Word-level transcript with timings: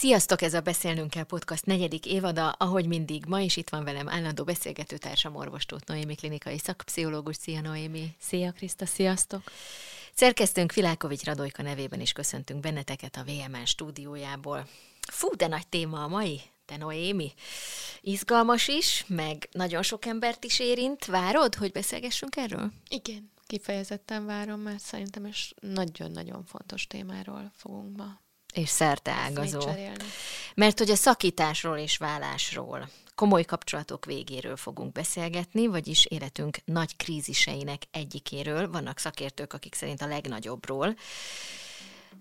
Sziasztok, 0.00 0.42
ez 0.42 0.54
a 0.54 0.60
Beszélnünk 0.60 1.10
kell 1.10 1.24
podcast 1.24 1.66
negyedik 1.66 2.06
évada, 2.06 2.50
ahogy 2.50 2.86
mindig 2.86 3.24
ma 3.26 3.40
is 3.40 3.56
itt 3.56 3.68
van 3.68 3.84
velem 3.84 4.08
állandó 4.08 4.44
beszélgetőtársam, 4.44 5.36
orvostót 5.36 5.86
Noémi 5.86 6.14
klinikai 6.14 6.58
szakpszichológus. 6.58 7.36
Szia 7.36 7.60
Noémi! 7.60 8.08
Szia 8.18 8.52
Kriszta, 8.52 8.86
sziasztok! 8.86 9.42
Szerkesztőnk 10.14 10.72
Vilákovics 10.72 11.22
Radojka 11.22 11.62
nevében 11.62 12.00
is 12.00 12.12
köszöntünk 12.12 12.60
benneteket 12.60 13.16
a 13.16 13.24
VMN 13.24 13.64
stúdiójából. 13.64 14.68
Fú, 15.10 15.28
de 15.36 15.46
nagy 15.46 15.68
téma 15.68 16.02
a 16.02 16.08
mai, 16.08 16.40
te 16.64 16.76
Noémi. 16.76 17.32
Izgalmas 18.00 18.68
is, 18.68 19.04
meg 19.08 19.48
nagyon 19.52 19.82
sok 19.82 20.06
embert 20.06 20.44
is 20.44 20.58
érint. 20.58 21.04
Várod, 21.04 21.54
hogy 21.54 21.72
beszélgessünk 21.72 22.36
erről? 22.36 22.72
Igen, 22.88 23.30
kifejezetten 23.46 24.26
várom, 24.26 24.60
mert 24.60 24.80
szerintem 24.80 25.26
is 25.26 25.54
nagyon-nagyon 25.60 26.44
fontos 26.44 26.86
témáról 26.86 27.50
fogunk 27.54 27.96
ma 27.96 28.20
és 28.52 28.68
szerte 28.68 29.10
ágazó. 29.10 29.70
Mert 30.54 30.78
hogy 30.78 30.90
a 30.90 30.94
szakításról 30.94 31.76
és 31.76 31.96
vállásról, 31.96 32.88
komoly 33.14 33.44
kapcsolatok 33.44 34.04
végéről 34.04 34.56
fogunk 34.56 34.92
beszélgetni, 34.92 35.66
vagyis 35.66 36.04
életünk 36.04 36.58
nagy 36.64 36.96
kríziseinek 36.96 37.82
egyikéről. 37.90 38.70
Vannak 38.70 38.98
szakértők, 38.98 39.52
akik 39.52 39.74
szerint 39.74 40.02
a 40.02 40.06
legnagyobbról. 40.06 40.96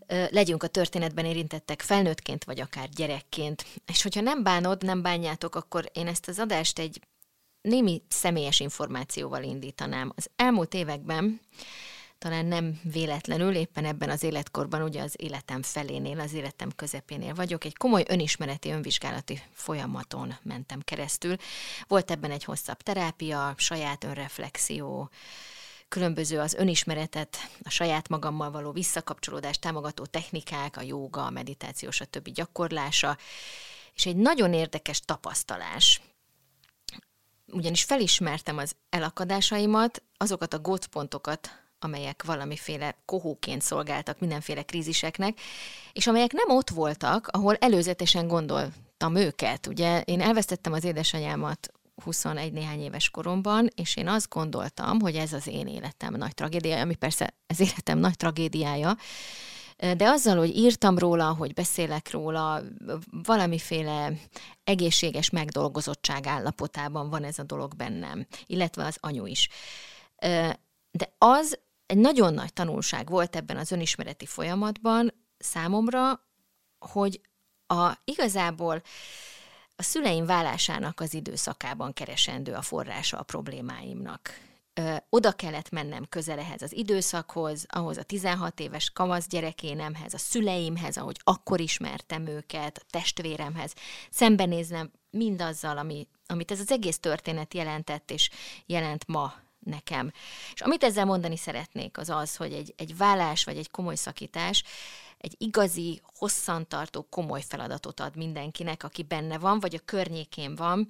Legyünk 0.08 0.64
a 0.64 0.68
történetben 0.68 1.26
érintettek 1.26 1.82
felnőttként, 1.82 2.44
vagy 2.44 2.60
akár 2.60 2.90
gyerekként. 2.90 3.66
És 3.86 4.02
hogyha 4.02 4.22
nem 4.22 4.44
bánod, 4.44 4.84
nem 4.84 5.02
bánjátok, 5.02 5.56
akkor 5.56 5.90
én 5.94 6.08
ezt 6.08 6.28
az 6.28 6.40
adást 6.40 6.80
egy 6.80 7.00
némi 7.62 8.02
személyes 8.08 8.60
információval 8.60 9.44
indítanám. 9.44 10.12
Az 10.16 10.30
elmúlt 10.36 10.74
években 10.74 11.42
talán 12.20 12.46
nem 12.46 12.80
véletlenül, 12.84 13.56
éppen 13.56 13.86
ebben 13.86 14.10
az 14.10 14.24
életkorban, 14.24 14.82
ugye 14.82 15.02
az 15.02 15.14
életem 15.18 15.62
felénél, 15.62 16.20
az 16.20 16.34
életem 16.34 16.70
közepénél 16.76 17.34
vagyok, 17.34 17.64
egy 17.64 17.78
komoly 17.78 18.04
önismereti, 18.08 18.70
önvizsgálati 18.70 19.42
folyamaton 19.52 20.36
mentem 20.44 20.80
keresztül. 20.82 21.36
Volt 21.88 22.12
ebben 22.12 22.32
egy 22.32 22.44
hosszabb 22.44 22.82
terápia, 22.82 23.54
saját 23.58 24.04
önreflexió, 24.04 25.10
különböző 25.88 26.40
az 26.40 26.54
önismeretet, 26.54 27.38
a 27.64 27.70
saját 27.70 28.10
magammal 28.10 28.52
való 28.52 28.72
visszakapcsolódás, 28.72 29.60
támogató 29.60 30.06
technikák, 30.06 30.78
a 30.78 30.82
jóga, 30.82 31.26
a 31.26 31.30
meditáció, 31.30 31.90
a 32.00 32.06
többi 32.06 32.32
gyakorlása, 32.32 33.18
és 33.94 34.06
egy 34.06 34.16
nagyon 34.16 34.54
érdekes 34.54 35.00
tapasztalás, 35.00 36.02
ugyanis 37.52 37.84
felismertem 37.84 38.58
az 38.58 38.76
elakadásaimat, 38.90 40.04
azokat 40.18 40.54
a 40.54 40.60
gócpontokat, 40.60 41.50
amelyek 41.80 42.24
valamiféle 42.24 42.96
kohóként 43.06 43.62
szolgáltak 43.62 44.20
mindenféle 44.20 44.64
kríziseknek, 44.64 45.40
és 45.94 46.08
amelyek 46.08 46.32
nem 46.32 46.58
ott 46.58 46.70
voltak, 46.70 47.28
ahol 47.28 47.56
előzetesen 47.56 48.28
gondoltam 48.28 49.16
őket. 49.16 49.68
Ugye 49.68 50.02
én 50.02 50.22
elvesztettem 50.22 50.74
az 50.74 50.84
édesanyámat 50.84 51.74
21 52.04 52.54
néhány 52.54 52.82
éves 52.82 53.10
koromban, 53.10 53.70
és 53.76 53.96
én 53.96 54.08
azt 54.08 54.30
gondoltam, 54.30 55.00
hogy 55.00 55.16
ez 55.16 55.34
az 55.34 55.48
én 55.48 55.68
életem 55.68 56.14
nagy 56.14 56.34
tragédiája, 56.34 56.82
ami 56.82 56.96
persze 56.96 57.34
az 57.48 57.60
életem 57.60 57.98
nagy 57.98 58.16
tragédiája, 58.16 58.98
de 59.98 60.10
azzal, 60.10 60.38
hogy 60.38 60.58
írtam 60.58 60.98
róla, 60.98 61.34
hogy 61.34 61.54
beszélek 61.54 62.12
róla, 62.12 62.62
valamiféle 63.24 64.12
egészséges 64.64 65.30
megdolgozottság 65.30 66.28
állapotában 66.28 67.10
van 67.10 67.24
ez 67.24 67.40
a 67.40 67.44
dolog 67.44 67.76
bennem, 67.76 68.28
illetve 68.46 68.86
az 68.86 68.98
anyu 69.00 69.26
is. 69.26 69.50
De 70.92 71.14
az 71.18 71.60
egy 71.90 71.98
nagyon 71.98 72.34
nagy 72.34 72.54
tanulság 72.54 73.10
volt 73.10 73.36
ebben 73.36 73.58
az 73.58 73.72
önismereti 73.72 74.26
folyamatban 74.26 75.14
számomra, 75.38 76.26
hogy 76.80 77.22
a, 77.68 77.92
igazából 78.04 78.82
a 79.76 79.84
szüleim 79.84 80.26
vállásának 80.26 81.00
az 81.00 81.14
időszakában 81.14 81.94
keresendő 81.94 82.54
a 82.54 82.62
forrása 82.62 83.18
a 83.18 83.24
problémáimnak. 83.24 84.30
Ö, 84.74 84.96
oda 85.10 85.32
kellett 85.32 85.70
mennem 85.70 86.06
közel 86.10 86.40
ehhez 86.40 86.62
az 86.62 86.74
időszakhoz, 86.74 87.66
ahhoz 87.68 87.98
a 87.98 88.04
16 88.04 88.60
éves 88.60 88.90
kamasz 88.90 89.28
gyerekénemhez, 89.28 90.14
a 90.14 90.18
szüleimhez, 90.18 90.98
ahogy 90.98 91.20
akkor 91.24 91.60
ismertem 91.60 92.28
őket, 92.28 92.78
a 92.78 92.86
testvéremhez, 92.90 93.74
szembenéznem 94.10 94.92
mindazzal, 95.10 95.78
ami, 95.78 96.08
amit 96.26 96.52
ez 96.52 96.60
az 96.60 96.72
egész 96.72 97.00
történet 97.00 97.54
jelentett 97.54 98.12
és 98.12 98.30
jelent 98.66 99.08
ma 99.08 99.34
nekem. 99.60 100.12
És 100.54 100.62
amit 100.62 100.84
ezzel 100.84 101.06
mondani 101.06 101.38
szeretnék, 101.38 101.98
az 101.98 102.10
az, 102.10 102.36
hogy 102.36 102.54
egy, 102.54 102.74
egy 102.78 102.98
vállás 102.98 103.44
vagy 103.44 103.58
egy 103.58 103.72
komoly 103.72 103.96
szakítás 103.96 104.64
egy 105.20 105.36
igazi, 105.38 106.02
hosszantartó, 106.18 107.08
komoly 107.10 107.42
feladatot 107.48 108.00
ad 108.00 108.16
mindenkinek, 108.16 108.84
aki 108.84 109.04
benne 109.04 109.38
van, 109.38 109.60
vagy 109.60 109.76
a 109.76 109.86
környékén 109.86 110.56
van. 110.56 110.88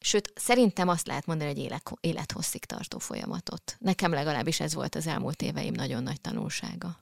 Sőt, 0.00 0.32
szerintem 0.34 0.88
azt 0.88 1.06
lehet 1.06 1.26
mondani, 1.26 1.50
hogy 1.50 1.58
élet, 1.58 1.92
élethosszig 2.00 2.64
tartó 2.64 2.98
folyamatot. 2.98 3.76
Nekem 3.78 4.12
legalábbis 4.12 4.60
ez 4.60 4.74
volt 4.74 4.94
az 4.94 5.06
elmúlt 5.06 5.42
éveim 5.42 5.72
nagyon 5.72 6.02
nagy 6.02 6.20
tanulsága. 6.20 6.98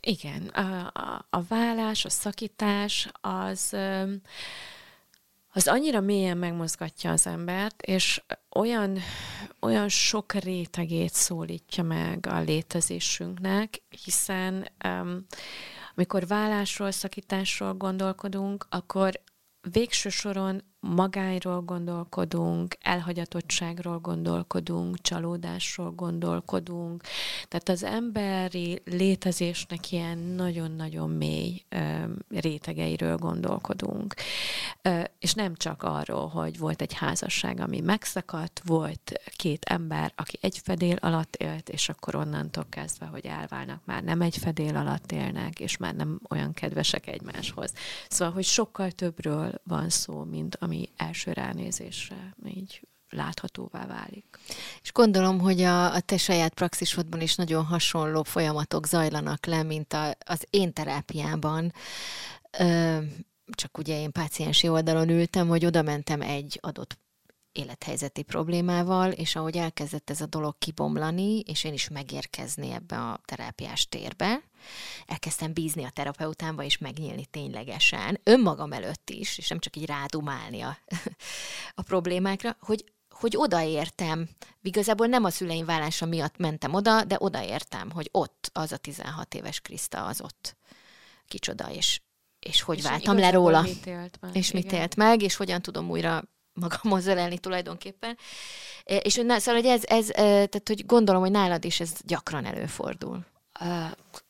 Igen, 0.00 0.46
a, 0.46 0.90
a, 0.94 1.26
a 1.30 1.42
vállás, 1.42 2.04
a 2.04 2.10
szakítás 2.10 3.08
az 3.20 3.76
az 5.52 5.68
annyira 5.68 6.00
mélyen 6.00 6.36
megmozgatja 6.36 7.10
az 7.10 7.26
embert, 7.26 7.82
és 7.82 8.22
olyan, 8.54 8.98
olyan 9.60 9.88
sok 9.88 10.32
rétegét 10.32 11.12
szólítja 11.12 11.82
meg 11.82 12.26
a 12.26 12.40
létezésünknek, 12.40 13.82
hiszen 14.04 14.68
um, 14.84 15.26
amikor 15.94 16.26
vállásról, 16.26 16.90
szakításról 16.90 17.74
gondolkodunk, 17.74 18.66
akkor 18.70 19.22
végső 19.70 20.08
soron 20.08 20.62
magányról 20.80 21.60
gondolkodunk, 21.60 22.76
elhagyatottságról 22.80 23.98
gondolkodunk, 23.98 25.00
csalódásról 25.00 25.90
gondolkodunk. 25.90 27.02
Tehát 27.48 27.68
az 27.68 27.82
emberi 27.82 28.82
létezésnek 28.84 29.92
ilyen 29.92 30.18
nagyon-nagyon 30.18 31.10
mély 31.10 31.62
rétegeiről 32.28 33.16
gondolkodunk. 33.16 34.14
És 35.18 35.34
nem 35.34 35.54
csak 35.54 35.82
arról, 35.82 36.28
hogy 36.28 36.58
volt 36.58 36.82
egy 36.82 36.94
házasság, 36.94 37.60
ami 37.60 37.80
megszakadt, 37.80 38.62
volt 38.64 39.12
két 39.36 39.64
ember, 39.64 40.12
aki 40.16 40.38
egy 40.40 40.60
fedél 40.64 40.96
alatt 41.00 41.36
élt, 41.36 41.68
és 41.68 41.88
akkor 41.88 42.14
onnantól 42.14 42.66
kezdve, 42.68 43.06
hogy 43.06 43.26
elválnak, 43.26 43.80
már 43.84 44.02
nem 44.02 44.20
egy 44.20 44.36
fedél 44.36 44.76
alatt 44.76 45.12
élnek, 45.12 45.60
és 45.60 45.76
már 45.76 45.94
nem 45.94 46.20
olyan 46.28 46.52
kedvesek 46.52 47.06
egymáshoz. 47.06 47.72
Szóval, 48.08 48.34
hogy 48.34 48.44
sokkal 48.44 48.90
többről 48.90 49.52
van 49.64 49.88
szó, 49.88 50.24
mint 50.24 50.56
ami 50.70 50.88
első 50.96 51.32
ránézésre 51.32 52.34
így 52.46 52.80
láthatóvá 53.08 53.86
válik. 53.86 54.38
És 54.82 54.92
gondolom, 54.92 55.38
hogy 55.38 55.60
a, 55.60 55.94
a 55.94 56.00
te 56.00 56.16
saját 56.16 56.54
praxisodban 56.54 57.20
is 57.20 57.34
nagyon 57.34 57.64
hasonló 57.64 58.22
folyamatok 58.22 58.86
zajlanak 58.86 59.46
le, 59.46 59.62
mint 59.62 59.92
a, 59.92 60.16
az 60.24 60.46
én 60.50 60.72
terápiában. 60.72 61.72
Ö, 62.58 62.98
csak 63.52 63.78
ugye 63.78 64.00
én 64.00 64.12
páciensi 64.12 64.68
oldalon 64.68 65.08
ültem, 65.08 65.48
hogy 65.48 65.66
oda 65.66 65.82
mentem 65.82 66.20
egy 66.20 66.58
adott 66.60 66.98
élethelyzeti 67.52 68.22
problémával, 68.22 69.10
és 69.10 69.36
ahogy 69.36 69.56
elkezdett 69.56 70.10
ez 70.10 70.20
a 70.20 70.26
dolog 70.26 70.58
kibomlani, 70.58 71.38
és 71.38 71.64
én 71.64 71.72
is 71.72 71.88
megérkezni 71.88 72.70
ebbe 72.70 72.96
a 72.96 73.20
terápiás 73.24 73.88
térbe, 73.88 74.42
elkezdtem 75.06 75.52
bízni 75.52 75.84
a 75.84 75.90
terapeutánba, 75.90 76.62
és 76.62 76.78
megnyílni 76.78 77.26
ténylegesen, 77.26 78.20
önmagam 78.24 78.72
előtt 78.72 79.10
is, 79.10 79.38
és 79.38 79.48
nem 79.48 79.58
csak 79.58 79.76
így 79.76 79.86
rádumálni 79.86 80.60
a, 80.60 80.78
a 81.74 81.82
problémákra, 81.82 82.56
hogy 82.60 82.84
hogy 83.20 83.36
odaértem, 83.36 84.28
igazából 84.62 85.06
nem 85.06 85.24
a 85.24 85.30
szüleim 85.30 85.64
vállása 85.64 86.06
miatt 86.06 86.36
mentem 86.36 86.74
oda, 86.74 87.04
de 87.04 87.16
odaértem, 87.18 87.90
hogy 87.90 88.08
ott 88.12 88.50
az 88.52 88.72
a 88.72 88.76
16 88.76 89.34
éves 89.34 89.60
Kriszta 89.60 90.06
az 90.06 90.20
ott 90.20 90.56
kicsoda, 91.26 91.70
és, 91.70 92.00
és 92.38 92.62
hogy 92.62 92.76
és 92.76 92.82
váltam 92.82 93.18
le 93.18 93.30
róla. 93.30 93.60
Mit 93.60 93.86
élt 93.86 94.18
meg, 94.20 94.36
és 94.36 94.48
igen. 94.50 94.62
mit 94.62 94.72
élt 94.72 94.96
meg, 94.96 95.22
és 95.22 95.36
hogyan 95.36 95.62
tudom 95.62 95.90
újra 95.90 96.22
magamhoz 96.60 97.06
ölelni 97.12 97.38
tulajdonképpen. 97.38 98.18
E, 98.84 98.96
és 98.96 99.14
na, 99.14 99.38
szóval, 99.38 99.60
hogy 99.60 99.70
ez, 99.70 99.84
ez, 99.84 100.10
e, 100.10 100.14
tehát 100.22 100.62
hogy 100.64 100.86
gondolom, 100.86 101.20
hogy 101.20 101.30
nálad 101.30 101.64
is 101.64 101.80
ez 101.80 101.92
gyakran 102.06 102.44
előfordul. 102.44 103.26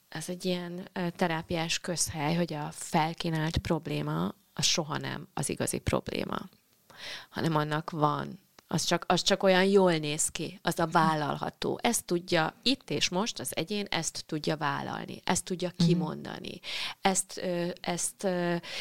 Ez 0.09 0.29
egy 0.29 0.44
ilyen 0.44 0.88
terápiás 1.17 1.79
közhely, 1.79 2.35
hogy 2.35 2.53
a 2.53 2.69
felkínált 2.73 3.59
probléma 3.59 4.35
az 4.55 4.65
soha 4.65 4.99
nem 4.99 5.29
az 5.35 5.49
igazi 5.49 5.79
probléma, 5.79 6.38
hanem 7.29 7.56
annak 7.56 7.91
van 7.91 8.38
az 8.73 8.85
csak, 8.85 9.05
az 9.09 9.23
csak 9.23 9.43
olyan 9.43 9.65
jól 9.65 9.97
néz 9.97 10.29
ki, 10.29 10.59
az 10.62 10.79
a 10.79 10.87
vállalható. 10.87 11.79
Ezt 11.82 12.05
tudja 12.05 12.55
itt 12.62 12.91
és 12.91 13.09
most 13.09 13.38
az 13.38 13.56
egyén, 13.56 13.87
ezt 13.91 14.23
tudja 14.27 14.56
vállalni, 14.56 15.21
ezt 15.25 15.44
tudja 15.44 15.73
mhm. 15.77 15.87
kimondani, 15.87 16.61
ezt, 17.00 17.43
ezt 17.81 18.29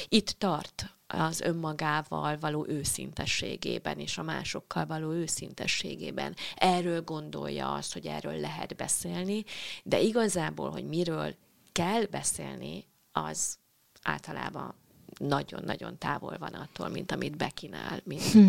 itt 0.08 0.30
tart 0.30 0.94
az 1.12 1.42
önmagával 1.42 2.38
való 2.40 2.66
őszintességében 2.68 4.00
és 4.00 4.18
a 4.18 4.24
másokkal 4.24 4.86
való 4.86 5.12
őszintességében. 5.12 6.36
Erről 6.56 7.02
gondolja 7.02 7.74
azt, 7.74 7.94
hogy 7.94 8.06
erről 8.06 8.40
lehet 8.40 8.76
beszélni, 8.76 9.44
de 9.84 10.00
igazából, 10.00 10.70
hogy 10.70 10.88
miről 10.88 11.36
kell 11.72 12.04
beszélni, 12.06 12.86
az 13.12 13.58
általában 14.02 14.74
nagyon-nagyon 15.18 15.98
távol 15.98 16.38
van 16.40 16.54
attól, 16.54 16.88
mint 16.90 17.12
amit 17.12 17.38
bekínál, 17.38 18.00
mint 18.04 18.32
hm. 18.32 18.48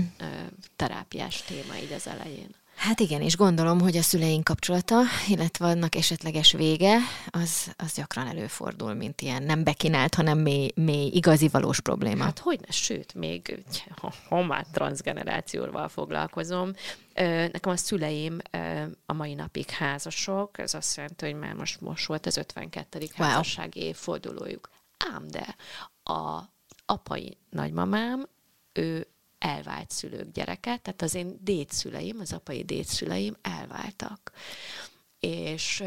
terápiás 0.76 1.42
téma 1.42 1.76
így 1.76 1.92
az 1.92 2.06
elején. 2.06 2.54
Hát 2.80 3.00
igen, 3.00 3.20
és 3.22 3.36
gondolom, 3.36 3.80
hogy 3.80 3.96
a 3.96 4.02
szüleink 4.02 4.44
kapcsolata, 4.44 5.00
illetve 5.28 5.66
annak 5.66 5.94
esetleges 5.94 6.52
vége, 6.52 6.96
az, 7.30 7.72
az 7.76 7.94
gyakran 7.94 8.26
előfordul, 8.26 8.94
mint 8.94 9.20
ilyen 9.20 9.42
nem 9.42 9.64
bekínált, 9.64 10.14
hanem 10.14 10.38
mély, 10.38 10.70
mély 10.74 11.06
igazi 11.06 11.48
valós 11.48 11.80
probléma. 11.80 12.24
Hát 12.24 12.38
hogy 12.38 12.60
ne, 12.60 12.72
sőt, 12.72 13.14
még 13.14 13.64
ha, 13.96 14.12
ha 14.28 14.42
már 14.42 14.66
transgenerációval 14.72 15.88
foglalkozom, 15.88 16.72
nekem 17.52 17.72
a 17.72 17.76
szüleim 17.76 18.38
a 19.06 19.12
mai 19.12 19.34
napig 19.34 19.70
házasok, 19.70 20.58
ez 20.58 20.74
azt 20.74 20.96
jelenti, 20.96 21.24
hogy 21.24 21.38
már 21.38 21.54
most, 21.54 21.80
most 21.80 22.06
volt 22.06 22.26
az 22.26 22.36
52. 22.36 22.98
Wow. 22.98 23.28
házassági 23.28 23.80
évfordulójuk. 23.80 24.70
Ám 25.14 25.26
de 25.28 25.56
a 26.12 26.42
apai 26.86 27.38
nagymamám, 27.50 28.26
ő 28.72 29.06
elvált 29.40 29.90
szülők 29.90 30.32
gyereke, 30.32 30.76
tehát 30.76 31.02
az 31.02 31.14
én 31.14 31.38
dédszüleim, 31.40 32.20
az 32.20 32.32
apai 32.32 32.64
dédszüleim 32.64 33.37
elváltak. 33.42 34.32
És 35.20 35.82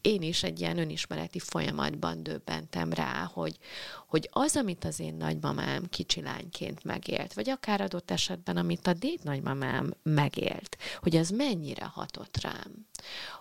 én 0.00 0.22
is 0.22 0.42
egy 0.42 0.60
ilyen 0.60 0.78
önismereti 0.78 1.38
folyamatban 1.38 2.22
döbbentem 2.22 2.92
rá, 2.92 3.30
hogy, 3.32 3.58
hogy 4.06 4.28
az, 4.32 4.56
amit 4.56 4.84
az 4.84 5.00
én 5.00 5.14
nagymamám 5.14 5.88
kicsi 5.88 6.22
lányként 6.22 6.84
megélt, 6.84 7.32
vagy 7.32 7.50
akár 7.50 7.80
adott 7.80 8.10
esetben, 8.10 8.56
amit 8.56 8.86
a 8.86 8.92
déd 8.92 9.20
nagymamám 9.22 9.94
megélt, 10.02 10.76
hogy 11.00 11.16
az 11.16 11.30
mennyire 11.30 11.84
hatott 11.84 12.40
rám. 12.40 12.86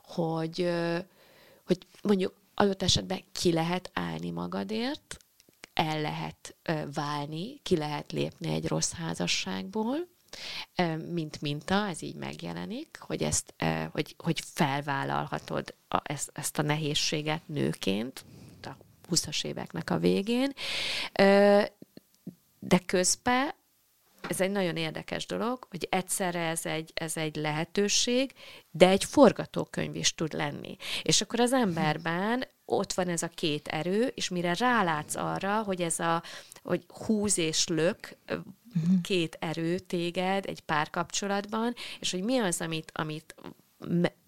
Hogy, 0.03 0.71
hogy 1.65 1.77
mondjuk 2.01 2.33
adott 2.53 2.81
esetben 2.81 3.23
ki 3.31 3.51
lehet 3.51 3.91
állni 3.93 4.31
magadért, 4.31 5.17
el 5.73 6.01
lehet 6.01 6.55
válni, 6.93 7.59
ki 7.63 7.77
lehet 7.77 8.11
lépni 8.11 8.53
egy 8.53 8.67
rossz 8.67 8.91
házasságból, 8.91 9.97
mint 11.11 11.41
minta, 11.41 11.87
ez 11.87 12.01
így 12.01 12.15
megjelenik, 12.15 12.97
hogy, 12.99 13.23
ezt, 13.23 13.53
hogy, 13.91 14.15
hogy 14.17 14.41
felvállalhatod 14.53 15.75
a, 15.87 15.99
ezt, 16.03 16.31
ezt 16.33 16.59
a 16.59 16.61
nehézséget 16.61 17.41
nőként, 17.45 18.25
a 18.61 18.77
20-as 19.11 19.45
éveknek 19.45 19.89
a 19.89 19.97
végén, 19.97 20.53
de 22.59 22.79
közben 22.85 23.53
ez 24.29 24.41
egy 24.41 24.51
nagyon 24.51 24.75
érdekes 24.75 25.25
dolog, 25.25 25.67
hogy 25.69 25.87
egyszerre 25.91 26.39
ez 26.39 26.65
egy, 26.65 26.91
ez 26.93 27.17
egy 27.17 27.35
lehetőség, 27.35 28.33
de 28.71 28.87
egy 28.87 29.03
forgatókönyv 29.03 29.95
is 29.95 30.15
tud 30.15 30.33
lenni. 30.33 30.75
És 31.01 31.21
akkor 31.21 31.39
az 31.39 31.53
emberben 31.53 32.47
ott 32.65 32.93
van 32.93 33.07
ez 33.07 33.23
a 33.23 33.27
két 33.27 33.67
erő, 33.67 34.07
és 34.15 34.29
mire 34.29 34.53
rálátsz 34.53 35.15
arra, 35.15 35.61
hogy 35.61 35.81
ez 35.81 35.99
a, 35.99 36.23
hogy 36.63 36.85
húz 37.05 37.37
és 37.37 37.67
lök, 37.67 38.17
két 39.01 39.37
erő 39.39 39.79
téged 39.79 40.45
egy 40.45 40.59
párkapcsolatban, 40.59 41.73
és 41.99 42.11
hogy 42.11 42.23
mi 42.23 42.37
az, 42.37 42.61
amit, 42.61 42.91
amit 42.95 43.35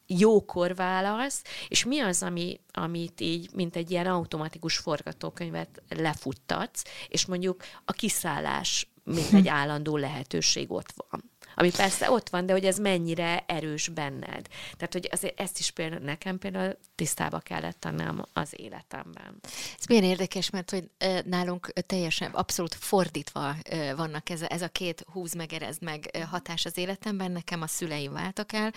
jókor 0.08 0.76
válasz, 0.76 1.42
és 1.68 1.86
mi 1.86 2.00
az, 2.00 2.24
ami, 2.24 2.60
amit 2.72 3.22
így, 3.22 3.50
mint 3.54 3.76
egy 3.76 3.92
ilyen 3.92 4.06
automatikus 4.06 4.78
forgatókönyvet 4.78 5.82
lefuttatsz, 5.90 6.84
és 7.08 7.26
mondjuk 7.26 7.64
a 7.86 7.92
kiszállás, 7.92 8.88
mint 9.04 9.34
egy 9.34 9.48
állandó 9.60 9.98
lehetőség 9.98 10.72
ott 10.72 10.94
van. 11.10 11.24
Ami 11.56 11.72
persze 11.72 12.12
ott 12.12 12.30
van, 12.30 12.46
de 12.46 12.54
hogy 12.54 12.66
ez 12.66 12.78
mennyire 12.78 13.44
erős 13.48 13.88
benned. 13.88 14.48
Tehát, 14.78 14.94
hogy 14.94 15.10
azért 15.12 15.40
ezt 15.40 15.60
is 15.60 15.72
például 15.72 16.02
nekem 16.02 16.38
például 16.38 16.78
tisztába 16.96 17.40
kellett 17.40 17.80
tennem 17.80 18.26
az 18.34 18.50
életemben. 18.56 19.40
Ez 19.80 19.86
milyen 19.88 20.04
érdekes, 20.04 20.50
mert 20.50 20.70
hogy 20.70 20.90
nálunk 21.26 21.68
teljesen 21.68 22.32
abszolút 22.32 22.76
fordítva 22.76 23.56
vannak 23.96 24.30
ez 24.30 24.42
a, 24.42 24.52
ez 24.52 24.62
a 24.62 24.68
két 24.68 25.06
húz 25.12 25.34
meg, 25.34 25.54
erezd 25.54 25.82
meg 25.82 26.18
hatás 26.30 26.66
az 26.66 26.78
életemben. 26.78 27.32
Nekem 27.32 27.62
a 27.62 27.68
szüleim 27.68 28.12
váltak 28.12 28.54
el. 28.54 28.74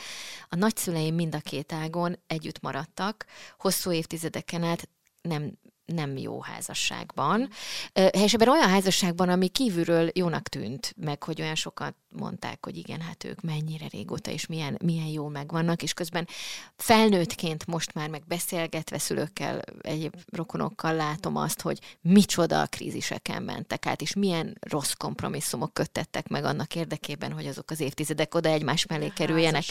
A 0.49 0.57
nagyszüleim 0.57 1.15
mind 1.15 1.35
a 1.35 1.41
két 1.41 1.73
ágon 1.73 2.19
együtt 2.27 2.61
maradtak. 2.61 3.27
Hosszú 3.59 3.93
évtizedeken 3.93 4.63
át 4.63 4.89
nem 5.23 5.59
nem 5.95 6.17
jó 6.17 6.41
házasságban. 6.41 7.49
Helyesebben 7.93 8.49
olyan 8.49 8.69
házasságban, 8.69 9.29
ami 9.29 9.49
kívülről 9.49 10.11
jónak 10.15 10.49
tűnt, 10.49 10.95
meg 10.97 11.23
hogy 11.23 11.41
olyan 11.41 11.55
sokat 11.55 11.95
mondták, 12.17 12.65
hogy 12.65 12.77
igen, 12.77 13.01
hát 13.01 13.25
ők 13.25 13.41
mennyire 13.41 13.87
régóta 13.91 14.31
és 14.31 14.47
milyen, 14.47 14.79
milyen 14.85 15.07
jó 15.07 15.29
megvannak, 15.29 15.83
és 15.83 15.93
közben 15.93 16.29
felnőttként 16.77 17.67
most 17.67 17.95
már 17.95 18.09
meg 18.09 18.23
beszélgetve 18.27 18.99
szülőkkel, 18.99 19.61
egyéb 19.81 20.15
rokonokkal 20.33 20.95
látom 20.95 21.37
azt, 21.37 21.61
hogy 21.61 21.79
micsoda 22.01 22.61
a 22.61 22.67
kríziseken 22.67 23.43
mentek 23.43 23.87
át, 23.87 24.01
és 24.03 24.15
milyen 24.15 24.59
rossz 24.61 24.93
kompromisszumok 24.93 25.73
köttettek 25.73 26.29
meg 26.29 26.45
annak 26.45 26.75
érdekében, 26.75 27.33
hogy 27.33 27.47
azok 27.47 27.71
az 27.71 27.81
évtizedek 27.81 28.35
oda 28.35 28.49
egymás 28.49 28.87
mellé 28.87 29.13
kerüljenek. 29.15 29.65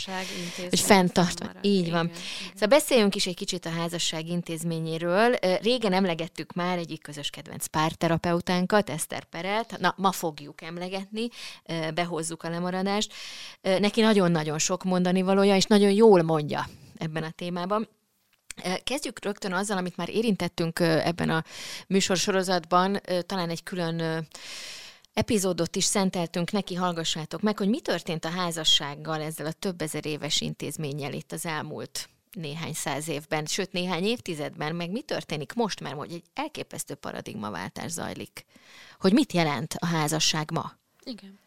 Hogy 0.69 0.79
fenntartva. 0.79 1.49
Így 1.61 1.91
van. 1.91 2.05
Igen. 2.05 2.17
Szóval 2.53 2.67
beszéljünk 2.67 3.15
is 3.15 3.27
egy 3.27 3.35
kicsit 3.35 3.65
a 3.65 3.69
házasság 3.69 4.27
intézményéről. 4.27 5.35
Régen 5.61 5.93
emlegettük 6.07 6.53
már 6.53 6.77
egyik 6.77 7.01
közös 7.01 7.29
kedvenc 7.29 7.65
párterapeutánkat, 7.65 8.89
Eszter 8.89 9.23
Peret. 9.23 9.77
Na, 9.79 9.93
ma 9.97 10.11
fogjuk 10.11 10.61
emlegetni, 10.61 11.27
behoz 11.93 12.07
hozzuk 12.09 12.43
a 12.43 12.49
lemaradást. 12.49 13.13
Neki 13.61 14.01
nagyon-nagyon 14.01 14.59
sok 14.59 14.83
mondani 14.83 15.21
valója, 15.21 15.55
és 15.55 15.65
nagyon 15.65 15.91
jól 15.91 16.21
mondja 16.21 16.67
ebben 16.97 17.23
a 17.23 17.31
témában. 17.31 17.89
Kezdjük 18.83 19.23
rögtön 19.23 19.53
azzal, 19.53 19.77
amit 19.77 19.97
már 19.97 20.09
érintettünk 20.09 20.79
ebben 20.79 21.29
a 21.29 21.43
műsorsorozatban, 21.87 23.01
talán 23.25 23.49
egy 23.49 23.63
külön 23.63 24.27
epizódot 25.13 25.75
is 25.75 25.83
szenteltünk 25.83 26.51
neki, 26.51 26.75
hallgassátok 26.75 27.41
meg, 27.41 27.57
hogy 27.57 27.69
mi 27.69 27.79
történt 27.79 28.25
a 28.25 28.29
házassággal, 28.29 29.21
ezzel 29.21 29.45
a 29.45 29.51
több 29.51 29.81
ezer 29.81 30.05
éves 30.05 30.41
intézménnyel 30.41 31.13
itt 31.13 31.31
az 31.31 31.45
elmúlt 31.45 32.09
néhány 32.37 32.73
száz 32.73 33.07
évben, 33.07 33.45
sőt 33.45 33.71
néhány 33.71 34.03
évtizedben, 34.03 34.75
meg 34.75 34.91
mi 34.91 35.01
történik 35.01 35.53
most, 35.53 35.79
mert 35.79 35.95
hogy 35.95 36.11
egy 36.11 36.23
elképesztő 36.33 36.95
paradigmaváltás 36.95 37.91
zajlik. 37.91 38.45
Hogy 38.99 39.13
mit 39.13 39.33
jelent 39.33 39.73
a 39.79 39.85
házasság 39.85 40.51
ma? 40.51 40.71
Igen. 41.03 41.39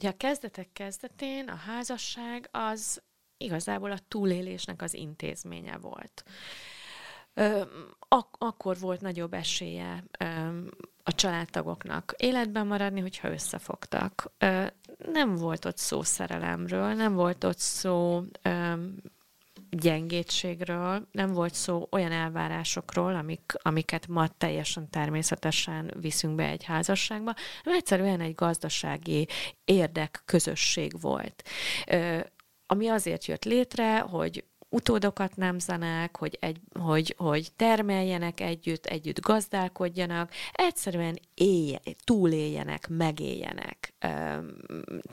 Ja, 0.00 0.08
a 0.08 0.16
kezdetek 0.16 0.72
kezdetén 0.72 1.48
a 1.48 1.54
házasság 1.54 2.48
az 2.50 3.02
igazából 3.36 3.90
a 3.90 3.98
túlélésnek 4.08 4.82
az 4.82 4.94
intézménye 4.94 5.76
volt. 5.76 6.24
Ak- 8.08 8.36
akkor 8.38 8.78
volt 8.78 9.00
nagyobb 9.00 9.34
esélye 9.34 10.04
a 11.02 11.14
családtagoknak 11.14 12.14
életben 12.16 12.66
maradni, 12.66 13.00
hogyha 13.00 13.30
összefogtak. 13.30 14.32
Nem 15.12 15.34
volt 15.34 15.64
ott 15.64 15.78
szó 15.78 16.02
szerelemről, 16.02 16.94
nem 16.94 17.14
volt 17.14 17.44
ott 17.44 17.58
szó 17.58 18.24
gyengétségről, 19.70 21.08
nem 21.12 21.32
volt 21.32 21.54
szó 21.54 21.88
olyan 21.90 22.12
elvárásokról, 22.12 23.14
amik, 23.14 23.52
amiket 23.62 24.06
ma 24.06 24.28
teljesen 24.28 24.90
természetesen 24.90 25.94
viszünk 26.00 26.34
be 26.34 26.44
egy 26.44 26.64
házasságba, 26.64 27.34
hanem 27.62 27.78
egyszerűen 27.78 28.20
egy 28.20 28.34
gazdasági 28.34 29.28
érdek 29.64 30.22
közösség 30.24 31.00
volt. 31.00 31.42
Ami 32.66 32.88
azért 32.88 33.24
jött 33.24 33.44
létre, 33.44 33.98
hogy 33.98 34.44
utódokat 34.70 35.36
nemzenek, 35.36 36.16
hogy, 36.16 36.36
egy, 36.40 36.60
hogy, 36.80 37.14
hogy 37.18 37.48
termeljenek 37.56 38.40
együtt, 38.40 38.86
együtt 38.86 39.20
gazdálkodjanak, 39.20 40.32
egyszerűen 40.52 41.18
élje, 41.34 41.78
túléljenek, 42.04 42.88
megéljenek, 42.88 43.94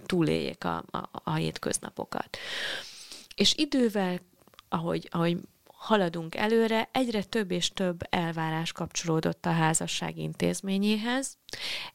túléljék 0.06 0.64
a, 0.64 0.84
a, 0.92 1.10
a 1.24 1.34
hétköznapokat. 1.34 2.38
És 3.36 3.54
idővel 3.56 4.20
ahogy, 4.69 5.07
ahogy 5.12 5.38
haladunk 5.77 6.36
előre, 6.36 6.89
egyre 6.91 7.24
több 7.24 7.51
és 7.51 7.69
több 7.69 8.01
elvárás 8.09 8.71
kapcsolódott 8.71 9.45
a 9.45 9.51
házasság 9.51 10.17
intézményéhez, 10.17 11.38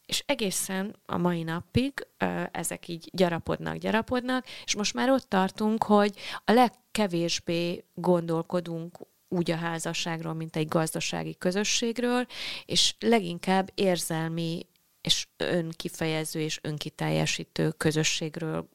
és 0.06 0.22
egészen 0.26 0.96
a 1.06 1.16
mai 1.16 1.42
napig 1.42 2.06
ezek 2.52 2.88
így 2.88 3.10
gyarapodnak, 3.12 3.76
gyarapodnak, 3.76 4.46
és 4.64 4.76
most 4.76 4.94
már 4.94 5.10
ott 5.10 5.28
tartunk, 5.28 5.82
hogy 5.82 6.16
a 6.44 6.52
legkevésbé 6.52 7.84
gondolkodunk 7.94 8.98
úgy 9.28 9.50
a 9.50 9.56
házasságról, 9.56 10.34
mint 10.34 10.56
egy 10.56 10.68
gazdasági 10.68 11.36
közösségről, 11.38 12.26
és 12.64 12.94
leginkább 13.00 13.70
érzelmi 13.74 14.66
és 15.00 15.26
önkifejező 15.36 16.40
és 16.40 16.58
önkiteljesítő 16.62 17.70
közösségről 17.70 18.68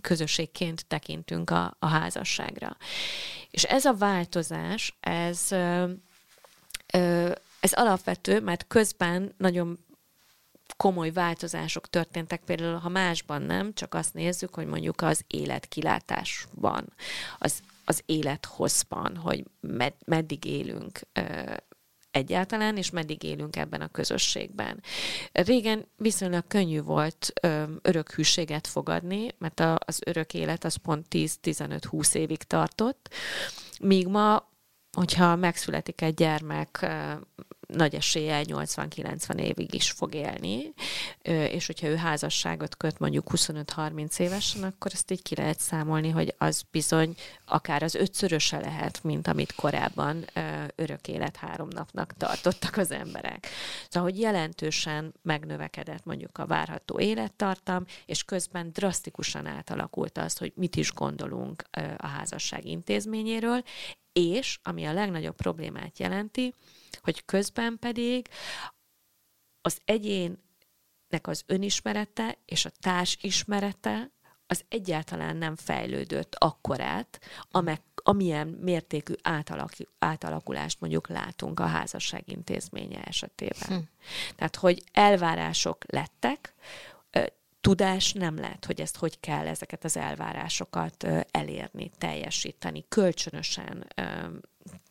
közösségként 0.00 0.86
tekintünk 0.86 1.50
a, 1.50 1.76
a 1.78 1.86
házasságra. 1.86 2.76
És 3.50 3.64
ez 3.64 3.84
a 3.84 3.94
változás, 3.94 4.96
ez, 5.00 5.52
ez 7.60 7.72
alapvető, 7.72 8.40
mert 8.40 8.66
közben 8.68 9.34
nagyon 9.36 9.78
komoly 10.76 11.10
változások 11.10 11.88
történtek, 11.88 12.42
például 12.44 12.78
ha 12.78 12.88
másban 12.88 13.42
nem, 13.42 13.74
csak 13.74 13.94
azt 13.94 14.14
nézzük, 14.14 14.54
hogy 14.54 14.66
mondjuk 14.66 15.00
az 15.00 15.24
életkilátásban, 15.26 16.92
az, 17.38 17.60
az 17.84 18.02
élethozban, 18.06 19.16
hogy 19.16 19.44
med, 19.60 19.94
meddig 20.04 20.44
élünk, 20.44 21.00
egyáltalán, 22.10 22.76
és 22.76 22.90
meddig 22.90 23.22
élünk 23.22 23.56
ebben 23.56 23.80
a 23.80 23.88
közösségben. 23.88 24.82
Régen 25.32 25.86
viszonylag 25.96 26.46
könnyű 26.46 26.82
volt 26.82 27.32
ö, 27.42 27.62
örök 27.82 28.12
hűséget 28.12 28.66
fogadni, 28.66 29.28
mert 29.38 29.60
a, 29.60 29.78
az 29.84 30.00
örök 30.06 30.34
élet 30.34 30.64
az 30.64 30.74
pont 30.74 31.06
10-15-20 31.10 32.14
évig 32.14 32.42
tartott, 32.42 33.14
míg 33.80 34.06
ma 34.06 34.48
hogyha 34.96 35.36
megszületik 35.36 36.00
egy 36.00 36.14
gyermek, 36.14 36.86
nagy 37.72 37.94
eséllyel 37.94 38.42
80-90 38.46 39.38
évig 39.38 39.74
is 39.74 39.90
fog 39.90 40.14
élni, 40.14 40.72
és 41.22 41.66
hogyha 41.66 41.86
ő 41.86 41.96
házasságot 41.96 42.76
köt 42.76 42.98
mondjuk 42.98 43.26
25-30 43.30 44.18
évesen, 44.18 44.62
akkor 44.62 44.90
ezt 44.94 45.10
így 45.10 45.22
ki 45.22 45.34
lehet 45.34 45.60
számolni, 45.60 46.10
hogy 46.10 46.34
az 46.38 46.62
bizony 46.70 47.14
akár 47.44 47.82
az 47.82 47.94
ötszöröse 47.94 48.58
lehet, 48.58 49.04
mint 49.04 49.26
amit 49.28 49.54
korábban 49.54 50.24
örök 50.74 51.08
élet 51.08 51.36
három 51.36 51.68
napnak 51.68 52.12
tartottak 52.16 52.76
az 52.76 52.90
emberek. 52.90 53.46
Szóval, 53.88 54.10
hogy 54.10 54.20
jelentősen 54.20 55.14
megnövekedett 55.22 56.04
mondjuk 56.04 56.38
a 56.38 56.46
várható 56.46 56.98
élettartam, 56.98 57.84
és 58.06 58.24
közben 58.24 58.70
drasztikusan 58.72 59.46
átalakult 59.46 60.18
az, 60.18 60.36
hogy 60.36 60.52
mit 60.54 60.76
is 60.76 60.92
gondolunk 60.92 61.64
a 61.96 62.06
házasság 62.06 62.64
intézményéről, 62.64 63.62
és, 64.12 64.58
ami 64.62 64.84
a 64.84 64.92
legnagyobb 64.92 65.36
problémát 65.36 65.98
jelenti, 65.98 66.54
hogy 67.02 67.24
közben 67.24 67.78
pedig 67.78 68.28
az 69.60 69.80
egyénnek 69.84 70.38
az 71.22 71.42
önismerete 71.46 72.38
és 72.44 72.64
a 72.64 72.70
társ 72.80 73.16
ismerete 73.20 74.10
az 74.46 74.64
egyáltalán 74.68 75.36
nem 75.36 75.56
fejlődött 75.56 76.34
akkorát, 76.34 77.20
amek, 77.50 77.82
amilyen 77.94 78.48
mértékű 78.48 79.12
átalak, 79.22 79.72
átalakulást 79.98 80.80
mondjuk 80.80 81.08
látunk 81.08 81.60
a 81.60 81.66
házasság 81.66 82.22
intézménye 82.26 83.02
esetében. 83.02 83.68
Hm. 83.68 83.78
Tehát, 84.36 84.56
hogy 84.56 84.82
elvárások 84.92 85.84
lettek, 85.86 86.54
tudás 87.60 88.12
nem 88.12 88.36
lehet, 88.36 88.64
hogy 88.64 88.80
ezt 88.80 88.96
hogy 88.96 89.20
kell 89.20 89.46
ezeket 89.46 89.84
az 89.84 89.96
elvárásokat 89.96 91.06
elérni, 91.30 91.90
teljesíteni, 91.98 92.84
kölcsönösen 92.88 93.86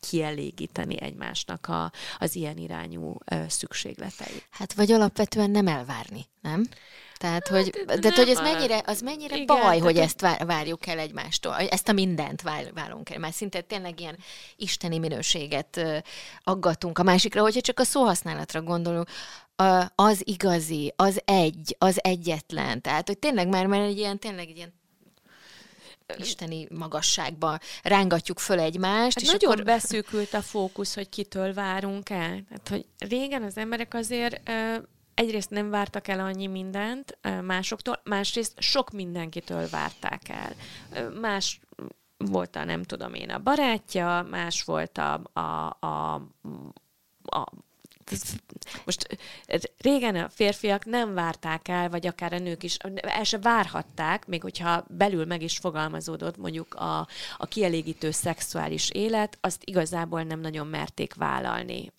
kielégíteni 0.00 1.00
egymásnak 1.00 1.68
a, 1.68 1.92
az 2.18 2.34
ilyen 2.34 2.56
irányú 2.56 3.16
szükségleteit. 3.48 4.46
Hát 4.50 4.72
vagy 4.72 4.92
alapvetően 4.92 5.50
nem 5.50 5.66
elvárni, 5.66 6.26
nem? 6.40 6.68
Tehát, 7.20 7.48
hogy, 7.48 7.84
hát, 7.86 7.98
de 7.98 8.12
hogy 8.14 8.28
ez 8.28 8.40
mennyire, 8.40 8.82
az 8.86 9.00
mennyire 9.00 9.36
igen, 9.36 9.46
baj, 9.46 9.78
hogy 9.78 9.96
ezt 9.96 10.20
várjuk 10.20 10.86
el 10.86 10.98
egymástól, 10.98 11.54
ezt 11.54 11.88
a 11.88 11.92
mindent 11.92 12.42
várunk 12.74 13.10
el, 13.10 13.18
mert 13.18 13.34
szinte 13.34 13.60
tényleg 13.60 14.00
ilyen 14.00 14.18
isteni 14.56 14.98
minőséget 14.98 15.80
aggatunk 16.42 16.98
a 16.98 17.02
másikra, 17.02 17.42
hogyha 17.42 17.60
csak 17.60 17.80
a 17.80 17.84
szóhasználatra 17.84 18.62
gondolunk, 18.62 19.08
az 19.94 20.22
igazi, 20.24 20.92
az 20.96 21.20
egy, 21.24 21.76
az 21.78 22.04
egyetlen. 22.04 22.80
Tehát, 22.80 23.06
hogy 23.06 23.18
tényleg 23.18 23.48
már, 23.48 23.66
már 23.66 23.80
egy 23.80 23.98
ilyen, 23.98 24.18
tényleg 24.18 24.48
egy 24.48 24.56
ilyen 24.56 24.79
isteni 26.18 26.66
magasságba 26.70 27.58
rángatjuk 27.82 28.38
föl 28.38 28.58
egymást. 28.58 29.14
Hát 29.14 29.24
és 29.24 29.30
nagyon 29.30 29.52
akkor... 29.52 29.64
beszűkült 29.64 30.34
a 30.34 30.42
fókusz, 30.42 30.94
hogy 30.94 31.08
kitől 31.08 31.54
várunk 31.54 32.10
el. 32.10 32.42
Hát, 32.50 32.68
hogy 32.68 32.86
régen 32.98 33.42
az 33.42 33.56
emberek 33.56 33.94
azért 33.94 34.50
egyrészt 35.14 35.50
nem 35.50 35.70
vártak 35.70 36.08
el 36.08 36.20
annyi 36.20 36.46
mindent 36.46 37.18
másoktól, 37.42 38.00
másrészt 38.04 38.60
sok 38.60 38.90
mindenkitől 38.90 39.68
várták 39.68 40.22
el. 40.28 40.54
Más 41.20 41.60
volt 42.16 42.56
a, 42.56 42.64
nem 42.64 42.82
tudom 42.82 43.14
én, 43.14 43.30
a 43.30 43.38
barátja, 43.38 44.26
más 44.30 44.62
volt 44.62 44.98
a, 44.98 45.22
a, 45.32 45.76
a, 45.80 46.14
a 47.22 47.46
most 48.84 49.18
régen 49.78 50.16
a 50.16 50.28
férfiak 50.28 50.84
nem 50.84 51.14
várták 51.14 51.68
el, 51.68 51.88
vagy 51.88 52.06
akár 52.06 52.32
a 52.32 52.38
nők 52.38 52.62
is, 52.62 52.76
el 52.94 53.24
se 53.24 53.38
várhatták, 53.38 54.26
még 54.26 54.42
hogyha 54.42 54.84
belül 54.88 55.24
meg 55.24 55.42
is 55.42 55.58
fogalmazódott 55.58 56.36
mondjuk 56.36 56.74
a, 56.74 57.08
a 57.38 57.46
kielégítő 57.46 58.10
szexuális 58.10 58.90
élet, 58.90 59.38
azt 59.40 59.62
igazából 59.64 60.22
nem 60.22 60.40
nagyon 60.40 60.66
merték 60.66 61.14
vállalni 61.14 61.92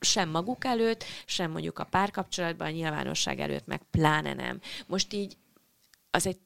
sem 0.00 0.28
maguk 0.28 0.64
előtt, 0.64 1.04
sem 1.26 1.50
mondjuk 1.50 1.78
a 1.78 1.84
párkapcsolatban, 1.84 2.66
a 2.66 2.70
nyilvánosság 2.70 3.40
előtt, 3.40 3.66
meg 3.66 3.80
pláne 3.90 4.34
nem. 4.34 4.60
Most 4.86 5.12
így 5.12 5.36
az 6.10 6.26
egy 6.26 6.38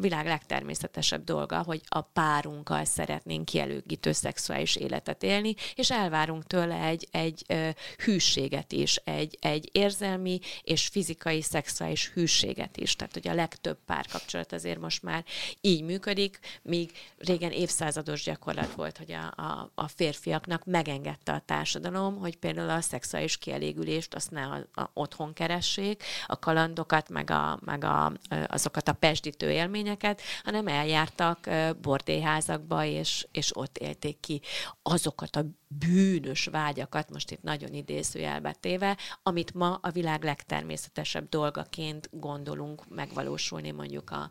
világ 0.00 0.26
legtermészetesebb 0.26 1.24
dolga, 1.24 1.62
hogy 1.62 1.80
a 1.88 2.00
párunkkal 2.00 2.84
szeretnénk 2.84 3.44
kielőgítő 3.44 4.12
szexuális 4.12 4.76
életet 4.76 5.22
élni, 5.22 5.54
és 5.74 5.90
elvárunk 5.90 6.46
tőle 6.46 6.82
egy, 6.82 7.08
egy 7.10 7.44
ö, 7.46 7.68
hűséget 8.04 8.72
is, 8.72 8.96
egy, 8.96 9.38
egy 9.40 9.68
érzelmi 9.72 10.40
és 10.62 10.86
fizikai 10.86 11.42
szexuális 11.42 12.10
hűséget 12.14 12.76
is. 12.76 12.96
Tehát, 12.96 13.12
hogy 13.12 13.28
a 13.28 13.34
legtöbb 13.34 13.78
párkapcsolat 13.86 14.52
azért 14.52 14.80
most 14.80 15.02
már 15.02 15.24
így 15.60 15.82
működik, 15.82 16.38
míg 16.62 16.90
régen 17.18 17.50
évszázados 17.50 18.22
gyakorlat 18.22 18.74
volt, 18.74 18.98
hogy 18.98 19.12
a, 19.12 19.42
a, 19.42 19.70
a 19.74 19.88
férfiaknak 19.88 20.64
megengedte 20.64 21.32
a 21.32 21.42
társadalom, 21.46 22.18
hogy 22.18 22.36
például 22.36 22.70
a 22.70 22.80
szexuális 22.80 23.36
kielégülést 23.36 24.14
azt 24.14 24.30
ne 24.30 24.42
a, 24.42 24.66
a, 24.74 24.90
otthon 24.94 25.32
keressék, 25.32 26.02
a 26.26 26.38
kalandokat, 26.38 27.08
meg, 27.08 27.30
a, 27.30 27.58
meg 27.64 27.84
a, 27.84 28.12
azokat 28.46 28.88
a 28.88 28.92
pesdítő 28.92 29.39
élményeket, 29.48 30.20
hanem 30.44 30.66
eljártak 30.66 31.48
bordéházakba, 31.80 32.84
és, 32.84 33.26
és 33.32 33.56
ott 33.56 33.78
élték 33.78 34.20
ki 34.20 34.40
azokat 34.82 35.36
a 35.36 35.44
bűnös 35.68 36.44
vágyakat, 36.44 37.10
most 37.10 37.30
itt 37.30 37.42
nagyon 37.42 37.72
idézőjelbe 37.72 38.52
téve, 38.52 38.96
amit 39.22 39.54
ma 39.54 39.78
a 39.82 39.90
világ 39.90 40.24
legtermészetesebb 40.24 41.28
dolgaként 41.28 42.08
gondolunk 42.12 42.88
megvalósulni 42.88 43.70
mondjuk 43.70 44.10
a, 44.10 44.30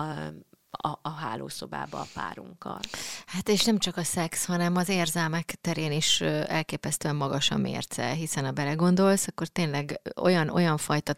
a 0.00 0.02
a, 0.70 0.98
a 1.02 1.10
hálószobába 1.10 1.98
a 1.98 2.06
párunkkal. 2.14 2.80
Hát 3.26 3.48
és 3.48 3.64
nem 3.64 3.78
csak 3.78 3.96
a 3.96 4.04
szex, 4.04 4.46
hanem 4.46 4.76
az 4.76 4.88
érzelmek 4.88 5.54
terén 5.60 5.92
is 5.92 6.20
elképesztően 6.20 7.16
magas 7.16 7.50
a 7.50 7.56
mérce, 7.56 8.10
hiszen 8.10 8.44
ha 8.44 8.50
belegondolsz, 8.50 9.26
akkor 9.26 9.46
tényleg 9.46 10.00
olyan, 10.16 10.48
olyan 10.48 10.76
fajta 10.76 11.16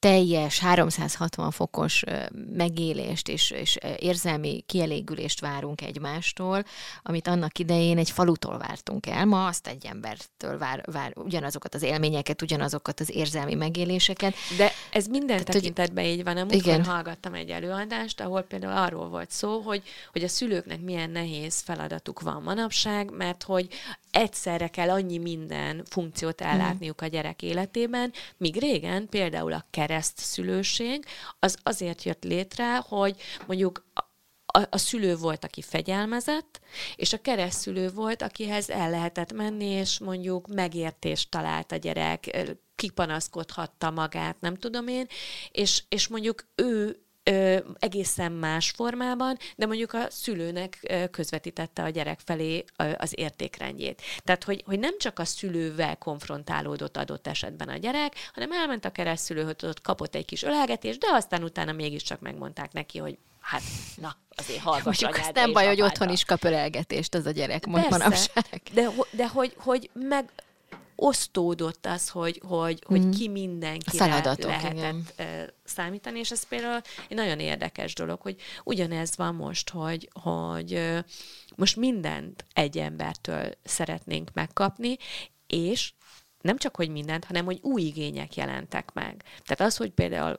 teljes 0.00 0.58
360 0.58 1.50
fokos 1.50 2.04
megélést 2.52 3.28
és, 3.28 3.50
és 3.50 3.78
érzelmi 3.98 4.64
kielégülést 4.66 5.40
várunk 5.40 5.80
egymástól, 5.80 6.64
amit 7.02 7.28
annak 7.28 7.58
idején 7.58 7.98
egy 7.98 8.10
falutól 8.10 8.58
vártunk 8.58 9.06
el. 9.06 9.24
Ma 9.24 9.46
azt 9.46 9.66
egy 9.66 9.86
embertől 9.86 10.58
vár, 10.58 10.82
vár 10.92 11.12
ugyanazokat 11.16 11.74
az 11.74 11.82
élményeket, 11.82 12.42
ugyanazokat 12.42 13.00
az 13.00 13.10
érzelmi 13.10 13.54
megéléseket. 13.54 14.34
De 14.56 14.72
ez 14.92 15.06
minden 15.06 15.26
Tehát, 15.26 15.50
tekintetben 15.50 16.04
így 16.04 16.24
van. 16.24 16.36
Múltkor 16.36 16.56
igen. 16.56 16.84
hallgattam 16.84 17.34
egy 17.34 17.50
előadást, 17.50 18.20
ahol 18.20 18.42
például 18.42 18.76
arról 18.76 19.08
volt 19.08 19.30
szó, 19.30 19.60
hogy, 19.60 19.82
hogy 20.12 20.24
a 20.24 20.28
szülőknek 20.28 20.80
milyen 20.80 21.10
nehéz 21.10 21.60
feladatuk 21.60 22.20
van 22.20 22.42
manapság, 22.42 23.10
mert 23.10 23.42
hogy 23.42 23.68
egyszerre 24.10 24.68
kell 24.68 24.90
annyi 24.90 25.18
minden 25.18 25.82
funkciót 25.88 26.40
ellátniuk 26.40 27.00
a 27.00 27.06
gyerek 27.06 27.42
életében, 27.42 28.12
míg 28.36 28.56
régen 28.56 29.08
például 29.08 29.52
a 29.52 29.64
kereszt 29.90 30.18
szülőség 30.18 31.04
az 31.38 31.56
azért 31.62 32.02
jött 32.02 32.24
létre, 32.24 32.76
hogy 32.76 33.16
mondjuk 33.46 33.84
a, 34.46 34.60
a 34.70 34.78
szülő 34.78 35.16
volt, 35.16 35.44
aki 35.44 35.62
fegyelmezett, 35.62 36.60
és 36.96 37.12
a 37.12 37.20
keresztülő 37.20 37.90
volt, 37.90 38.22
akihez 38.22 38.70
el 38.70 38.90
lehetett 38.90 39.32
menni, 39.32 39.64
és 39.64 39.98
mondjuk 39.98 40.46
megértést 40.46 41.30
talált 41.30 41.72
a 41.72 41.76
gyerek, 41.76 42.46
kipanaszkodhatta 42.74 43.90
magát, 43.90 44.40
nem 44.40 44.56
tudom 44.56 44.88
én, 44.88 45.06
és, 45.50 45.82
és 45.88 46.08
mondjuk 46.08 46.46
ő 46.54 47.02
ö, 47.22 47.58
egészen 47.78 48.32
más 48.32 48.70
formában, 48.70 49.36
de 49.56 49.66
mondjuk 49.66 49.92
a 49.92 50.06
szülőnek 50.08 50.78
ö, 50.82 51.08
közvetítette 51.08 51.82
a 51.82 51.88
gyerek 51.88 52.20
felé 52.24 52.64
ö, 52.76 52.92
az 52.96 53.12
értékrendjét. 53.14 54.02
Tehát, 54.24 54.44
hogy, 54.44 54.62
hogy 54.66 54.78
nem 54.78 54.98
csak 54.98 55.18
a 55.18 55.24
szülővel 55.24 55.96
konfrontálódott 55.96 56.96
adott 56.96 57.26
esetben 57.26 57.68
a 57.68 57.76
gyerek, 57.76 58.14
hanem 58.34 58.52
elment 58.52 58.84
a 58.84 58.90
keresztülőhöz, 58.90 59.64
ott 59.64 59.80
kapott 59.80 60.14
egy 60.14 60.24
kis 60.24 60.42
ölelgetést, 60.42 60.98
de 60.98 61.06
aztán 61.10 61.42
utána 61.42 61.72
mégiscsak 61.72 62.20
megmondták 62.20 62.72
neki, 62.72 62.98
hogy 62.98 63.18
hát, 63.40 63.62
na, 63.96 64.16
azért 64.36 64.60
hallgass 64.60 64.84
Mondjuk 64.84 65.16
azt 65.16 65.32
nem 65.32 65.52
baj, 65.52 65.66
hogy 65.66 65.82
otthon 65.82 66.08
is 66.08 66.24
kap 66.24 66.44
ölelgetést 66.44 67.14
az 67.14 67.26
a 67.26 67.30
gyerek, 67.30 67.66
Persze, 67.72 67.88
manapság. 67.88 68.62
De, 68.72 68.88
de 69.10 69.28
hogy, 69.28 69.54
hogy 69.58 69.90
meg, 69.92 70.30
osztódott 71.00 71.86
az, 71.86 72.08
hogy, 72.08 72.40
hogy, 72.46 72.84
mm. 72.92 72.96
hogy 72.96 73.16
ki 73.16 73.28
mindenkire 73.28 74.04
Feladatok, 74.04 74.50
lehetett 74.50 74.72
igen. 74.72 75.52
számítani, 75.64 76.18
és 76.18 76.30
ez 76.30 76.42
például 76.42 76.80
egy 77.08 77.16
nagyon 77.16 77.40
érdekes 77.40 77.94
dolog, 77.94 78.20
hogy 78.20 78.36
ugyanez 78.64 79.16
van 79.16 79.34
most, 79.34 79.70
hogy, 79.70 80.08
hogy 80.22 80.98
most 81.56 81.76
mindent 81.76 82.44
egy 82.52 82.78
embertől 82.78 83.50
szeretnénk 83.64 84.30
megkapni, 84.32 84.96
és 85.46 85.92
nem 86.40 86.56
csak, 86.56 86.76
hogy 86.76 86.88
mindent, 86.88 87.24
hanem, 87.24 87.44
hogy 87.44 87.58
új 87.62 87.82
igények 87.82 88.36
jelentek 88.36 88.92
meg. 88.92 89.22
Tehát 89.44 89.72
az, 89.72 89.76
hogy 89.76 89.90
például 89.90 90.36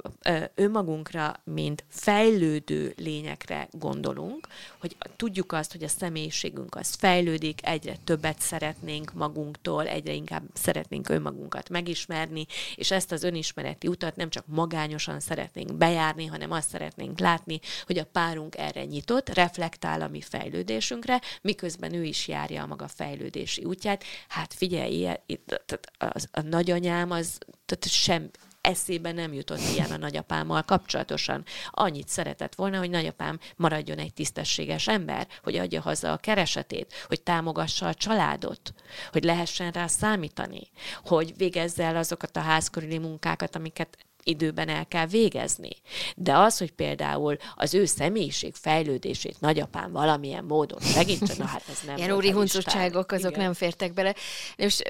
önmagunkra, 0.55 1.41
mint 1.43 1.83
fejlődő 1.89 2.93
lényekre 2.97 3.67
gondolunk, 3.71 4.47
hogy 4.79 4.95
tudjuk 5.15 5.51
azt, 5.51 5.71
hogy 5.71 5.83
a 5.83 5.87
személyiségünk 5.87 6.75
az 6.75 6.93
fejlődik, 6.93 7.67
egyre 7.67 7.95
többet 8.03 8.39
szeretnénk 8.39 9.13
magunktól, 9.13 9.87
egyre 9.87 10.13
inkább 10.13 10.43
szeretnénk 10.53 11.09
önmagunkat 11.09 11.69
megismerni, 11.69 12.45
és 12.75 12.91
ezt 12.91 13.11
az 13.11 13.23
önismereti 13.23 13.87
utat 13.87 14.15
nem 14.15 14.29
csak 14.29 14.47
magányosan 14.47 15.19
szeretnénk 15.19 15.73
bejárni, 15.73 16.25
hanem 16.25 16.51
azt 16.51 16.69
szeretnénk 16.69 17.19
látni, 17.19 17.59
hogy 17.85 17.97
a 17.97 18.05
párunk 18.05 18.57
erre 18.57 18.85
nyitott, 18.85 19.29
reflektál 19.29 20.01
a 20.01 20.07
mi 20.07 20.21
fejlődésünkre, 20.21 21.21
miközben 21.41 21.93
ő 21.93 22.03
is 22.03 22.27
járja 22.27 22.63
a 22.63 22.67
maga 22.67 22.87
fejlődési 22.87 23.63
útját. 23.63 24.03
Hát 24.27 24.53
figyelj, 24.53 25.09
itt, 25.25 25.61
az, 25.97 26.27
a 26.31 26.41
nagyanyám 26.41 27.11
az 27.11 27.37
tehát 27.65 27.87
sem 27.87 28.29
eszébe 28.61 29.11
nem 29.11 29.33
jutott 29.33 29.59
ilyen 29.73 29.91
a 29.91 29.97
nagyapámmal 29.97 30.63
kapcsolatosan. 30.63 31.43
Annyit 31.69 32.07
szeretett 32.07 32.55
volna, 32.55 32.77
hogy 32.77 32.89
nagyapám 32.89 33.39
maradjon 33.55 33.97
egy 33.97 34.13
tisztességes 34.13 34.87
ember, 34.87 35.27
hogy 35.43 35.55
adja 35.55 35.81
haza 35.81 36.11
a 36.11 36.17
keresetét, 36.17 36.93
hogy 37.07 37.21
támogassa 37.21 37.87
a 37.87 37.93
családot, 37.93 38.73
hogy 39.11 39.23
lehessen 39.23 39.71
rá 39.71 39.87
számítani, 39.87 40.69
hogy 41.03 41.33
végezze 41.37 41.97
azokat 41.97 42.37
a 42.37 42.39
házkörüli 42.39 42.97
munkákat, 42.97 43.55
amiket 43.55 43.97
időben 44.23 44.69
el 44.69 44.85
kell 44.87 45.05
végezni. 45.05 45.69
De 46.15 46.37
az, 46.37 46.57
hogy 46.57 46.71
például 46.71 47.37
az 47.55 47.73
ő 47.73 47.85
személyiség 47.85 48.53
fejlődését 48.55 49.39
nagyapám 49.39 49.91
valamilyen 49.91 50.43
módon 50.43 50.79
segítsen, 50.79 51.35
na 51.37 51.45
hát 51.45 51.63
ez 51.69 51.79
nem 51.85 51.97
Ilyen 51.97 52.11
úri 52.11 52.31
huncutságok, 52.31 53.11
azok 53.11 53.31
Igen. 53.31 53.43
nem 53.43 53.53
fértek 53.53 53.93
bele. 53.93 54.15
És 54.55 54.81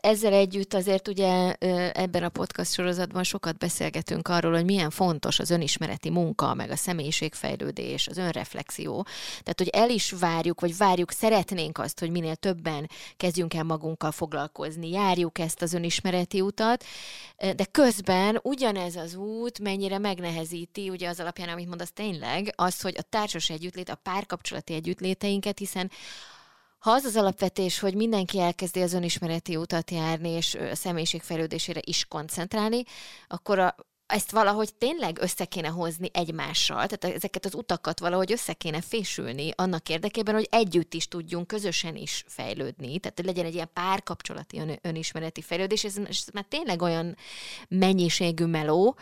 ezzel 0.00 0.32
együtt 0.32 0.74
azért 0.74 1.08
ugye 1.08 1.54
ebben 1.92 2.22
a 2.22 2.28
podcast 2.28 2.72
sorozatban 2.72 3.22
sokat 3.22 3.58
beszélgetünk 3.58 4.28
arról, 4.28 4.52
hogy 4.52 4.64
milyen 4.64 4.90
fontos 4.90 5.38
az 5.38 5.50
önismereti 5.50 6.10
munka, 6.10 6.54
meg 6.54 6.70
a 6.70 6.76
személyiségfejlődés, 6.76 8.08
az 8.08 8.16
önreflexió. 8.16 9.06
Tehát, 9.42 9.58
hogy 9.58 9.68
el 9.68 9.90
is 9.90 10.10
várjuk, 10.10 10.60
vagy 10.60 10.76
várjuk, 10.76 11.10
szeretnénk 11.10 11.78
azt, 11.78 12.00
hogy 12.00 12.10
minél 12.10 12.34
többen 12.34 12.90
kezdjünk 13.16 13.54
el 13.54 13.62
magunkkal 13.62 14.10
foglalkozni, 14.10 14.90
járjuk 14.90 15.38
ezt 15.38 15.62
az 15.62 15.72
önismereti 15.72 16.40
utat, 16.40 16.84
de 17.36 17.64
közben 17.70 18.38
úgy 18.42 18.63
ugyanez 18.64 18.96
az 18.96 19.14
út 19.14 19.58
mennyire 19.58 19.98
megnehezíti, 19.98 20.90
ugye 20.90 21.08
az 21.08 21.20
alapján, 21.20 21.48
amit 21.48 21.68
mondasz 21.68 21.92
tényleg, 21.92 22.52
az, 22.56 22.80
hogy 22.80 22.94
a 22.98 23.02
társas 23.02 23.50
együttlét, 23.50 23.88
a 23.88 23.94
párkapcsolati 23.94 24.74
együttléteinket, 24.74 25.58
hiszen 25.58 25.90
ha 26.78 26.90
az 26.90 27.04
az 27.04 27.16
alapvetés, 27.16 27.78
hogy 27.78 27.94
mindenki 27.94 28.40
elkezdi 28.40 28.80
az 28.80 28.92
önismereti 28.92 29.56
utat 29.56 29.90
járni, 29.90 30.28
és 30.28 30.54
a 30.54 30.74
személyiség 30.74 31.22
fejlődésére 31.22 31.80
is 31.84 32.04
koncentrálni, 32.04 32.82
akkor 33.28 33.58
a, 33.58 33.74
ezt 34.14 34.30
valahogy 34.30 34.74
tényleg 34.74 35.18
össze 35.20 35.44
kéne 35.44 35.68
hozni 35.68 36.10
egymással, 36.12 36.86
tehát 36.86 37.16
ezeket 37.16 37.44
az 37.44 37.54
utakat 37.54 38.00
valahogy 38.00 38.32
össze 38.32 38.52
kéne 38.52 38.80
fésülni 38.80 39.50
annak 39.54 39.88
érdekében, 39.88 40.34
hogy 40.34 40.48
együtt 40.50 40.94
is 40.94 41.08
tudjunk 41.08 41.46
közösen 41.46 41.96
is 41.96 42.24
fejlődni, 42.26 42.98
tehát 42.98 43.16
hogy 43.16 43.24
legyen 43.26 43.44
egy 43.44 43.54
ilyen 43.54 43.70
párkapcsolati 43.72 44.58
ön, 44.58 44.78
önismereti 44.82 45.42
fejlődés, 45.42 45.84
ez, 45.84 45.96
ez 46.08 46.24
már 46.32 46.44
tényleg 46.48 46.82
olyan 46.82 47.16
mennyiségű 47.68 48.44
meló, 48.44 48.96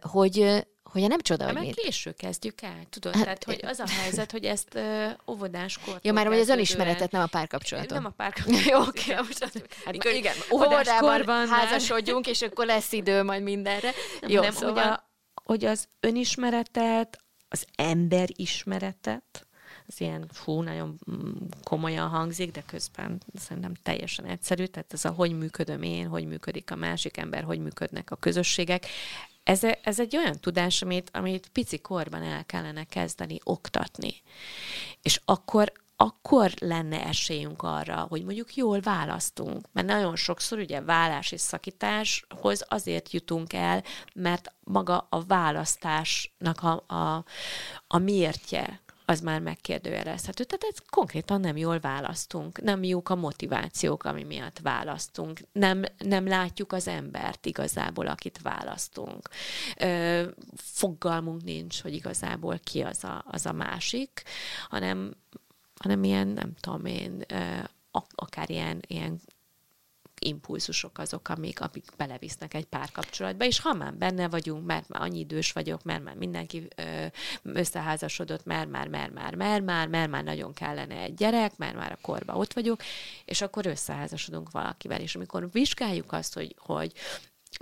hogy, 0.00 0.66
hogy 1.00 1.08
nem 1.08 1.20
csoda, 1.20 1.44
hogy 1.44 1.60
mit. 1.60 1.74
késő 1.74 2.12
kezdjük 2.12 2.62
el, 2.62 2.80
tudod? 2.90 3.14
Hát, 3.14 3.22
Tehát, 3.22 3.44
hogy 3.44 3.60
az 3.62 3.78
a 3.78 3.88
helyzet, 3.88 4.30
hogy 4.30 4.44
ezt 4.44 4.68
uh, 4.74 5.10
óvodáskortól 5.26 6.00
Ja, 6.02 6.12
már 6.12 6.26
hogy 6.26 6.38
az 6.38 6.48
önismeretet, 6.48 7.10
nem 7.10 7.22
a 7.22 7.26
párkapcsolatot. 7.26 7.90
Nem 7.90 8.04
a 8.04 8.10
párkapcsolatot. 8.10 8.66
Jó, 8.72 8.80
oké. 8.80 9.12
Okay. 9.12 9.62
Hát, 9.84 9.94
igen, 9.94 10.14
igen 10.14 10.34
óvodáskorban 10.52 11.48
házasodjunk, 11.48 12.26
és 12.26 12.42
akkor 12.42 12.66
lesz 12.66 12.92
idő 12.92 13.22
majd 13.22 13.42
mindenre. 13.42 13.90
Nem, 14.20 14.30
Jó, 14.30 14.40
nem, 14.40 14.52
szóval... 14.52 14.82
hogy, 14.82 14.92
a, 14.92 15.08
hogy 15.44 15.64
az 15.64 15.88
önismeretet, 16.00 17.18
az 17.48 17.66
emberismeretet, 17.76 19.46
az 19.86 20.00
ilyen, 20.00 20.28
fú, 20.32 20.60
nagyon 20.60 20.98
mm, 21.10 21.30
komolyan 21.62 22.08
hangzik, 22.08 22.50
de 22.50 22.62
közben 22.66 23.22
szerintem 23.34 23.74
teljesen 23.82 24.24
egyszerű, 24.24 24.64
tehát 24.64 24.92
ez 24.92 25.04
a 25.04 25.10
hogy 25.10 25.38
működöm 25.38 25.82
én, 25.82 26.06
hogy 26.06 26.26
működik 26.26 26.70
a 26.70 26.76
másik 26.76 27.16
ember, 27.16 27.42
hogy 27.42 27.58
működnek 27.58 28.10
a 28.10 28.16
közösségek, 28.16 28.86
ez, 29.44 29.60
ez 29.82 30.00
egy 30.00 30.16
olyan 30.16 30.40
tudás, 30.40 30.82
amit, 30.82 31.10
amit 31.12 31.48
pici 31.48 31.78
korban 31.78 32.22
el 32.22 32.44
kellene 32.44 32.84
kezdeni 32.84 33.38
oktatni. 33.42 34.22
És 35.02 35.20
akkor, 35.24 35.72
akkor 35.96 36.52
lenne 36.60 37.06
esélyünk 37.06 37.62
arra, 37.62 38.06
hogy 38.08 38.24
mondjuk 38.24 38.54
jól 38.54 38.80
választunk. 38.80 39.66
Mert 39.72 39.86
nagyon 39.86 40.16
sokszor 40.16 40.58
ugye 40.58 40.80
vállás 40.80 41.32
és 41.32 41.40
szakításhoz 41.40 42.64
azért 42.68 43.12
jutunk 43.12 43.52
el, 43.52 43.82
mert 44.14 44.52
maga 44.60 45.06
a 45.10 45.24
választásnak 45.24 46.62
a, 46.62 46.94
a, 46.94 47.24
a 47.86 47.98
miértje, 47.98 48.83
az 49.04 49.20
már 49.20 49.40
megkérdőjelezhető. 49.40 50.44
Tehát 50.44 50.66
ez 50.70 50.78
konkrétan 50.90 51.40
nem 51.40 51.56
jól 51.56 51.78
választunk, 51.78 52.62
nem 52.62 52.82
jók 52.82 53.08
a 53.08 53.14
motivációk, 53.14 54.04
ami 54.04 54.22
miatt 54.22 54.58
választunk, 54.58 55.40
nem, 55.52 55.84
nem 55.98 56.26
látjuk 56.26 56.72
az 56.72 56.88
embert 56.88 57.46
igazából, 57.46 58.06
akit 58.06 58.42
választunk. 58.42 59.28
Ö, 59.76 60.22
fogalmunk 60.56 61.42
nincs, 61.42 61.82
hogy 61.82 61.94
igazából 61.94 62.58
ki 62.58 62.80
az 62.80 63.04
a, 63.04 63.24
az 63.26 63.46
a 63.46 63.52
másik, 63.52 64.22
hanem, 64.68 65.14
hanem 65.76 66.04
ilyen, 66.04 66.28
nem 66.28 66.54
tudom 66.60 66.84
én, 66.84 67.24
akár 68.14 68.50
ilyen, 68.50 68.80
ilyen 68.86 69.20
impulzusok 70.24 70.98
azok, 70.98 71.28
amik, 71.28 71.60
amik 71.60 71.84
belevisznek 71.96 72.54
egy 72.54 72.64
párkapcsolatba, 72.64 73.44
és 73.44 73.60
ha 73.60 73.72
már 73.72 73.94
benne 73.94 74.28
vagyunk, 74.28 74.66
mert 74.66 74.88
már 74.88 75.02
annyi 75.02 75.18
idős 75.18 75.52
vagyok, 75.52 75.82
mert 75.82 76.02
már 76.04 76.14
mindenki 76.14 76.68
összeházasodott, 77.42 78.44
mert 78.44 78.70
már, 78.70 78.88
mert 78.88 79.12
már, 79.12 79.34
mert 79.34 79.64
már, 79.64 79.88
mert 79.88 80.10
már 80.10 80.24
nagyon 80.24 80.52
kellene 80.52 80.96
egy 80.96 81.14
gyerek, 81.14 81.56
mert 81.56 81.74
már 81.74 81.92
a 81.92 81.98
korba 82.00 82.36
ott 82.36 82.52
vagyok, 82.52 82.80
és 83.24 83.40
akkor 83.40 83.66
összeházasodunk 83.66 84.50
valakivel, 84.50 85.00
és 85.00 85.14
amikor 85.14 85.50
vizsgáljuk 85.50 86.12
azt, 86.12 86.34
hogy, 86.34 86.54
hogy 86.58 86.92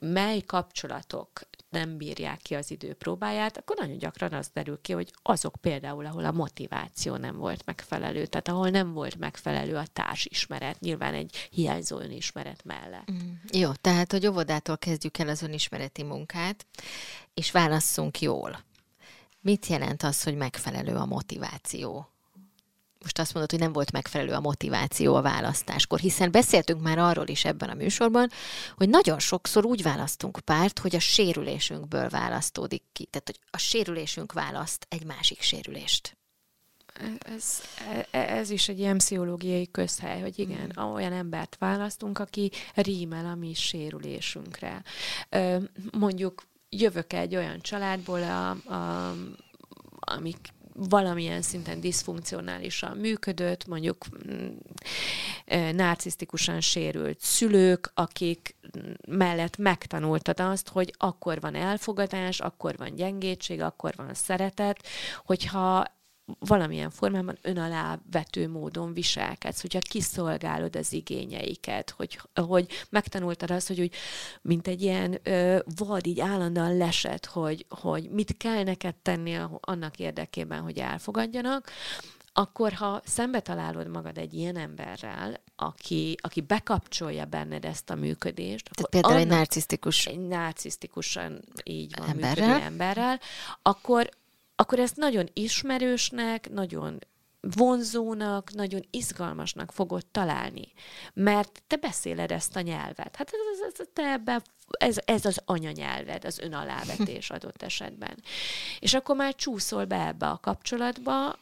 mely 0.00 0.40
kapcsolatok 0.40 1.30
nem 1.68 1.96
bírják 1.96 2.38
ki 2.42 2.54
az 2.54 2.70
idő 2.70 2.94
próbáját, 2.94 3.56
akkor 3.56 3.76
nagyon 3.76 3.98
gyakran 3.98 4.32
az 4.32 4.50
derül 4.52 4.80
ki, 4.80 4.92
hogy 4.92 5.12
azok 5.22 5.56
például, 5.60 6.06
ahol 6.06 6.24
a 6.24 6.32
motiváció 6.32 7.16
nem 7.16 7.36
volt 7.36 7.64
megfelelő, 7.64 8.26
tehát 8.26 8.48
ahol 8.48 8.68
nem 8.68 8.92
volt 8.92 9.18
megfelelő 9.18 9.76
a 9.76 9.86
társismeret, 9.92 10.80
nyilván 10.80 11.14
egy 11.14 11.48
hiányzó 11.50 11.98
önismeret 11.98 12.64
mellett. 12.64 13.10
Mm. 13.10 13.32
Jó, 13.52 13.72
tehát, 13.72 14.12
hogy 14.12 14.26
óvodától 14.26 14.78
kezdjük 14.78 15.18
el 15.18 15.28
az 15.28 15.42
önismereti 15.42 16.02
munkát, 16.02 16.66
és 17.34 17.50
válasszunk 17.50 18.20
jól. 18.20 18.64
Mit 19.40 19.66
jelent 19.66 20.02
az, 20.02 20.22
hogy 20.22 20.36
megfelelő 20.36 20.94
a 20.94 21.06
motiváció? 21.06 22.11
Most 23.02 23.18
azt 23.18 23.32
mondod, 23.32 23.50
hogy 23.50 23.60
nem 23.60 23.72
volt 23.72 23.92
megfelelő 23.92 24.32
a 24.32 24.40
motiváció 24.40 25.14
a 25.14 25.22
választáskor, 25.22 25.98
hiszen 25.98 26.30
beszéltünk 26.30 26.82
már 26.82 26.98
arról 26.98 27.28
is 27.28 27.44
ebben 27.44 27.68
a 27.68 27.74
műsorban, 27.74 28.30
hogy 28.76 28.88
nagyon 28.88 29.18
sokszor 29.18 29.64
úgy 29.64 29.82
választunk 29.82 30.38
párt, 30.44 30.78
hogy 30.78 30.94
a 30.94 31.00
sérülésünkből 31.00 32.08
választódik 32.08 32.82
ki. 32.92 33.04
Tehát, 33.04 33.26
hogy 33.26 33.38
a 33.50 33.58
sérülésünk 33.58 34.32
választ 34.32 34.86
egy 34.88 35.04
másik 35.04 35.40
sérülést. 35.40 36.16
Ez, 37.18 37.60
ez 38.10 38.50
is 38.50 38.68
egy 38.68 38.78
ilyen 38.78 38.98
pszichológiai 38.98 39.70
közhely, 39.70 40.20
hogy 40.20 40.38
igen, 40.38 40.72
mm. 40.80 40.92
olyan 40.92 41.12
embert 41.12 41.56
választunk, 41.58 42.18
aki 42.18 42.50
rímel 42.74 43.26
a 43.26 43.34
mi 43.34 43.54
sérülésünkre. 43.54 44.82
Mondjuk 45.92 46.42
jövök 46.68 47.12
egy 47.12 47.36
olyan 47.36 47.60
családból, 47.60 48.22
a, 48.22 48.50
a, 48.50 49.14
amik 50.00 50.48
valamilyen 50.74 51.42
szinten 51.42 51.80
diszfunkcionálisan 51.80 52.96
működött, 52.96 53.66
mondjuk 53.66 54.06
mm, 54.26 54.48
narcisztikusan 55.72 56.60
sérült 56.60 57.20
szülők, 57.20 57.90
akik 57.94 58.56
mellett 59.08 59.56
megtanultad 59.56 60.40
azt, 60.40 60.68
hogy 60.68 60.94
akkor 60.98 61.40
van 61.40 61.54
elfogadás, 61.54 62.40
akkor 62.40 62.76
van 62.76 62.94
gyengétség, 62.94 63.60
akkor 63.60 63.92
van 63.96 64.14
szeretet, 64.14 64.86
hogyha 65.24 65.84
valamilyen 66.38 66.90
formában 66.90 67.38
önalávető 67.42 68.48
módon 68.48 68.92
viselkedsz, 68.92 69.60
hogyha 69.60 69.78
kiszolgálod 69.78 70.76
az 70.76 70.92
igényeiket, 70.92 71.90
hogy, 71.90 72.20
hogy 72.34 72.86
megtanultad 72.90 73.50
azt, 73.50 73.68
hogy 73.68 73.80
úgy, 73.80 73.94
mint 74.42 74.68
egy 74.68 74.82
ilyen 74.82 75.18
ö, 75.22 75.58
vad, 75.76 76.06
így 76.06 76.20
állandóan 76.20 76.76
lesett, 76.76 77.26
hogy, 77.26 77.66
hogy 77.68 78.10
mit 78.10 78.36
kell 78.36 78.62
neked 78.62 78.94
tenni 78.94 79.38
annak 79.60 79.98
érdekében, 79.98 80.60
hogy 80.60 80.78
elfogadjanak, 80.78 81.70
akkor 82.32 82.72
ha 82.72 83.00
szembe 83.04 83.40
találod 83.40 83.88
magad 83.88 84.18
egy 84.18 84.34
ilyen 84.34 84.56
emberrel, 84.56 85.40
aki, 85.56 86.16
aki 86.20 86.40
bekapcsolja 86.40 87.24
benned 87.24 87.64
ezt 87.64 87.90
a 87.90 87.94
működést, 87.94 88.70
Tehát 88.70 88.90
például 88.90 89.14
egy 89.14 89.26
narcisztikus 89.26 90.06
egy 90.06 90.26
narcisztikusan 90.26 91.44
így 91.64 91.94
van 91.98 92.08
emberrel. 92.08 92.46
működő 92.46 92.64
emberrel, 92.64 93.20
akkor 93.62 94.08
akkor 94.62 94.78
ezt 94.78 94.96
nagyon 94.96 95.28
ismerősnek, 95.32 96.50
nagyon 96.50 96.98
vonzónak, 97.40 98.52
nagyon 98.52 98.82
izgalmasnak 98.90 99.72
fogod 99.72 100.06
találni, 100.06 100.72
mert 101.14 101.62
te 101.66 101.76
beszéled 101.76 102.30
ezt 102.30 102.56
a 102.56 102.60
nyelvet. 102.60 103.16
Hát 103.16 103.30
ez, 103.32 103.60
ez, 103.68 103.74
ez, 103.78 103.86
te 103.92 104.02
ebbe, 104.02 104.42
ez, 104.78 104.96
ez 105.04 105.24
az 105.24 105.42
anyanyelved, 105.44 106.24
az 106.24 106.38
önalávetés 106.38 107.30
adott 107.36 107.62
esetben. 107.62 108.22
És 108.78 108.94
akkor 108.94 109.16
már 109.16 109.34
csúszol 109.34 109.84
be 109.84 110.06
ebbe 110.06 110.26
a 110.26 110.38
kapcsolatba, 110.38 111.38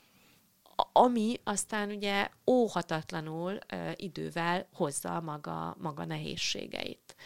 ami 0.93 1.41
aztán 1.45 1.91
ugye 1.91 2.29
óhatatlanul 2.47 3.59
uh, 3.73 3.93
idővel 3.97 4.69
hozza 4.73 5.21
maga, 5.21 5.77
maga 5.79 6.05
nehézségeit. 6.05 7.17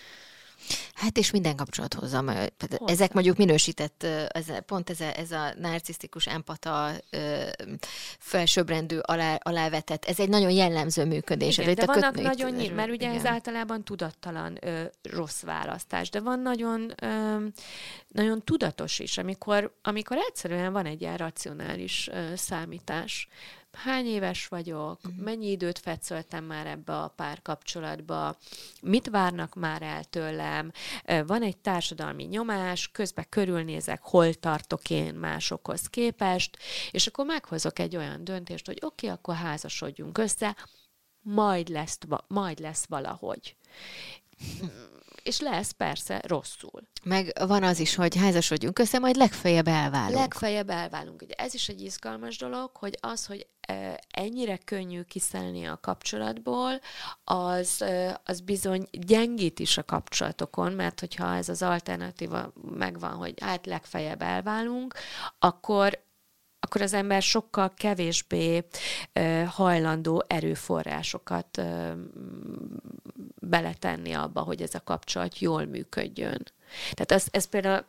Hát 0.95 1.19
és 1.19 1.31
minden 1.31 1.57
kapcsolat 1.57 1.95
hozza. 1.95 2.23
Hozzá. 2.25 2.49
Ezek 2.87 3.13
mondjuk 3.13 3.37
minősített, 3.37 4.03
ez, 4.29 4.45
pont 4.67 4.91
ez 4.91 5.01
a, 5.01 5.19
ez 5.19 5.31
a 5.31 5.55
narcisztikus 5.59 6.27
empata 6.27 6.91
felsőbbrendű 8.19 8.99
alá, 9.01 9.39
alávetett, 9.43 10.05
ez 10.05 10.21
egy 10.21 10.29
nagyon 10.29 10.51
jellemző 10.51 11.05
működés. 11.05 11.59
Igen, 11.59 11.75
de 11.75 11.87
vannak 11.87 12.13
kötnőt, 12.13 12.25
nagyon 12.25 12.53
nyílt, 12.53 12.75
mert 12.75 12.91
ugye 12.91 13.07
igen. 13.07 13.19
ez 13.19 13.27
általában 13.27 13.85
tudattalan 13.85 14.59
ö, 14.61 14.83
rossz 15.03 15.43
választás, 15.43 16.11
de 16.11 16.21
van 16.21 16.41
nagyon, 16.41 16.93
ö, 17.03 17.37
nagyon 18.09 18.43
tudatos 18.45 18.99
is, 18.99 19.19
amikor, 19.19 19.75
amikor 19.83 20.17
egyszerűen 20.17 20.73
van 20.73 20.87
egy 20.87 21.01
ilyen 21.01 21.17
racionális 21.17 22.09
ö, 22.13 22.37
számítás 22.37 23.29
hány 23.75 24.07
éves 24.07 24.47
vagyok, 24.47 24.99
uh-huh. 25.05 25.25
mennyi 25.25 25.51
időt 25.51 25.79
fetszöltem 25.79 26.45
már 26.45 26.67
ebbe 26.67 26.97
a 26.99 27.09
párkapcsolatba, 27.09 28.37
mit 28.83 29.09
várnak 29.11 29.55
már 29.55 29.83
el 29.83 30.05
tőlem, 30.05 30.73
van 31.27 31.43
egy 31.43 31.57
társadalmi 31.57 32.25
nyomás, 32.25 32.91
közben 32.93 33.27
körülnézek, 33.29 34.03
hol 34.03 34.35
tartok 34.35 34.91
én 34.91 35.15
másokhoz 35.15 35.87
képest, 35.87 36.59
és 36.91 37.07
akkor 37.07 37.25
meghozok 37.25 37.79
egy 37.79 37.97
olyan 37.97 38.25
döntést, 38.25 38.67
hogy 38.67 38.79
oké, 38.83 39.07
okay, 39.07 39.19
akkor 39.19 39.35
házasodjunk 39.35 40.19
össze, 40.19 40.57
majd 41.21 41.69
lesz, 41.69 41.99
majd 42.29 42.59
lesz 42.59 42.85
valahogy 42.89 43.57
és 45.25 45.41
lesz 45.41 45.71
persze 45.71 46.21
rosszul. 46.27 46.83
Meg 47.03 47.33
van 47.47 47.63
az 47.63 47.79
is, 47.79 47.95
hogy 47.95 48.17
házasodjunk 48.17 48.79
össze, 48.79 48.99
majd 48.99 49.17
legfeljebb 49.17 49.69
elválunk. 49.69 50.19
Legfeljebb 50.19 50.71
elválunk. 50.71 51.23
Ugye 51.23 51.35
ez 51.35 51.55
is 51.55 51.69
egy 51.69 51.81
izgalmas 51.81 52.39
dolog, 52.39 52.71
hogy 52.77 52.99
az, 53.01 53.27
hogy 53.27 53.47
ennyire 54.11 54.57
könnyű 54.57 55.03
kiszelni 55.03 55.65
a 55.65 55.79
kapcsolatból, 55.81 56.81
az, 57.25 57.85
az 58.25 58.41
bizony 58.41 58.89
gyengít 58.91 59.59
is 59.59 59.79
a 59.79 59.85
kapcsolatokon, 59.85 60.73
mert 60.73 61.01
hogyha 61.01 61.35
ez 61.35 61.49
az 61.49 61.63
alternatíva 61.63 62.53
megvan, 62.71 63.13
hogy 63.13 63.35
hát 63.41 63.67
legfeljebb 63.67 64.23
elválunk, 64.23 64.95
akkor 65.39 66.03
akkor 66.61 66.83
az 66.83 66.93
ember 66.93 67.23
sokkal 67.23 67.75
kevésbé 67.75 68.65
hajlandó 69.47 70.25
erőforrásokat 70.27 71.63
beletenni 73.41 74.13
abba, 74.13 74.41
hogy 74.41 74.63
ez 74.63 74.75
a 74.75 74.85
kapcsolat 74.85 75.39
jól 75.39 75.65
működjön. 75.65 76.43
Tehát 76.93 77.13
ez, 77.13 77.27
ez 77.31 77.45
például 77.45 77.85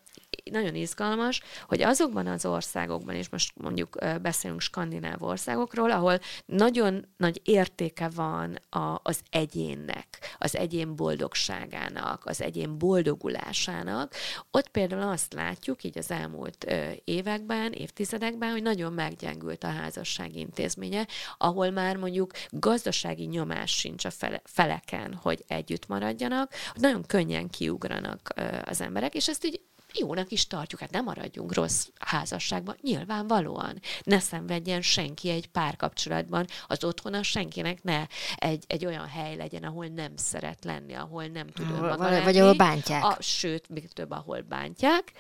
nagyon 0.52 0.76
izgalmas, 0.76 1.41
hogy 1.67 1.82
azokban 1.82 2.28
az 2.28 2.45
országokban, 2.45 3.15
és 3.15 3.30
most 3.30 3.54
mondjuk 3.56 3.98
beszélünk 4.21 4.62
skandináv 4.62 5.24
országokról, 5.24 5.91
ahol 5.91 6.19
nagyon 6.45 7.06
nagy 7.17 7.41
értéke 7.43 8.10
van 8.15 8.58
a, 8.69 9.00
az 9.04 9.19
egyénnek, 9.30 10.36
az 10.38 10.56
egyén 10.56 10.95
boldogságának, 10.95 12.26
az 12.26 12.41
egyén 12.41 12.78
boldogulásának, 12.78 14.13
ott 14.52 14.69
például 14.69 15.10
azt 15.12 15.34
látjuk 15.34 15.84
így 15.84 15.98
az 15.98 16.12
elmúlt 16.12 16.65
években, 17.04 17.71
évtizedekben, 17.71 18.52
hogy 18.52 18.62
nagyon 18.62 18.93
meggyengült 18.93 19.63
a 19.63 19.67
házasság 19.67 20.36
intézménye, 20.36 21.08
ahol 21.38 21.69
már 21.69 21.98
mondjuk 21.98 22.32
gazdasági 22.50 23.26
nyomás 23.26 23.71
sincs 23.71 24.06
a 24.06 24.10
fele, 24.10 24.41
feleken, 24.43 25.13
hogy 25.13 25.43
együtt 25.48 25.88
maradjanak, 25.88 26.52
nagyon 26.74 27.06
könnyen 27.06 27.50
kiugranak 27.50 28.34
az 28.65 28.82
emberek, 28.82 29.15
és 29.15 29.28
ezt 29.28 29.45
így 29.45 29.62
jónak 29.98 30.32
is 30.32 30.48
tartjuk, 30.48 30.82
hát 30.82 30.92
nem 30.92 31.04
maradjunk 31.04 31.54
rossz 31.54 31.88
házasságban, 32.00 32.78
nyilvánvalóan. 32.82 33.80
Ne 34.04 34.20
szenvedjen 34.20 34.82
senki 34.82 35.30
egy 35.30 35.48
párkapcsolatban, 35.48 36.46
az 36.68 36.84
otthona 36.84 37.24
senkinek 37.24 37.84
ne 37.84 38.08
egy, 38.36 38.64
egy 38.68 38.86
olyan 38.86 39.08
hely 39.08 39.36
legyen, 39.36 39.64
ahol 39.64 39.86
nem 39.86 40.12
szeret 40.16 40.64
lenni, 40.64 40.94
ahol 40.94 41.26
nem 41.26 41.48
tud 41.48 41.70
önmaga 41.70 42.10
lenni. 42.10 42.24
Vagy 42.24 42.38
ahol 42.38 42.54
bántják. 42.54 43.04
A, 43.04 43.18
sőt, 43.20 43.70
még 43.70 43.94
több, 43.94 44.12
ahol 44.12 44.42
bántják. 44.42 45.12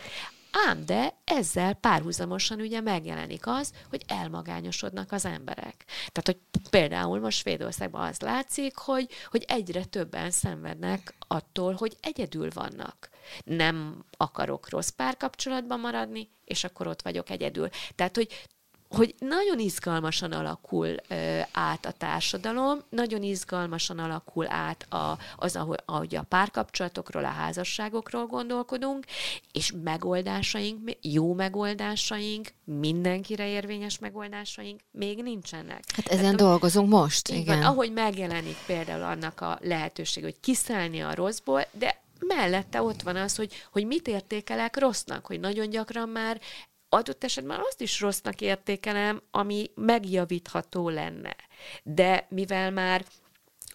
Ám 0.67 0.85
de 0.85 1.13
ezzel 1.23 1.73
párhuzamosan 1.73 2.59
ugye 2.59 2.81
megjelenik 2.81 3.47
az, 3.47 3.71
hogy 3.89 4.03
elmagányosodnak 4.07 5.11
az 5.11 5.25
emberek. 5.25 5.85
Tehát, 6.11 6.25
hogy 6.25 6.37
például 6.69 7.19
most 7.19 7.37
Svédországban 7.37 8.07
az 8.07 8.19
látszik, 8.19 8.77
hogy, 8.77 9.09
hogy 9.29 9.45
egyre 9.47 9.83
többen 9.85 10.31
szenvednek 10.31 11.15
attól, 11.27 11.73
hogy 11.73 11.97
egyedül 12.01 12.49
vannak. 12.53 13.09
Nem 13.43 14.05
akarok 14.17 14.69
rossz 14.69 14.89
párkapcsolatban 14.89 15.79
maradni, 15.79 16.29
és 16.45 16.63
akkor 16.63 16.87
ott 16.87 17.01
vagyok 17.01 17.29
egyedül. 17.29 17.69
Tehát, 17.95 18.15
hogy 18.15 18.47
hogy 18.89 19.15
nagyon 19.19 19.59
izgalmasan 19.59 20.31
alakul 20.31 20.95
ö, 21.07 21.39
át 21.51 21.85
a 21.85 21.91
társadalom, 21.91 22.79
nagyon 22.89 23.23
izgalmasan 23.23 23.99
alakul 23.99 24.47
át 24.49 24.93
a, 24.93 25.17
az, 25.35 25.55
ahogy, 25.55 25.79
ahogy 25.85 26.15
a 26.15 26.21
párkapcsolatokról, 26.21 27.25
a 27.25 27.27
házasságokról 27.27 28.25
gondolkodunk, 28.25 29.05
és 29.51 29.73
megoldásaink, 29.83 30.97
jó 31.01 31.33
megoldásaink, 31.33 32.47
mindenkire 32.63 33.47
érvényes 33.47 33.99
megoldásaink 33.99 34.79
még 34.91 35.23
nincsenek. 35.23 35.83
Hát 35.95 36.07
ezen 36.07 36.21
Tehát, 36.21 36.35
dolgozunk 36.35 36.89
most, 36.89 37.29
igen. 37.29 37.59
Van, 37.59 37.67
ahogy 37.67 37.91
megjelenik 37.91 38.57
például 38.65 39.03
annak 39.03 39.41
a 39.41 39.59
lehetőség, 39.61 40.23
hogy 40.23 40.39
kiszállni 40.39 41.01
a 41.01 41.15
rosszból, 41.15 41.65
de 41.71 42.03
mellette 42.19 42.81
ott 42.81 43.01
van 43.01 43.15
az, 43.15 43.35
hogy, 43.35 43.53
hogy 43.71 43.85
mit 43.85 44.07
értékelek 44.07 44.77
rossznak, 44.77 45.25
hogy 45.25 45.39
nagyon 45.39 45.69
gyakran 45.69 46.09
már 46.09 46.41
adott 46.89 47.23
esetben 47.23 47.59
azt 47.67 47.81
is 47.81 47.99
rossznak 47.99 48.41
értékelem, 48.41 49.21
ami 49.31 49.71
megjavítható 49.75 50.89
lenne. 50.89 51.35
De 51.83 52.27
mivel 52.29 52.71
már 52.71 53.05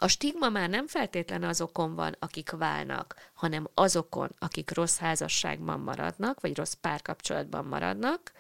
a 0.01 0.09
stigma 0.09 0.49
már 0.49 0.69
nem 0.69 0.87
feltétlen 0.87 1.43
azokon 1.43 1.95
van, 1.95 2.17
akik 2.19 2.51
válnak, 2.51 3.15
hanem 3.35 3.69
azokon, 3.75 4.31
akik 4.39 4.75
rossz 4.75 4.99
házasságban 4.99 5.81
maradnak, 5.81 6.41
vagy 6.41 6.57
rossz 6.57 6.73
párkapcsolatban 6.73 7.65
maradnak. 7.65 8.33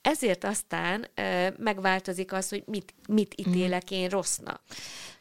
Ezért 0.00 0.44
aztán 0.44 1.06
e, 1.14 1.54
megváltozik 1.58 2.32
az, 2.32 2.48
hogy 2.48 2.62
mit, 2.66 2.94
mit 3.08 3.36
mhm. 3.36 3.50
ítélek 3.50 3.90
én 3.90 4.08
rossznak. 4.08 4.62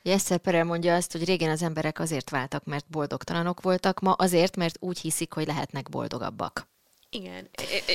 Jesszer 0.01 0.37
Perel 0.37 0.63
mondja 0.63 0.95
azt, 0.95 1.11
hogy 1.11 1.25
régen 1.25 1.49
az 1.49 1.61
emberek 1.61 1.99
azért 1.99 2.29
váltak, 2.29 2.65
mert 2.65 2.89
boldogtalanok 2.89 3.61
voltak, 3.61 3.99
ma 3.99 4.11
azért, 4.11 4.55
mert 4.55 4.77
úgy 4.79 4.99
hiszik, 4.99 5.33
hogy 5.33 5.47
lehetnek 5.47 5.89
boldogabbak. 5.89 6.67
Igen, 7.11 7.49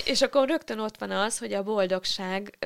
és 0.04 0.22
akkor 0.22 0.48
rögtön 0.48 0.78
ott 0.78 0.98
van 0.98 1.10
az, 1.10 1.38
hogy 1.38 1.52
a 1.52 1.62
boldogság, 1.62 2.58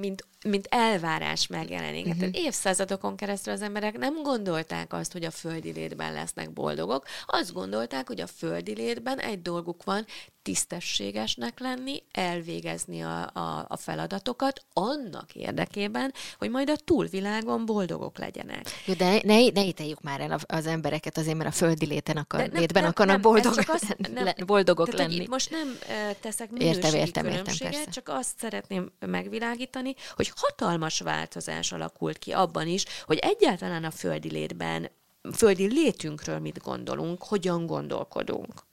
mint, 0.00 0.26
mint 0.46 0.66
elvárás 0.70 1.46
megjelenik. 1.46 2.06
Uh-huh. 2.06 2.20
Hát 2.20 2.30
mhm. 2.30 2.44
évszázadokon 2.44 3.16
keresztül 3.16 3.52
az 3.52 3.62
emberek 3.62 3.98
nem 3.98 4.22
gondolták 4.22 4.92
azt, 4.92 5.12
hogy 5.12 5.24
a 5.24 5.30
földi 5.30 5.72
létben 5.72 6.12
lesznek 6.12 6.52
boldogok, 6.52 7.06
azt 7.26 7.52
gondolták, 7.52 8.06
hogy 8.06 8.20
a 8.20 8.26
földi 8.26 8.74
létben 8.74 9.18
egy 9.18 9.42
dolguk 9.42 9.84
van, 9.84 10.06
tisztességesnek 10.48 11.60
lenni, 11.60 12.02
elvégezni 12.12 13.02
a, 13.02 13.30
a, 13.32 13.64
a 13.68 13.76
feladatokat 13.76 14.64
annak 14.72 15.34
érdekében, 15.34 16.12
hogy 16.38 16.50
majd 16.50 16.70
a 16.70 16.76
túlvilágon 16.76 17.66
boldogok 17.66 18.18
legyenek. 18.18 18.66
Jó, 18.86 18.94
de 18.94 19.20
ne, 19.24 19.48
ne 19.48 19.64
ítéljük 19.64 20.00
már 20.00 20.20
el 20.20 20.38
az 20.46 20.66
embereket 20.66 21.18
azért, 21.18 21.36
mert 21.36 21.48
a 21.48 21.52
földi 21.52 21.86
léten 21.86 22.16
akar, 22.16 22.40
nem, 22.40 22.50
létben 22.52 22.82
nem, 22.82 22.90
akarnak 22.90 23.22
nem, 23.22 23.32
boldog, 23.32 23.52
az, 23.66 23.94
nem, 24.12 24.24
le, 24.24 24.34
boldogok 24.46 24.88
tehát, 24.88 25.10
lenni. 25.10 25.26
Most 25.28 25.50
nem 25.50 25.78
teszek 26.20 26.50
minőségi 26.50 26.76
értem, 26.76 26.94
értem, 26.94 27.24
különbséget, 27.24 27.72
értem, 27.72 27.92
csak 27.92 28.08
azt 28.08 28.38
szeretném 28.38 28.92
megvilágítani, 28.98 29.94
hogy 30.14 30.32
hatalmas 30.36 31.00
változás 31.00 31.72
alakult 31.72 32.18
ki 32.18 32.32
abban 32.32 32.66
is, 32.66 32.84
hogy 33.06 33.18
egyáltalán 33.18 33.84
a 33.84 33.90
földi 33.90 34.30
létben 34.30 34.90
földi 35.32 35.66
létünkről 35.72 36.38
mit 36.38 36.62
gondolunk, 36.62 37.22
hogyan 37.22 37.66
gondolkodunk. 37.66 38.66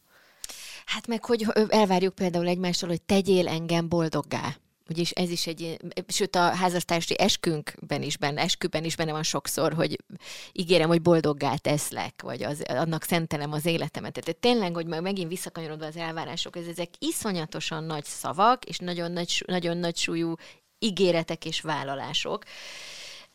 Hát 0.86 1.08
meg, 1.08 1.26
hogy 1.26 1.46
elvárjuk 1.68 2.16
például 2.16 2.48
egymástól, 2.48 2.90
hogy 2.90 3.02
tegyél 3.02 3.48
engem 3.48 3.90
boldoggá. 3.90 4.56
Úgyis 4.90 5.12
ez 5.12 5.30
is 5.30 5.48
egy, 5.48 5.80
sőt 6.08 6.36
a 6.36 6.40
házastársi 6.40 7.20
eskünkben 7.20 8.02
is 8.02 8.18
benne, 8.18 8.42
esküben 8.42 8.84
is 8.84 8.96
benne 8.96 9.12
van 9.12 9.24
sokszor, 9.24 9.74
hogy 9.74 10.04
ígérem, 10.52 10.88
hogy 10.88 11.02
boldoggá 11.02 11.56
teszlek, 11.56 12.22
vagy 12.22 12.44
az, 12.44 12.64
annak 12.68 13.04
szentelem 13.04 13.52
az 13.52 13.66
életemet. 13.66 14.14
Tehát 14.14 14.40
tényleg, 14.40 14.74
hogy 14.74 14.86
meg 14.86 15.02
megint 15.02 15.30
visszakanyarodva 15.30 15.86
az 15.86 15.98
elvárások, 15.98 16.56
ez, 16.56 16.68
ezek 16.68 16.90
iszonyatosan 17.00 17.84
nagy 17.84 18.04
szavak, 18.04 18.66
és 18.66 18.78
nagyon 18.78 19.12
nagy, 19.12 19.44
nagyon 19.48 19.78
nagy 19.78 19.98
súlyú 19.98 20.34
ígéretek 20.80 21.46
és 21.46 21.62
vállalások. 21.62 22.44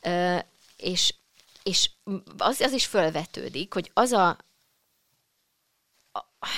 Uh, 0.02 0.38
és 0.76 1.14
és 1.62 1.90
az, 2.38 2.60
az 2.60 2.72
is 2.72 2.86
fölvetődik, 2.86 3.72
hogy 3.72 3.90
az 3.94 4.12
a 4.12 4.36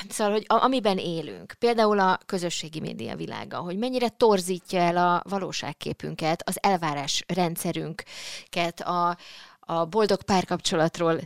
Szóval, 0.08 0.32
hogy 0.32 0.44
amiben 0.46 0.98
élünk, 0.98 1.54
például 1.58 1.98
a 1.98 2.18
közösségi 2.26 2.80
média 2.80 3.16
világa, 3.16 3.56
hogy 3.56 3.78
mennyire 3.78 4.08
torzítja 4.08 4.80
el 4.80 4.96
a 4.96 5.22
valóságképünket, 5.28 6.48
az 6.48 6.58
elvárás 6.60 7.24
rendszerünket, 7.26 8.80
a, 8.80 9.16
a 9.60 9.84
boldog 9.84 10.22
párkapcsolatról 10.22 11.20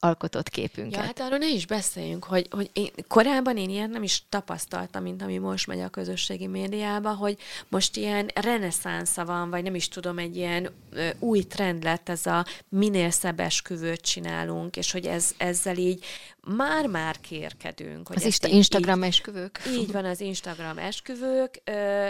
alkotott 0.00 0.48
képünket. 0.48 1.00
Ja, 1.00 1.06
hát 1.06 1.20
arról 1.20 1.38
ne 1.38 1.48
is 1.48 1.66
beszéljünk, 1.66 2.24
hogy, 2.24 2.46
hogy 2.50 2.70
én, 2.72 2.90
korábban 3.08 3.56
én 3.56 3.70
ilyen 3.70 3.90
nem 3.90 4.02
is 4.02 4.22
tapasztaltam, 4.28 5.02
mint 5.02 5.22
ami 5.22 5.38
most 5.38 5.66
megy 5.66 5.80
a 5.80 5.88
közösségi 5.88 6.46
médiában, 6.46 7.16
hogy 7.16 7.38
most 7.68 7.96
ilyen 7.96 8.30
reneszánsza 8.34 9.24
van, 9.24 9.50
vagy 9.50 9.62
nem 9.62 9.74
is 9.74 9.88
tudom, 9.88 10.18
egy 10.18 10.36
ilyen 10.36 10.70
ö, 10.90 11.08
új 11.18 11.42
trend 11.42 11.82
lett 11.82 12.08
ez 12.08 12.26
a 12.26 12.44
minél 12.68 13.10
szebb 13.10 13.40
esküvőt 13.40 14.00
csinálunk, 14.00 14.76
és 14.76 14.92
hogy 14.92 15.06
ez, 15.06 15.34
ezzel 15.36 15.76
így 15.76 16.04
már-már 16.40 17.20
kérkedünk. 17.20 18.08
Hogy 18.08 18.16
az 18.16 18.24
Insta- 18.24 18.48
így, 18.48 18.54
Instagram 18.54 19.02
így, 19.02 19.08
esküvők. 19.08 19.60
Így 19.78 19.92
van 19.92 20.04
az 20.04 20.20
Instagram 20.20 20.78
esküvők, 20.78 21.60
ö, 21.64 22.08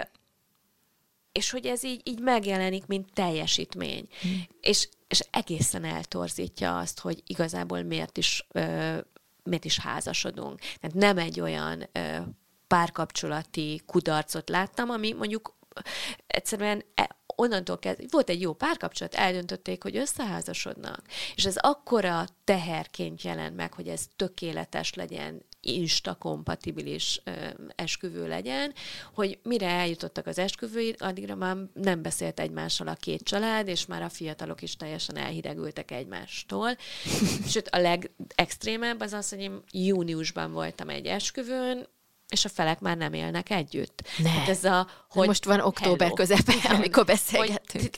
és 1.33 1.51
hogy 1.51 1.67
ez 1.67 1.85
így, 1.85 2.01
így 2.05 2.21
megjelenik, 2.21 2.87
mint 2.87 3.13
teljesítmény. 3.13 4.09
Hmm. 4.21 4.47
És 4.61 4.89
és 5.11 5.21
egészen 5.31 5.85
eltorzítja 5.85 6.79
azt, 6.79 7.01
hogy 7.01 7.23
igazából 7.27 7.83
miért 7.83 8.17
is, 8.17 8.47
ö, 8.53 8.99
miért 9.43 9.65
is 9.65 9.79
házasodunk. 9.79 10.59
Tehát 10.59 10.97
nem 10.97 11.19
egy 11.19 11.41
olyan 11.41 11.89
ö, 11.93 12.17
párkapcsolati 12.67 13.83
kudarcot 13.87 14.49
láttam, 14.49 14.91
ami 14.91 15.13
mondjuk 15.13 15.57
egyszerűen 16.27 16.85
e, 16.95 17.17
onnantól 17.27 17.79
kezdve, 17.79 18.05
volt 18.11 18.29
egy 18.29 18.41
jó 18.41 18.53
párkapcsolat, 18.53 19.15
eldöntötték, 19.15 19.83
hogy 19.83 19.97
összeházasodnak, 19.97 21.03
és 21.35 21.45
ez 21.45 21.57
akkora 21.57 22.25
teherként 22.45 23.23
jelent 23.23 23.57
meg, 23.57 23.75
hogy 23.75 23.89
ez 23.89 24.07
tökéletes 24.17 24.95
legyen, 24.95 25.43
insta-kompatibilis 25.61 27.23
esküvő 27.75 28.29
legyen, 28.29 28.75
hogy 29.15 29.39
mire 29.43 29.69
eljutottak 29.69 30.27
az 30.27 30.39
esküvői, 30.39 30.95
addigra 30.99 31.35
már 31.35 31.57
nem 31.75 32.03
beszélt 32.03 32.41
egymással 32.41 32.89
a 32.89 32.95
két 32.95 33.23
család, 33.23 33.69
és 33.69 33.87
már 33.87 34.03
a 34.03 34.09
fiatalok 34.09 34.63
is 34.63 34.77
teljesen 34.77 35.17
elhidegültek 35.17 35.91
egymástól. 35.91 36.77
Sőt, 37.53 37.69
a 37.69 37.79
legextrémebb 37.79 39.01
az 39.01 39.13
az, 39.13 39.29
hogy 39.29 39.41
én 39.41 39.63
júniusban 39.73 40.53
voltam 40.53 40.89
egy 40.89 41.07
esküvőn, 41.07 41.87
és 42.31 42.45
a 42.45 42.49
felek 42.49 42.81
már 42.81 42.97
nem 42.97 43.13
élnek 43.13 43.51
együtt. 43.51 44.03
Ne. 44.19 44.29
Hát 44.29 44.49
ez 44.49 44.65
a, 44.65 44.89
hogy 45.11 45.27
Most 45.27 45.45
van 45.45 45.61
október 45.61 46.13
közepe, 46.13 46.53
amikor 46.69 47.05
beszélgetünk. 47.05 47.91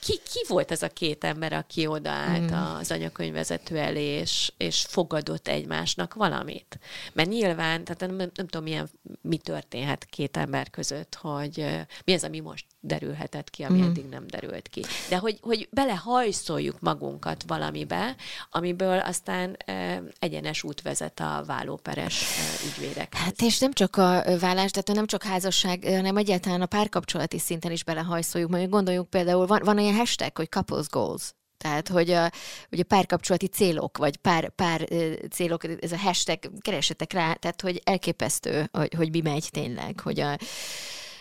ki, 0.00 0.20
ki 0.32 0.44
volt 0.48 0.70
ez 0.70 0.82
a 0.82 0.88
két 0.88 1.24
ember, 1.24 1.52
aki 1.52 1.86
odaállt 1.86 2.50
mm. 2.50 2.54
az 2.54 2.90
anyakönyvvezető 2.90 3.78
elé, 3.78 4.04
és, 4.04 4.52
és 4.56 4.84
fogadott 4.88 5.48
egymásnak 5.48 6.14
valamit? 6.14 6.78
Mert 7.12 7.28
nyilván, 7.28 7.84
tehát 7.84 8.00
nem, 8.00 8.16
nem 8.16 8.46
tudom, 8.46 8.62
milyen, 8.62 8.90
mi 9.22 9.36
történhet 9.36 10.04
két 10.04 10.36
ember 10.36 10.70
között, 10.70 11.18
hogy 11.20 11.64
mi 12.04 12.12
az, 12.14 12.24
ami 12.24 12.40
most 12.40 12.64
derülhetett 12.80 13.50
ki, 13.50 13.62
ami 13.62 13.78
mm. 13.78 13.82
eddig 13.82 14.08
nem 14.08 14.26
derült 14.26 14.68
ki. 14.68 14.82
De 15.08 15.16
hogy, 15.16 15.38
hogy 15.40 15.68
belehajszoljuk 15.70 16.80
magunkat 16.80 17.44
valamibe, 17.46 18.16
amiből 18.50 18.98
aztán 18.98 19.56
e, 19.66 20.02
egyenes 20.18 20.62
út 20.62 20.82
vezet 20.82 21.20
a 21.20 21.42
vállóperes 21.46 22.22
e, 22.22 22.66
ügyvédekhez. 22.66 23.20
Hát 23.20 23.42
és 23.42 23.58
nem 23.58 23.72
csak 23.72 23.96
a 23.96 24.22
vállás, 24.40 24.70
tehát 24.70 24.92
nem 24.92 25.06
csak 25.06 25.22
házasság, 25.22 25.84
hanem 25.84 26.16
egyáltalán 26.16 26.53
a 26.62 26.66
párkapcsolati 26.66 27.38
szinten 27.38 27.70
is 27.70 27.84
belehajszoljuk. 27.84 28.50
Mondjuk 28.50 28.72
gondoljuk 28.72 29.10
például, 29.10 29.46
van, 29.46 29.60
van 29.64 29.78
olyan 29.78 29.94
hashtag, 29.94 30.36
hogy 30.36 30.48
couples 30.48 30.88
goals. 30.88 31.34
Tehát, 31.58 31.88
hogy 31.88 32.10
a, 32.10 32.30
hogy 32.68 32.80
a 32.80 32.84
párkapcsolati 32.84 33.46
célok, 33.46 33.98
vagy 33.98 34.16
pár, 34.16 34.50
pár 34.50 34.88
célok, 35.30 35.82
ez 35.82 35.92
a 35.92 35.98
hashtag, 35.98 36.38
keresetek 36.60 37.12
rá, 37.12 37.32
tehát, 37.32 37.60
hogy 37.60 37.80
elképesztő, 37.84 38.68
hogy, 38.72 38.94
hogy 38.94 39.10
mi 39.10 39.20
megy 39.20 39.48
tényleg, 39.50 40.00
hogy 40.00 40.20
a, 40.20 40.36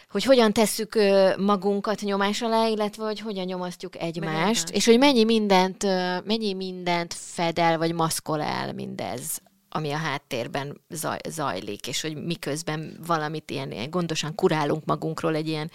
hogy 0.10 0.24
hogyan 0.24 0.54
tesszük 0.54 1.00
magunkat 1.38 2.02
nyomás 2.02 2.42
alá, 2.42 2.68
illetve 2.68 3.04
hogy 3.04 3.20
hogyan 3.20 3.46
nyomasztjuk 3.46 4.02
egymást, 4.02 4.70
és 4.70 4.86
hogy 4.86 4.98
mennyi 4.98 5.24
mindent, 5.24 5.84
mennyi 6.26 6.54
mindent 6.54 7.14
fedel, 7.14 7.78
vagy 7.78 7.94
maszkol 7.94 8.42
el 8.42 8.74
mindez 8.74 9.42
ami 9.76 9.92
a 9.92 9.98
háttérben 9.98 10.82
zaj, 10.90 11.20
zajlik, 11.30 11.88
és 11.88 12.02
hogy 12.02 12.24
miközben 12.26 12.98
valamit 13.06 13.52
ilyen, 13.52 13.72
ilyen 13.72 13.90
gondosan 13.90 14.36
kurálunk 14.36 14.86
magunkról 14.86 15.36
egy 15.36 15.48
ilyen 15.48 15.72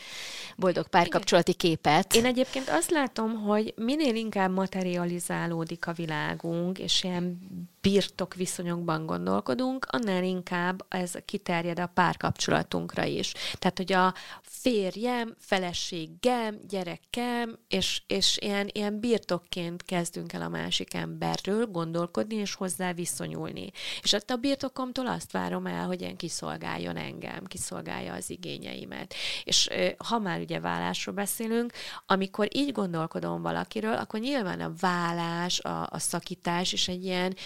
boldog 0.56 0.88
párkapcsolati 0.88 1.52
képet. 1.52 2.14
Én 2.14 2.24
egyébként 2.24 2.68
azt 2.68 2.90
látom, 2.90 3.34
hogy 3.34 3.74
minél 3.76 4.14
inkább 4.14 4.52
materializálódik 4.52 5.86
a 5.86 5.92
világunk, 5.92 6.78
és 6.78 7.02
ilyen 7.02 7.38
birtok 7.80 8.34
viszonyokban 8.34 9.06
gondolkodunk, 9.06 9.86
annál 9.90 10.24
inkább 10.24 10.84
ez 10.88 11.12
kiterjed 11.24 11.78
a 11.78 11.90
párkapcsolatunkra 11.94 13.04
is. 13.04 13.32
Tehát, 13.54 13.76
hogy 13.76 13.92
a 13.92 14.14
férjem, 14.60 15.34
feleségem, 15.38 16.58
gyerekem, 16.68 17.58
és, 17.68 18.02
és 18.06 18.38
ilyen, 18.40 18.68
ilyen 18.72 19.00
birtokként 19.00 19.82
kezdünk 19.82 20.32
el 20.32 20.42
a 20.42 20.48
másik 20.48 20.94
emberről 20.94 21.66
gondolkodni, 21.66 22.34
és 22.34 22.54
hozzá 22.54 22.92
viszonyulni. 22.92 23.70
És 24.02 24.12
ott 24.12 24.30
a 24.30 24.36
birtokomtól 24.36 25.06
azt 25.06 25.32
várom 25.32 25.66
el, 25.66 25.86
hogy 25.86 26.00
ilyen 26.00 26.16
kiszolgáljon 26.16 26.96
engem, 26.96 27.44
kiszolgálja 27.44 28.12
az 28.12 28.30
igényeimet. 28.30 29.14
És 29.44 29.68
ha 29.96 30.18
már 30.18 30.40
ugye 30.40 30.60
vállásról 30.60 31.14
beszélünk, 31.14 31.72
amikor 32.06 32.48
így 32.52 32.72
gondolkodom 32.72 33.42
valakiről, 33.42 33.94
akkor 33.94 34.20
nyilván 34.20 34.60
a 34.60 34.72
vállás, 34.80 35.60
a, 35.60 35.88
a 35.90 35.98
szakítás 35.98 36.72
is 36.72 36.88
egy 36.88 37.04
ilyen 37.04 37.36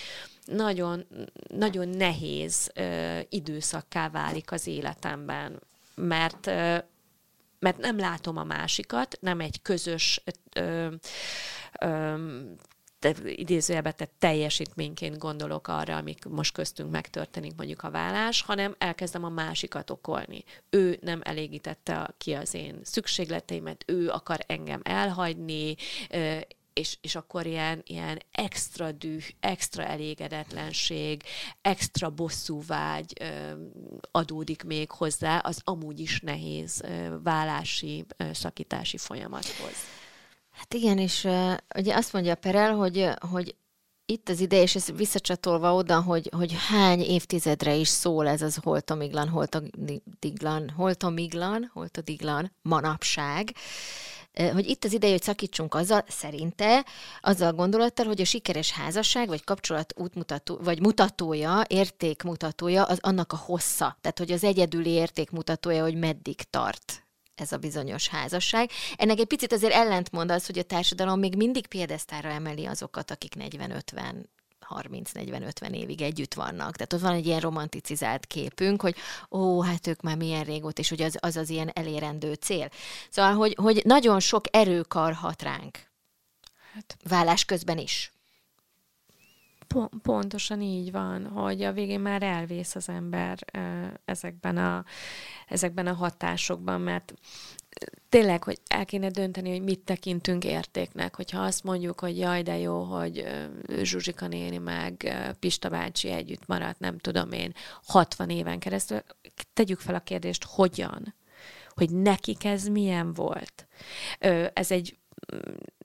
nagyon, 0.44 1.06
nagyon 1.48 1.88
nehéz 1.88 2.70
ö, 2.74 3.18
időszakká 3.28 4.08
válik 4.08 4.52
az 4.52 4.66
életemben, 4.66 5.60
mert 5.94 6.50
mert 7.62 7.78
nem 7.78 7.98
látom 7.98 8.36
a 8.36 8.44
másikat, 8.44 9.18
nem 9.20 9.40
egy 9.40 9.62
közös 9.62 10.22
ö, 10.54 10.94
ö, 11.80 12.14
idézőjelbe 13.24 13.92
tett 13.92 14.12
teljesítményként 14.18 15.18
gondolok 15.18 15.68
arra, 15.68 15.96
amik 15.96 16.24
most 16.24 16.54
köztünk 16.54 16.90
megtörténik, 16.90 17.56
mondjuk 17.56 17.82
a 17.82 17.90
vállás, 17.90 18.42
hanem 18.42 18.74
elkezdem 18.78 19.24
a 19.24 19.28
másikat 19.28 19.90
okolni. 19.90 20.44
Ő 20.70 20.98
nem 21.00 21.20
elégítette 21.24 22.14
ki 22.18 22.32
az 22.32 22.54
én 22.54 22.78
szükségleteimet, 22.82 23.84
ő 23.86 24.08
akar 24.08 24.38
engem 24.46 24.80
elhagyni, 24.84 25.74
és, 26.72 26.96
és 27.00 27.14
akkor 27.14 27.46
ilyen, 27.46 27.82
ilyen 27.86 28.22
extra 28.30 28.92
düh, 28.92 29.24
extra 29.40 29.84
elégedetlenség, 29.84 31.22
extra 31.62 32.10
bosszúvágy 32.10 33.12
adódik 34.10 34.62
még 34.62 34.90
hozzá 34.90 35.38
az 35.38 35.60
amúgy 35.64 36.00
is 36.00 36.20
nehéz 36.20 36.82
vállási, 37.22 38.04
szakítási 38.32 38.96
folyamathoz. 38.96 39.74
Hát 40.50 40.74
igen, 40.74 40.98
és 40.98 41.28
ugye 41.76 41.94
azt 41.94 42.12
mondja 42.12 42.34
Perel, 42.34 42.74
hogy, 42.74 43.08
hogy 43.30 43.54
itt 44.06 44.28
az 44.28 44.40
ide, 44.40 44.62
és 44.62 44.74
ez 44.74 44.92
visszacsatolva 44.96 45.74
oda, 45.74 46.00
hogy, 46.00 46.30
hogy 46.36 46.54
hány 46.68 47.00
évtizedre 47.00 47.74
is 47.74 47.88
szól 47.88 48.28
ez 48.28 48.42
az 48.42 48.58
holtomiglan, 48.62 49.28
holtodiglan, 49.28 50.70
holtomiglan, 50.70 51.70
holtodiglan 51.72 52.52
manapság, 52.62 53.54
hogy 54.52 54.68
itt 54.68 54.84
az 54.84 54.92
ideje, 54.92 55.12
hogy 55.12 55.22
szakítsunk 55.22 55.74
azzal, 55.74 56.04
szerinte, 56.08 56.84
azzal 57.20 57.48
a 57.48 57.52
gondolattal, 57.52 58.06
hogy 58.06 58.20
a 58.20 58.24
sikeres 58.24 58.70
házasság, 58.70 59.28
vagy 59.28 59.44
kapcsolat 59.44 59.92
útmutató, 59.96 60.58
vagy 60.62 60.80
mutatója, 60.80 61.64
értékmutatója, 61.68 62.84
az 62.84 62.98
annak 63.00 63.32
a 63.32 63.36
hossza. 63.36 63.96
Tehát, 64.00 64.18
hogy 64.18 64.32
az 64.32 64.44
egyedüli 64.44 64.90
értékmutatója, 64.90 65.82
hogy 65.82 65.94
meddig 65.94 66.42
tart 66.50 67.02
ez 67.34 67.52
a 67.52 67.56
bizonyos 67.56 68.08
házasság. 68.08 68.70
Ennek 68.96 69.18
egy 69.18 69.26
picit 69.26 69.52
azért 69.52 69.72
ellentmond 69.72 70.30
az, 70.30 70.46
hogy 70.46 70.58
a 70.58 70.62
társadalom 70.62 71.18
még 71.18 71.36
mindig 71.36 71.66
piedesztára 71.66 72.28
emeli 72.28 72.66
azokat, 72.66 73.10
akik 73.10 73.34
40-50 73.38 74.24
30-40-50 74.80 75.70
évig 75.70 76.02
együtt 76.02 76.34
vannak. 76.34 76.76
Tehát 76.76 76.92
ott 76.92 77.00
van 77.00 77.12
egy 77.12 77.26
ilyen 77.26 77.40
romanticizált 77.40 78.26
képünk, 78.26 78.82
hogy 78.82 78.96
ó, 79.30 79.62
hát 79.62 79.86
ők 79.86 80.00
már 80.00 80.16
milyen 80.16 80.44
régóta, 80.44 80.80
és 80.80 80.88
hogy 80.88 81.02
az 81.02 81.16
az, 81.20 81.36
az 81.36 81.50
ilyen 81.50 81.70
elérendő 81.74 82.32
cél. 82.32 82.68
Szóval, 83.10 83.34
hogy, 83.34 83.54
hogy 83.60 83.82
nagyon 83.84 84.20
sok 84.20 84.44
erőkar 84.50 85.12
hat 85.12 85.42
ránk. 85.42 85.78
Hát. 86.74 86.96
Vállás 87.08 87.44
közben 87.44 87.78
is. 87.78 88.12
Pontosan 90.02 90.60
így 90.60 90.92
van, 90.92 91.26
hogy 91.26 91.62
a 91.62 91.72
végén 91.72 92.00
már 92.00 92.22
elvész 92.22 92.74
az 92.74 92.88
ember 92.88 93.38
ezekben 94.04 94.56
a, 94.56 94.84
ezekben 95.46 95.86
a 95.86 95.94
hatásokban, 95.94 96.80
mert 96.80 97.14
tényleg, 98.12 98.44
hogy 98.44 98.58
el 98.66 98.84
kéne 98.84 99.10
dönteni, 99.10 99.50
hogy 99.50 99.62
mit 99.62 99.80
tekintünk 99.80 100.44
értéknek. 100.44 101.16
Hogyha 101.16 101.40
azt 101.40 101.64
mondjuk, 101.64 102.00
hogy 102.00 102.18
jaj, 102.18 102.42
de 102.42 102.58
jó, 102.58 102.82
hogy 102.82 103.24
Zsuzsika 103.82 104.26
néni 104.26 104.58
meg 104.58 105.16
Pista 105.38 105.68
bácsi 105.68 106.08
együtt 106.08 106.46
maradt, 106.46 106.78
nem 106.78 106.98
tudom 106.98 107.32
én, 107.32 107.54
60 107.84 108.30
éven 108.30 108.58
keresztül, 108.58 109.02
tegyük 109.52 109.80
fel 109.80 109.94
a 109.94 110.00
kérdést, 110.00 110.44
hogyan? 110.44 111.14
Hogy 111.68 111.90
nekik 111.90 112.44
ez 112.44 112.66
milyen 112.66 113.14
volt? 113.14 113.66
Ez 114.52 114.70
egy 114.70 114.96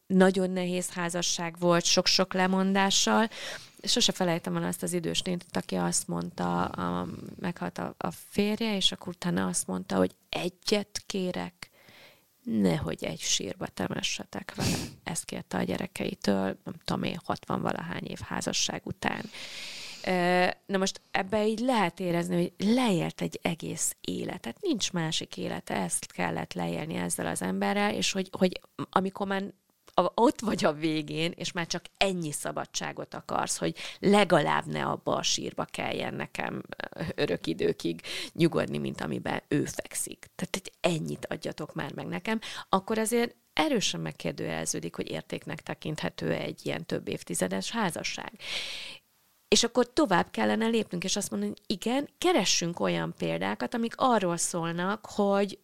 nagyon 0.08 0.50
nehéz 0.50 0.90
házasság 0.90 1.60
volt, 1.60 1.84
sok-sok 1.84 2.34
lemondással, 2.34 3.30
sose 3.84 4.12
felejtem 4.12 4.56
el 4.56 4.64
azt 4.64 4.84
az 4.84 4.94
idős 4.94 5.22
nént, 5.22 5.46
aki 5.52 5.76
azt 5.76 6.08
mondta, 6.08 6.66
a, 6.66 7.08
meghalt 7.40 7.78
a, 7.78 7.96
a 7.98 8.12
férje, 8.12 8.76
és 8.76 8.92
akkor 8.92 9.08
utána 9.08 9.48
azt 9.48 9.68
mondta, 9.68 9.96
hogy 9.96 10.16
egyet 10.30 11.04
kérek, 11.06 11.72
nehogy 12.52 13.04
egy 13.04 13.20
sírba 13.20 13.68
temessetek 13.68 14.56
vele. 14.56 14.76
Ezt 15.04 15.26
kérte 15.26 15.58
a 15.58 15.64
gyerekeitől, 15.64 16.58
nem 16.64 16.74
tudom 16.84 17.04
én, 17.04 17.20
60 17.24 17.62
valahány 17.62 18.06
év 18.06 18.20
házasság 18.20 18.82
után. 18.84 19.22
Na 20.66 20.78
most 20.78 21.02
ebbe 21.12 21.48
így 21.48 21.60
lehet 21.60 22.00
érezni, 22.00 22.36
hogy 22.36 22.54
leélt 22.68 23.22
egy 23.22 23.40
egész 23.42 23.96
életet, 24.02 24.58
nincs 24.62 24.92
másik 24.92 25.38
élete, 25.38 25.76
ezt 25.76 26.12
kellett 26.12 26.54
leélni 26.54 26.96
ezzel 26.96 27.26
az 27.26 27.42
emberrel, 27.42 27.94
és 27.94 28.12
hogy, 28.12 28.30
hogy 28.32 28.62
amikor 28.90 29.28
már 29.28 29.44
ott 30.16 30.40
vagy 30.40 30.66
a 30.66 30.74
végén, 30.74 31.34
és 31.36 31.52
már 31.52 31.68
csak 31.68 31.86
ennyi 31.98 32.32
szabadságot 32.32 33.14
akarsz, 33.14 33.58
hogy 33.58 33.76
legalább 34.00 34.66
ne 34.66 34.86
abba 34.86 35.16
a 35.16 35.24
sírba 35.24 35.66
kelljen 35.66 36.14
nekem 36.14 36.64
örök 37.16 37.48
időkig 37.48 38.02
nyugodni, 38.34 38.78
mint 38.78 39.02
amiben 39.02 39.42
ő 39.48 39.66
fekszik. 39.66 40.26
Tehát 40.36 40.56
egy 40.56 40.72
ennyit 40.80 41.26
adjatok 41.26 41.74
már 41.74 41.94
meg 41.94 42.08
nekem, 42.08 42.40
akkor 42.70 42.98
azért 42.98 43.36
erősen 43.54 44.00
megkérdőjeleződik, 44.00 44.96
hogy 44.96 45.10
értéknek 45.10 45.62
tekinthető 45.62 46.32
egy 46.32 46.66
ilyen 46.66 46.86
több 46.86 47.08
évtizedes 47.08 47.72
házasság. 47.72 48.32
És 49.48 49.64
akkor 49.64 49.94
tovább 49.94 50.32
kellene 50.32 50.68
lépnünk, 50.68 51.04
és 51.04 51.16
azt 51.16 51.32
mondani, 51.32 51.52
hogy 51.52 51.78
igen, 51.78 52.10
keressünk 52.18 52.80
olyan 52.80 53.14
példákat, 53.18 53.74
amik 53.74 53.94
arról 53.98 54.38
szólnak, 54.38 55.06
hogy, 55.06 55.60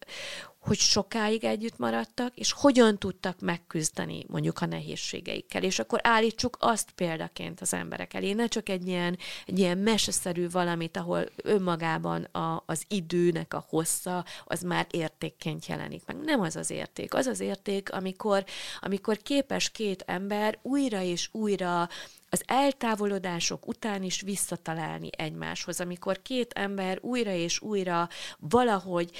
hogy 0.63 0.78
sokáig 0.78 1.43
együtt 1.43 1.78
maradtak, 1.78 2.36
és 2.36 2.52
hogyan 2.52 2.97
tudtak 2.97 3.39
megküzdeni 3.39 4.26
mondjuk 4.28 4.62
a 4.62 4.65
nehézségeikkel. 4.65 5.63
És 5.63 5.80
akkor 5.80 5.99
állítsuk 6.04 6.58
azt 6.60 6.91
példaként 6.95 7.62
az 7.62 7.73
emberek 7.73 8.13
elé, 8.13 8.34
ne 8.34 8.47
csak 8.47 8.69
egy 8.69 8.88
ilyen, 8.88 9.17
egy 9.45 9.60
ilyen 9.60 9.78
meseszerű 9.78 10.49
valamit, 10.49 10.97
ahol 10.97 11.26
önmagában 11.36 12.23
a, 12.23 12.63
az 12.65 12.84
időnek 12.88 13.54
a 13.54 13.65
hossza, 13.69 14.26
az 14.45 14.62
már 14.62 14.88
értékként 14.91 15.65
jelenik 15.65 16.06
meg. 16.06 16.17
Nem 16.17 16.41
az 16.41 16.56
az 16.56 16.69
érték. 16.69 17.13
Az 17.13 17.26
az 17.26 17.39
érték, 17.39 17.91
amikor, 17.91 18.43
amikor 18.80 19.17
képes 19.17 19.69
két 19.69 20.04
ember 20.08 20.60
újra 20.62 21.02
és 21.02 21.30
újra 21.32 21.89
az 22.34 22.43
eltávolodások 22.46 23.67
után 23.67 24.04
is 24.04 24.22
visszatalálni 24.22 25.10
egymáshoz, 25.17 25.80
amikor 25.80 26.22
két 26.22 26.54
ember 26.54 26.98
újra 27.02 27.32
és 27.32 27.62
újra 27.62 28.10
valahogy 28.39 29.12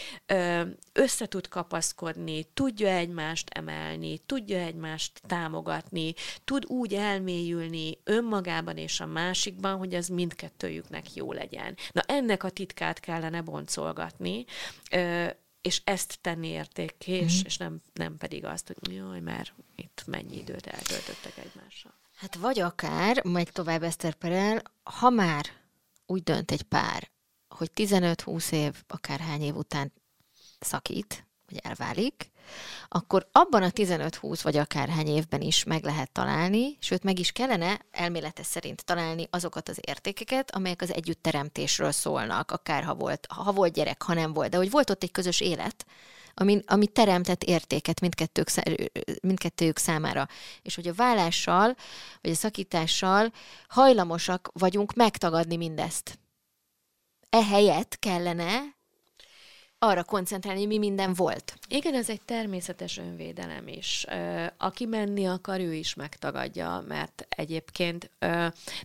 össze 0.94 1.26
tud 1.26 1.48
kapaszkodni, 1.48 2.44
tudja 2.54 2.88
egymást 2.88 3.50
emelni, 3.50 4.18
tudja 4.18 4.58
egymást 4.58 5.22
támogatni, 5.28 6.14
tud 6.44 6.66
úgy 6.66 6.94
elmélyülni 6.94 7.98
önmagában 8.04 8.78
és 8.78 9.00
a 9.00 9.06
másikban, 9.06 9.78
hogy 9.78 9.94
az 9.96 10.08
mindkettőjüknek 10.08 11.14
jó 11.14 11.32
legyen. 11.32 11.78
Na 11.92 12.02
ennek 12.02 12.44
a 12.44 12.50
titkát 12.50 13.00
kellene 13.00 13.42
boncolgatni, 13.42 14.46
és 15.62 15.82
ezt 15.84 16.18
tenni 16.22 16.48
értékké, 16.48 17.12
és, 17.12 17.44
és 17.44 17.58
nem, 17.58 17.82
nem 17.94 18.18
pedig 18.18 18.46
azt, 18.46 18.68
hogy 18.68 18.94
jaj, 18.94 19.20
mert 19.20 19.54
itt 19.76 20.04
mennyi 20.06 20.38
időt 20.38 20.68
eltöltöttek 20.68 21.38
egymással. 21.38 22.02
Hát 22.24 22.36
vagy 22.36 22.60
akár, 22.60 23.26
megy 23.26 23.52
tovább 23.52 23.84
Eszter 23.84 24.14
Perel, 24.14 24.62
ha 24.84 25.10
már 25.10 25.46
úgy 26.06 26.24
dönt 26.24 26.52
egy 26.52 26.62
pár, 26.62 27.10
hogy 27.48 27.72
15-20 27.76 28.52
év, 28.52 28.84
akár 28.88 29.20
hány 29.20 29.42
év 29.42 29.56
után 29.56 29.94
szakít, 30.60 31.28
vagy 31.48 31.60
elválik, 31.64 32.32
akkor 32.88 33.28
abban 33.32 33.64
a 33.64 33.70
15-20 33.70 34.40
vagy 34.44 34.58
akár 34.58 34.90
hány 34.90 35.08
évben 35.08 35.42
is 35.42 35.64
meg 35.64 35.84
lehet 35.84 36.12
találni, 36.12 36.78
sőt 36.80 37.04
meg 37.04 37.20
is 37.20 37.32
kellene 37.32 37.80
elmélete 37.92 38.44
szerint 38.44 38.86
találni 38.86 39.28
azokat 39.30 39.70
az 39.70 39.80
értékeket, 39.82 40.56
amelyek 40.56 40.82
az 40.82 40.94
együttteremtésről 40.94 41.92
szólnak, 41.92 42.52
akár 42.52 42.84
ha 42.84 42.94
volt, 42.94 43.28
ha 43.30 43.52
volt 43.52 43.74
gyerek, 43.74 44.02
ha 44.02 44.14
nem 44.14 44.34
volt, 44.34 44.50
de 44.50 44.58
hogy 44.58 44.72
volt 44.72 44.90
ott 44.90 45.04
egy 45.04 45.12
közös 45.12 45.40
élet, 45.40 45.86
ami, 46.34 46.60
ami 46.66 46.88
teremtett 46.88 47.44
értéket 47.44 48.00
mindkettők, 48.00 48.48
mindkettőjük 49.22 49.78
számára. 49.78 50.28
És 50.62 50.76
hogy 50.76 50.88
a 50.88 50.94
vállással, 50.94 51.76
vagy 52.22 52.32
a 52.32 52.36
szakítással 52.36 53.32
hajlamosak 53.68 54.50
vagyunk 54.54 54.94
megtagadni 54.94 55.56
mindezt. 55.56 56.20
Ehelyett 57.30 58.00
kellene 58.00 58.82
arra 59.84 60.04
koncentrálni, 60.04 60.60
hogy 60.60 60.68
mi 60.68 60.78
minden 60.78 61.14
volt. 61.14 61.54
Igen, 61.68 61.94
ez 61.94 62.10
egy 62.10 62.22
természetes 62.22 62.98
önvédelem 62.98 63.68
is. 63.68 64.06
Aki 64.58 64.86
menni 64.86 65.26
akar, 65.26 65.60
ő 65.60 65.74
is 65.74 65.94
megtagadja, 65.94 66.84
mert 66.88 67.26
egyébként 67.30 68.10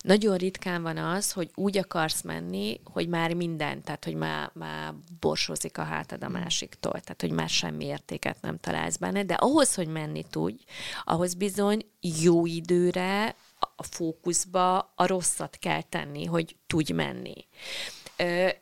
nagyon 0.04 0.37
ritkán 0.37 0.82
van 0.82 0.96
az, 0.96 1.32
hogy 1.32 1.50
úgy 1.54 1.78
akarsz 1.78 2.22
menni, 2.22 2.80
hogy 2.84 3.08
már 3.08 3.34
minden, 3.34 3.82
tehát 3.82 4.04
hogy 4.04 4.14
már, 4.14 4.50
már 4.54 4.94
borsozik 5.20 5.78
a 5.78 5.82
hátad 5.82 6.22
a 6.22 6.26
hmm. 6.26 6.40
másiktól, 6.40 6.92
tehát 7.00 7.20
hogy 7.20 7.32
már 7.32 7.48
semmi 7.48 7.84
értéket 7.84 8.37
nem 8.40 8.58
találsz 8.58 8.96
benne, 8.96 9.24
de 9.24 9.34
ahhoz, 9.34 9.74
hogy 9.74 9.88
menni 9.88 10.24
tudj, 10.30 10.64
ahhoz 11.04 11.34
bizony 11.34 11.87
jó 12.00 12.46
időre 12.46 13.34
a 13.76 13.82
fókuszba 13.82 14.78
a 14.94 15.06
rosszat 15.06 15.56
kell 15.56 15.82
tenni, 15.82 16.24
hogy 16.24 16.56
tudj 16.66 16.92
menni 16.92 17.46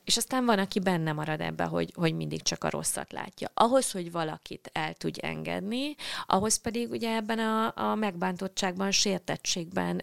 és 0.04 0.16
aztán 0.16 0.44
van, 0.44 0.58
aki 0.58 0.80
benne 0.80 1.12
marad 1.12 1.40
ebbe, 1.40 1.64
hogy, 1.64 1.92
hogy 1.94 2.14
mindig 2.14 2.42
csak 2.42 2.64
a 2.64 2.70
rosszat 2.70 3.12
látja. 3.12 3.50
Ahhoz, 3.54 3.90
hogy 3.90 4.12
valakit 4.12 4.70
el 4.72 4.94
tudj 4.94 5.18
engedni, 5.22 5.94
ahhoz 6.26 6.56
pedig 6.56 6.90
ugye 6.90 7.14
ebben 7.14 7.38
a, 7.38 7.72
a 7.76 7.94
megbántottságban, 7.94 8.90
sértettségben 8.90 10.02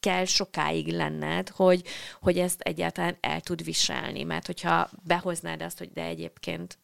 kell 0.00 0.24
sokáig 0.24 0.88
lenned, 0.92 1.48
hogy, 1.48 1.84
hogy 2.20 2.38
ezt 2.38 2.60
egyáltalán 2.60 3.16
el 3.20 3.40
tud 3.40 3.64
viselni. 3.64 4.22
Mert 4.22 4.46
hogyha 4.46 4.90
behoznád 5.02 5.62
azt, 5.62 5.78
hogy 5.78 5.92
de 5.92 6.02
egyébként 6.02 6.78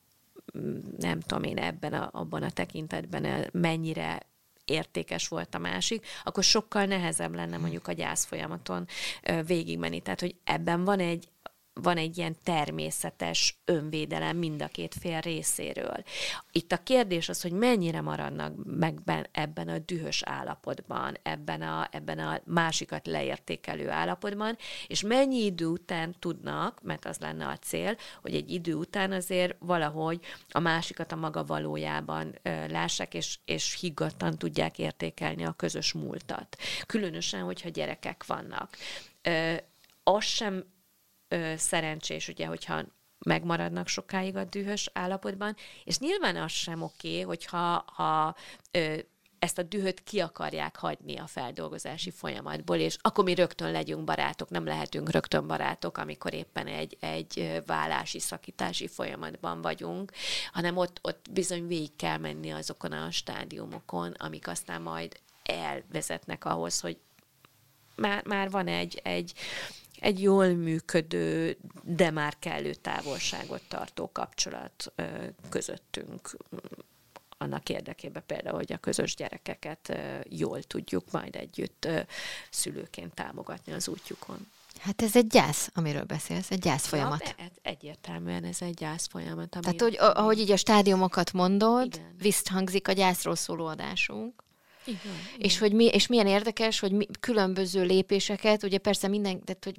nem 0.98 1.20
tudom 1.20 1.42
én 1.42 1.58
ebben 1.58 1.92
a, 1.92 2.08
abban 2.12 2.42
a 2.42 2.50
tekintetben 2.50 3.48
mennyire 3.52 4.22
értékes 4.64 5.28
volt 5.28 5.54
a 5.54 5.58
másik, 5.58 6.06
akkor 6.24 6.44
sokkal 6.44 6.84
nehezebb 6.84 7.34
lenne 7.34 7.56
mondjuk 7.56 7.88
a 7.88 7.92
gyász 7.92 8.24
folyamaton 8.24 8.86
végigmenni. 9.46 10.00
Tehát, 10.00 10.20
hogy 10.20 10.34
ebben 10.44 10.84
van 10.84 10.98
egy, 10.98 11.28
van 11.72 11.96
egy 11.96 12.18
ilyen 12.18 12.36
természetes 12.44 13.60
önvédelem 13.64 14.36
mind 14.36 14.62
a 14.62 14.66
két 14.66 14.94
fél 15.00 15.20
részéről. 15.20 16.02
Itt 16.52 16.72
a 16.72 16.82
kérdés 16.82 17.28
az, 17.28 17.42
hogy 17.42 17.52
mennyire 17.52 18.00
maradnak 18.00 18.52
meg 18.64 18.98
ebben 19.32 19.68
a 19.68 19.78
dühös 19.78 20.22
állapotban, 20.22 21.16
ebben 21.22 21.62
a, 21.62 21.88
ebben 21.90 22.18
a 22.18 22.40
másikat 22.44 23.06
leértékelő 23.06 23.90
állapotban, 23.90 24.56
és 24.86 25.02
mennyi 25.02 25.44
idő 25.44 25.66
után 25.66 26.14
tudnak, 26.18 26.82
mert 26.82 27.04
az 27.04 27.18
lenne 27.18 27.46
a 27.46 27.56
cél, 27.56 27.96
hogy 28.22 28.34
egy 28.34 28.50
idő 28.50 28.74
után 28.74 29.12
azért 29.12 29.56
valahogy 29.58 30.20
a 30.48 30.58
másikat 30.58 31.12
a 31.12 31.16
maga 31.16 31.44
valójában 31.44 32.38
ö, 32.42 32.66
lássák, 32.66 33.14
és, 33.14 33.38
és 33.44 33.78
higgadtan 33.80 34.38
tudják 34.38 34.78
értékelni 34.78 35.44
a 35.44 35.52
közös 35.52 35.92
múltat. 35.92 36.56
Különösen, 36.86 37.42
hogyha 37.42 37.68
gyerekek 37.68 38.26
vannak. 38.26 38.76
Ö, 39.22 39.54
az 40.02 40.24
sem 40.24 40.64
ö, 41.30 41.52
szerencsés, 41.56 42.28
ugye, 42.28 42.46
hogyha 42.46 42.82
megmaradnak 43.18 43.88
sokáig 43.88 44.36
a 44.36 44.44
dühös 44.44 44.90
állapotban, 44.92 45.56
és 45.84 45.98
nyilván 45.98 46.36
az 46.36 46.50
sem 46.50 46.82
oké, 46.82 47.20
hogyha 47.20 47.84
ha, 47.86 48.36
ö, 48.70 48.96
ezt 49.40 49.58
a 49.58 49.62
dühöt 49.62 50.02
ki 50.02 50.20
akarják 50.20 50.76
hagyni 50.76 51.16
a 51.16 51.26
feldolgozási 51.26 52.10
folyamatból, 52.10 52.76
és 52.76 52.96
akkor 53.00 53.24
mi 53.24 53.34
rögtön 53.34 53.70
legyünk 53.70 54.04
barátok, 54.04 54.50
nem 54.50 54.64
lehetünk 54.64 55.10
rögtön 55.10 55.46
barátok, 55.46 55.98
amikor 55.98 56.34
éppen 56.34 56.66
egy, 56.66 56.96
egy 57.00 57.62
vállási, 57.66 58.20
szakítási 58.20 58.86
folyamatban 58.86 59.62
vagyunk, 59.62 60.12
hanem 60.52 60.76
ott, 60.76 60.98
ott 61.02 61.26
bizony 61.30 61.66
végig 61.66 61.96
kell 61.96 62.18
menni 62.18 62.50
azokon 62.50 62.92
a 62.92 63.10
stádiumokon, 63.10 64.12
amik 64.12 64.48
aztán 64.48 64.82
majd 64.82 65.20
elvezetnek 65.42 66.44
ahhoz, 66.44 66.80
hogy 66.80 66.98
már, 67.96 68.24
már 68.26 68.50
van 68.50 68.66
egy, 68.66 69.00
egy, 69.04 69.32
egy 70.00 70.22
jól 70.22 70.46
működő, 70.46 71.58
de 71.82 72.10
már 72.10 72.38
kellő 72.38 72.74
távolságot 72.74 73.62
tartó 73.68 74.10
kapcsolat 74.12 74.92
közöttünk 75.48 76.36
annak 77.38 77.68
érdekében 77.68 78.22
például, 78.26 78.56
hogy 78.56 78.72
a 78.72 78.78
közös 78.78 79.14
gyerekeket 79.14 79.98
jól 80.28 80.62
tudjuk 80.62 81.10
majd 81.10 81.36
együtt 81.36 81.88
szülőként 82.50 83.14
támogatni 83.14 83.72
az 83.72 83.88
útjukon. 83.88 84.46
Hát 84.78 85.02
ez 85.02 85.16
egy 85.16 85.26
gyász, 85.26 85.70
amiről 85.74 86.04
beszélsz, 86.04 86.50
egy 86.50 86.58
gyász 86.58 86.86
folyamat. 86.86 87.34
Ja, 87.38 87.44
egyértelműen 87.62 88.44
ez 88.44 88.62
egy 88.62 88.74
gyász 88.74 89.08
folyamat. 89.08 89.48
Tehát, 89.48 89.80
hogy, 89.80 89.96
ahogy 89.98 90.38
így 90.38 90.50
a 90.50 90.56
stádiumokat 90.56 91.32
mondod, 91.32 92.00
visszhangzik 92.18 92.88
a 92.88 92.92
gyászról 92.92 93.36
szóló 93.36 93.66
adásunk. 93.66 94.44
Igen, 94.84 95.16
és 95.38 95.58
hogy 95.58 95.72
mi, 95.72 95.84
és 95.84 96.06
milyen 96.06 96.26
érdekes, 96.26 96.80
hogy 96.80 96.92
mi, 96.92 97.06
különböző 97.20 97.82
lépéseket, 97.82 98.62
ugye 98.62 98.78
persze 98.78 99.08
minden, 99.08 99.44
tehát 99.44 99.64
hogy 99.64 99.76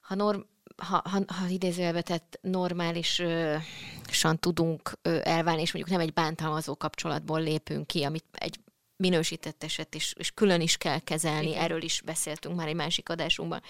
ha 0.00 0.14
norm, 0.14 0.40
ha, 0.76 1.02
ha, 1.04 1.20
ha 1.26 1.46
idézőjelbe 1.48 2.02
tett 2.02 2.38
normálisan 2.42 3.62
tudunk 4.40 4.98
elválni, 5.22 5.60
és 5.60 5.72
mondjuk 5.72 5.96
nem 5.96 6.06
egy 6.06 6.12
bántalmazó 6.12 6.76
kapcsolatból 6.76 7.40
lépünk 7.40 7.86
ki, 7.86 8.02
amit 8.02 8.24
egy 8.32 8.58
minősített 8.96 9.64
eset, 9.64 9.94
és, 9.94 10.14
és 10.18 10.30
külön 10.30 10.60
is 10.60 10.76
kell 10.76 10.98
kezelni, 10.98 11.48
Igen. 11.48 11.62
erről 11.62 11.82
is 11.82 12.02
beszéltünk 12.04 12.56
már 12.56 12.68
egy 12.68 12.74
másik 12.74 13.08
adásunkban. 13.08 13.62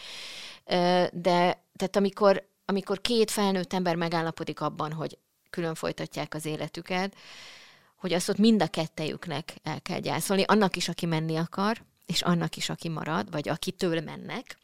De 1.12 1.62
tehát 1.76 1.96
amikor, 1.96 2.48
amikor 2.64 3.00
két 3.00 3.30
felnőtt 3.30 3.72
ember 3.72 3.94
megállapodik 3.94 4.60
abban, 4.60 4.92
hogy 4.92 5.18
külön 5.50 5.74
folytatják 5.74 6.34
az 6.34 6.44
életüket, 6.44 7.14
hogy 7.98 8.12
azt 8.12 8.28
ott 8.28 8.38
mind 8.38 8.62
a 8.62 8.66
kettejüknek 8.66 9.56
el 9.62 9.80
kell 9.80 9.98
gyászolni, 9.98 10.42
annak 10.42 10.76
is, 10.76 10.88
aki 10.88 11.06
menni 11.06 11.36
akar, 11.36 11.82
és 12.06 12.22
annak 12.22 12.56
is, 12.56 12.68
aki 12.68 12.88
marad, 12.88 13.30
vagy 13.30 13.48
akitől 13.48 14.00
mennek. 14.00 14.58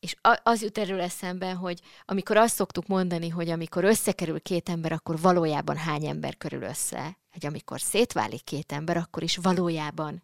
És 0.00 0.16
az 0.42 0.62
jut 0.62 0.78
erről 0.78 1.00
eszembe, 1.00 1.52
hogy 1.52 1.80
amikor 2.04 2.36
azt 2.36 2.54
szoktuk 2.54 2.86
mondani, 2.86 3.28
hogy 3.28 3.50
amikor 3.50 3.84
összekerül 3.84 4.40
két 4.40 4.68
ember, 4.68 4.92
akkor 4.92 5.20
valójában 5.20 5.76
hány 5.76 6.06
ember 6.06 6.36
körül 6.36 6.62
össze, 6.62 7.18
hogy 7.32 7.46
amikor 7.46 7.80
szétválik 7.80 8.44
két 8.44 8.72
ember, 8.72 8.96
akkor 8.96 9.22
is 9.22 9.36
valójában 9.36 10.22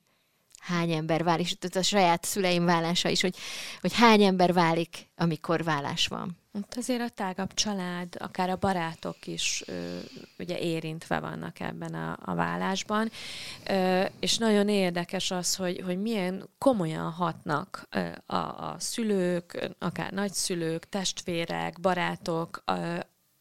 hány 0.60 0.92
ember 0.92 1.24
válik, 1.24 1.46
és 1.50 1.74
a 1.74 1.82
saját 1.82 2.24
szüleim 2.24 2.64
válása 2.64 3.08
is, 3.08 3.20
hogy, 3.20 3.36
hogy 3.80 3.94
hány 3.94 4.22
ember 4.22 4.52
válik, 4.52 5.10
amikor 5.16 5.64
vállás 5.64 6.06
van. 6.06 6.39
Hát 6.52 6.76
azért 6.76 7.00
a 7.00 7.08
tágabb 7.08 7.54
család, 7.54 8.16
akár 8.18 8.50
a 8.50 8.56
barátok 8.56 9.26
is 9.26 9.64
ö, 9.66 9.98
ugye 10.38 10.58
érintve 10.58 11.20
vannak 11.20 11.60
ebben 11.60 11.94
a, 11.94 12.18
a 12.24 12.34
vállásban, 12.34 13.10
ö, 13.66 14.04
és 14.20 14.38
nagyon 14.38 14.68
érdekes 14.68 15.30
az, 15.30 15.56
hogy, 15.56 15.80
hogy 15.84 16.00
milyen 16.00 16.48
komolyan 16.58 17.10
hatnak 17.10 17.86
ö, 17.90 18.08
a, 18.26 18.36
a 18.36 18.74
szülők, 18.78 19.70
akár 19.78 20.12
nagyszülők, 20.12 20.88
testvérek, 20.88 21.80
barátok 21.80 22.62
ö, 22.64 22.98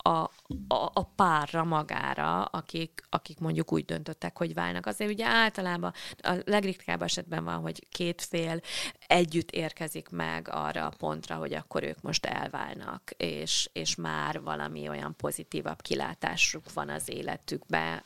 a, 0.10 0.32
a, 0.68 0.91
a 0.93 1.03
párra 1.16 1.64
magára, 1.64 2.43
akik, 2.43 3.03
akik 3.10 3.39
mondjuk 3.39 3.72
úgy 3.72 3.86
döntöttek, 3.86 4.38
hogy 4.38 4.53
válnak. 4.53 4.86
Azért 4.86 5.12
ugye 5.12 5.26
általában 5.26 5.93
a 6.18 6.36
legritkább 6.45 7.01
esetben 7.01 7.43
van, 7.43 7.57
hogy 7.57 7.88
két 7.89 8.22
fél 8.22 8.62
együtt 9.07 9.51
érkezik 9.51 10.10
meg 10.10 10.47
arra 10.51 10.86
a 10.86 10.93
pontra, 10.97 11.36
hogy 11.36 11.53
akkor 11.53 11.84
ők 11.84 12.01
most 12.01 12.26
elválnak, 12.26 13.12
és, 13.18 13.70
és 13.74 13.95
már 13.95 14.41
valami 14.41 14.88
olyan 14.88 15.16
pozitívabb 15.16 15.82
kilátásuk 15.82 16.74
van 16.74 16.89
az 16.89 17.10
életükbe, 17.10 18.03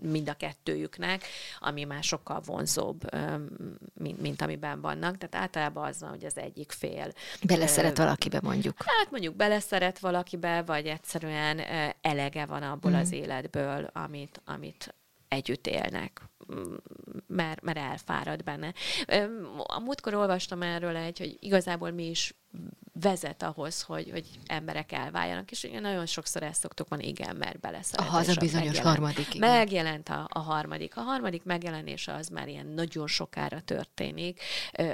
mind 0.00 0.28
a 0.28 0.34
kettőjüknek, 0.34 1.24
ami 1.58 1.84
már 1.84 2.02
sokkal 2.02 2.40
vonzóbb, 2.40 3.00
mint, 3.94 4.20
mint 4.20 4.42
amiben 4.42 4.80
vannak. 4.80 5.18
Tehát 5.18 5.34
általában 5.34 5.88
az 5.88 6.00
van, 6.00 6.10
hogy 6.10 6.24
az 6.24 6.38
egyik 6.38 6.72
fél. 6.72 7.12
Beleszeret 7.42 7.98
valakibe 7.98 8.40
mondjuk. 8.42 8.74
Hát 8.78 9.10
mondjuk 9.10 9.36
beleszeret 9.36 9.98
valakibe, 9.98 10.62
vagy 10.62 10.86
egyszerűen 11.06 11.60
elege 12.00 12.46
van 12.46 12.62
abból 12.62 12.90
mm. 12.90 12.94
az 12.94 13.12
életből, 13.12 13.90
amit, 13.92 14.42
amit 14.44 14.94
együtt 15.28 15.66
élnek, 15.66 16.22
mert, 17.26 17.62
mert 17.62 17.78
elfárad 17.78 18.42
benne. 18.42 18.72
A 19.56 19.80
múltkor 19.80 20.14
olvastam 20.14 20.62
erről 20.62 20.96
egy, 20.96 21.18
hogy 21.18 21.36
igazából 21.40 21.90
mi 21.90 22.08
is 22.08 22.34
vezet 23.00 23.42
ahhoz, 23.42 23.82
hogy, 23.82 24.10
hogy 24.10 24.26
emberek 24.46 24.92
elváljanak, 24.92 25.50
és 25.50 25.62
ugye 25.62 25.80
nagyon 25.80 26.06
sokszor 26.06 26.42
ezt 26.42 26.60
szoktuk 26.60 26.88
mondani, 26.88 27.10
igen, 27.10 27.36
mert 27.36 27.60
beleszeret. 27.60 28.06
Aha, 28.06 28.18
az 28.18 28.28
a 28.28 28.34
bizonyos 28.40 28.66
megjelent, 28.66 28.96
harmadik. 28.96 29.34
Igen. 29.34 29.50
Megjelent 29.50 30.08
a, 30.08 30.28
a 30.32 30.38
harmadik. 30.38 30.96
A 30.96 31.00
harmadik 31.00 31.42
megjelenése 31.42 32.14
az 32.14 32.28
már 32.28 32.48
ilyen 32.48 32.66
nagyon 32.66 33.06
sokára 33.06 33.60
történik, 33.60 34.42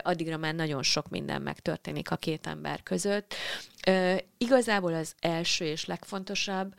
addigra 0.02 0.36
már 0.36 0.54
nagyon 0.54 0.82
sok 0.82 1.08
minden 1.08 1.42
megtörténik 1.42 2.10
a 2.10 2.16
két 2.16 2.46
ember 2.46 2.82
között. 2.82 3.34
Igazából 4.38 4.94
az 4.94 5.14
első 5.20 5.64
és 5.64 5.84
legfontosabb 5.84 6.74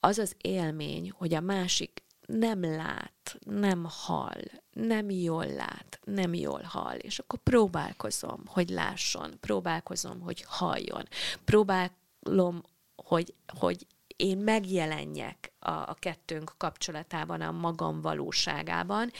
az 0.00 0.18
az 0.18 0.34
élmény, 0.40 1.12
hogy 1.16 1.34
a 1.34 1.40
másik 1.40 2.02
nem 2.26 2.62
lát, 2.64 3.38
nem 3.40 3.86
hall, 3.88 4.42
nem 4.72 5.10
jól 5.10 5.46
lát, 5.46 6.00
nem 6.04 6.34
jól 6.34 6.62
hall, 6.62 6.96
és 6.96 7.18
akkor 7.18 7.38
próbálkozom, 7.38 8.42
hogy 8.46 8.68
lásson, 8.68 9.40
próbálkozom, 9.40 10.20
hogy 10.20 10.44
halljon, 10.48 11.08
próbálom, 11.44 12.62
hogy, 12.96 13.34
hogy 13.58 13.86
én 14.16 14.38
megjelenjek 14.38 15.52
a, 15.58 15.70
a 15.70 15.96
kettőnk 15.98 16.54
kapcsolatában, 16.56 17.40
a 17.40 17.50
magam 17.50 18.00
valóságában, 18.00 19.10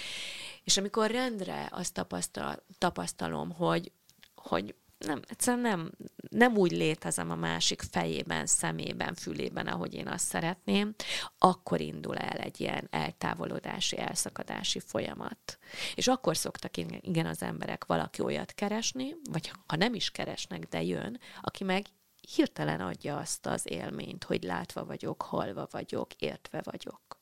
és 0.64 0.76
amikor 0.76 1.10
rendre 1.10 1.68
azt 1.70 1.94
tapasztal, 1.94 2.62
tapasztalom, 2.78 3.50
hogy, 3.50 3.92
hogy 4.34 4.74
nem, 5.06 5.20
egyszerűen 5.28 5.62
nem, 5.62 5.90
nem 6.30 6.56
úgy 6.56 6.72
létezem 6.72 7.30
a 7.30 7.34
másik 7.34 7.82
fejében, 7.90 8.46
szemében, 8.46 9.14
fülében, 9.14 9.66
ahogy 9.66 9.94
én 9.94 10.08
azt 10.08 10.26
szeretném, 10.26 10.94
akkor 11.38 11.80
indul 11.80 12.16
el 12.16 12.38
egy 12.38 12.60
ilyen 12.60 12.86
eltávolodási, 12.90 13.98
elszakadási 13.98 14.80
folyamat. 14.80 15.58
És 15.94 16.08
akkor 16.08 16.36
szoktak 16.36 16.76
igen 17.00 17.26
az 17.26 17.42
emberek 17.42 17.84
valaki 17.84 18.22
olyat 18.22 18.52
keresni, 18.52 19.16
vagy 19.30 19.52
ha 19.66 19.76
nem 19.76 19.94
is 19.94 20.10
keresnek, 20.10 20.64
de 20.64 20.82
jön, 20.82 21.20
aki 21.40 21.64
meg 21.64 21.86
hirtelen 22.34 22.80
adja 22.80 23.16
azt 23.16 23.46
az 23.46 23.70
élményt, 23.70 24.24
hogy 24.24 24.42
látva 24.42 24.84
vagyok, 24.84 25.22
halva 25.22 25.68
vagyok, 25.70 26.14
értve 26.14 26.60
vagyok. 26.64 27.20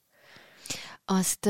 Azt 1.05 1.49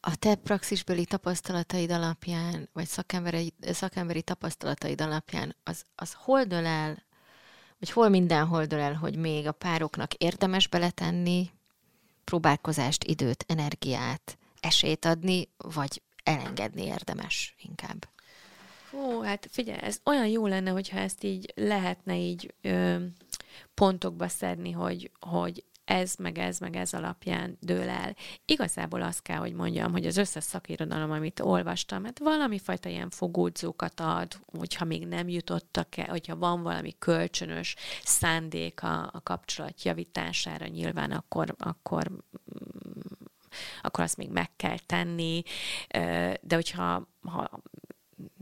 a 0.00 0.16
te 0.16 0.34
praxisbeli 0.34 1.04
tapasztalataid 1.04 1.90
alapján, 1.90 2.68
vagy 2.72 2.86
szakemberi, 2.86 3.52
szakemberi 3.60 4.22
tapasztalataid 4.22 5.00
alapján, 5.00 5.56
az, 5.64 5.84
az 5.94 6.12
hol 6.12 6.44
dől 6.44 6.66
el, 6.66 7.02
vagy 7.78 7.90
hol 7.90 8.08
mindenhol 8.08 8.64
dől 8.64 8.80
el, 8.80 8.94
hogy 8.94 9.16
még 9.16 9.46
a 9.46 9.52
pároknak 9.52 10.14
érdemes 10.14 10.68
beletenni 10.68 11.50
próbálkozást, 12.24 13.04
időt, 13.04 13.44
energiát, 13.48 14.38
esélyt 14.60 15.04
adni, 15.04 15.48
vagy 15.56 16.02
elengedni 16.22 16.84
érdemes 16.84 17.54
inkább? 17.58 18.08
Ó, 18.92 19.20
hát 19.22 19.48
figyelj, 19.50 19.78
ez 19.80 20.00
olyan 20.04 20.26
jó 20.26 20.46
lenne, 20.46 20.70
hogyha 20.70 20.98
ezt 20.98 21.24
így 21.24 21.52
lehetne 21.56 22.16
így 22.16 22.54
ö, 22.60 22.96
pontokba 23.74 24.28
szedni, 24.28 24.70
hogy, 24.70 25.10
hogy 25.20 25.64
ez, 25.90 26.14
meg 26.14 26.38
ez, 26.38 26.58
meg 26.58 26.76
ez 26.76 26.92
alapján 26.92 27.56
dől 27.60 27.88
el. 27.88 28.16
Igazából 28.44 29.02
azt 29.02 29.22
kell, 29.22 29.36
hogy 29.36 29.52
mondjam, 29.52 29.92
hogy 29.92 30.06
az 30.06 30.16
összes 30.16 30.44
szakirodalom, 30.44 31.10
amit 31.10 31.40
olvastam, 31.40 32.04
hát 32.04 32.18
valami 32.18 32.58
fajta 32.58 32.88
ilyen 32.88 33.10
fogódzókat 33.10 34.00
ad, 34.00 34.40
hogyha 34.58 34.84
még 34.84 35.06
nem 35.06 35.28
jutottak 35.28 35.96
el, 35.96 36.08
hogyha 36.08 36.36
van 36.36 36.62
valami 36.62 36.94
kölcsönös 36.98 37.76
szándék 38.02 38.82
a, 38.82 39.10
a 39.12 39.20
kapcsolat 39.22 39.82
javítására, 39.82 40.66
nyilván 40.66 41.10
akkor, 41.10 41.54
akkor 41.58 42.10
akkor 43.82 44.04
azt 44.04 44.16
még 44.16 44.30
meg 44.30 44.50
kell 44.56 44.78
tenni, 44.86 45.42
de 46.40 46.54
hogyha 46.54 47.08
ha 47.22 47.50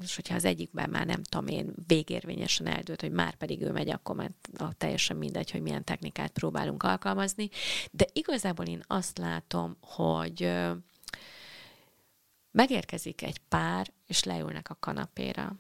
és 0.03 0.15
hogyha 0.15 0.35
az 0.35 0.45
egyikben 0.45 0.91
már 0.91 1.07
nem 1.07 1.23
tudom 1.23 1.47
én 1.47 1.75
végérvényesen 1.87 2.67
eldőlt, 2.67 3.01
hogy 3.01 3.11
már 3.11 3.35
pedig 3.35 3.63
ő 3.63 3.73
megy, 3.73 3.91
akkor 3.91 4.17
már 4.17 4.33
teljesen 4.77 5.17
mindegy, 5.17 5.51
hogy 5.51 5.63
milyen 5.63 5.85
technikát 5.85 6.31
próbálunk 6.31 6.83
alkalmazni. 6.83 7.49
De 7.91 8.07
igazából 8.13 8.67
én 8.67 8.83
azt 8.87 9.19
látom, 9.19 9.77
hogy 9.81 10.53
megérkezik 12.51 13.23
egy 13.23 13.39
pár, 13.39 13.93
és 14.07 14.25
leülnek 14.25 14.71
a 14.71 14.77
kanapéra, 14.81 15.57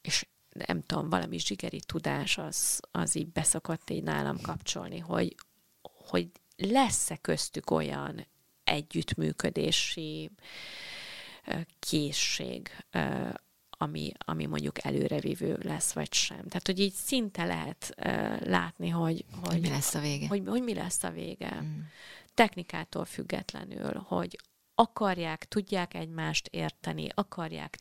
és 0.00 0.26
nem 0.66 0.82
tudom, 0.82 1.08
valami 1.08 1.38
zsigeri 1.38 1.80
tudás 1.80 2.38
az, 2.38 2.80
az 2.90 3.14
így 3.14 3.28
beszokott 3.28 3.90
így 3.90 4.02
nálam 4.02 4.40
kapcsolni, 4.40 4.98
hogy, 4.98 5.34
hogy 5.82 6.30
lesz-e 6.56 7.16
köztük 7.16 7.70
olyan 7.70 8.26
együttműködési 8.64 10.30
készség, 11.78 12.70
ami, 13.70 14.12
ami 14.18 14.46
mondjuk 14.46 14.84
előrevívő 14.84 15.58
lesz, 15.62 15.92
vagy 15.92 16.12
sem. 16.12 16.36
Tehát, 16.36 16.66
hogy 16.66 16.80
így 16.80 16.92
szinte 16.92 17.44
lehet 17.44 17.94
uh, 17.98 18.46
látni, 18.46 18.88
hogy, 18.88 19.24
hogy, 19.30 19.52
hogy 19.52 19.60
mi 19.60 19.68
lesz 19.68 19.94
a 19.94 20.00
vége. 20.00 20.28
Hogy, 20.28 20.42
hogy 20.46 20.62
mi 20.62 20.74
lesz 20.74 21.02
a 21.02 21.10
vége. 21.10 21.60
Mm. 21.60 21.80
Technikától 22.34 23.04
függetlenül, 23.04 24.04
hogy 24.06 24.38
akarják, 24.74 25.44
tudják 25.44 25.94
egymást 25.94 26.46
érteni, 26.46 27.08
akarják 27.14 27.78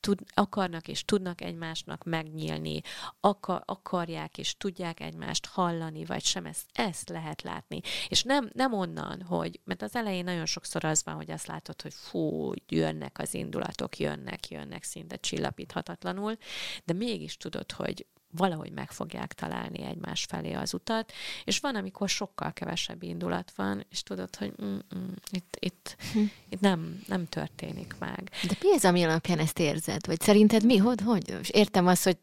tud, 0.00 0.20
akarnak 0.34 0.88
és 0.88 1.04
tudnak 1.04 1.40
egymásnak 1.40 2.04
megnyílni, 2.04 2.80
akar, 3.20 3.62
akarják 3.64 4.38
és 4.38 4.56
tudják 4.56 5.00
egymást 5.00 5.46
hallani, 5.46 6.04
vagy 6.04 6.24
sem, 6.24 6.46
ezt, 6.46 6.66
ezt 6.72 7.08
lehet 7.08 7.42
látni. 7.42 7.80
És 8.08 8.22
nem, 8.22 8.50
nem 8.52 8.72
onnan, 8.72 9.22
hogy, 9.22 9.60
mert 9.64 9.82
az 9.82 9.96
elején 9.96 10.24
nagyon 10.24 10.46
sokszor 10.46 10.84
az 10.84 11.04
van, 11.04 11.14
hogy 11.14 11.30
azt 11.30 11.46
látod, 11.46 11.82
hogy 11.82 11.94
fú, 11.94 12.52
jönnek 12.68 13.18
az 13.18 13.34
indulatok, 13.34 13.98
jönnek, 13.98 14.50
jönnek 14.50 14.82
szinte 14.82 15.16
csillapíthatatlanul, 15.16 16.36
de 16.84 16.92
mégis 16.92 17.36
tudod, 17.36 17.72
hogy 17.72 18.06
valahogy 18.30 18.72
meg 18.72 18.90
fogják 18.90 19.32
találni 19.32 19.82
egymás 19.82 20.24
felé 20.24 20.52
az 20.52 20.74
utat, 20.74 21.12
és 21.44 21.58
van, 21.58 21.74
amikor 21.74 22.08
sokkal 22.08 22.52
kevesebb 22.52 23.02
indulat 23.02 23.52
van, 23.56 23.86
és 23.90 24.02
tudod, 24.02 24.36
hogy 24.36 24.52
mm-mm, 24.62 25.12
itt, 25.30 25.56
itt, 25.58 25.96
hm. 26.12 26.22
itt 26.48 26.60
nem, 26.60 27.02
nem 27.06 27.26
történik 27.26 27.94
meg. 27.98 28.30
De 28.48 28.56
mi 28.60 28.72
az, 28.72 28.84
ami 28.84 29.02
alapján 29.02 29.38
ezt 29.38 29.58
érzed? 29.58 30.06
Vagy 30.06 30.20
szerinted 30.20 30.64
mi? 30.64 30.76
Hogy? 30.76 31.00
hogy? 31.00 31.38
És 31.40 31.50
értem 31.50 31.86
azt, 31.86 32.04
hogy 32.04 32.16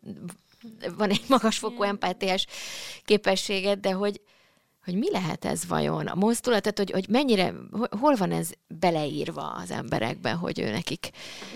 van 0.98 1.10
egy 1.10 1.24
magasfokú 1.28 1.84
empátiás 1.84 2.46
képességed, 3.06 3.80
de 3.80 3.92
hogy, 3.92 4.22
hogy 4.84 4.96
mi 4.96 5.12
lehet 5.12 5.46
ez 5.46 5.66
vajon, 5.68 6.08
a 6.08 6.16
mozdulat, 6.16 6.62
tehát 6.62 6.78
hogy, 6.78 6.92
hogy 6.92 7.06
mennyire, 7.10 7.54
hol 8.00 8.16
van 8.16 8.32
ez 8.32 8.50
beleírva 8.68 9.52
az 9.52 9.72
emberekbe, 9.72 10.32
hogy 10.32 10.60
ő 10.60 10.72
nekik 10.72 11.10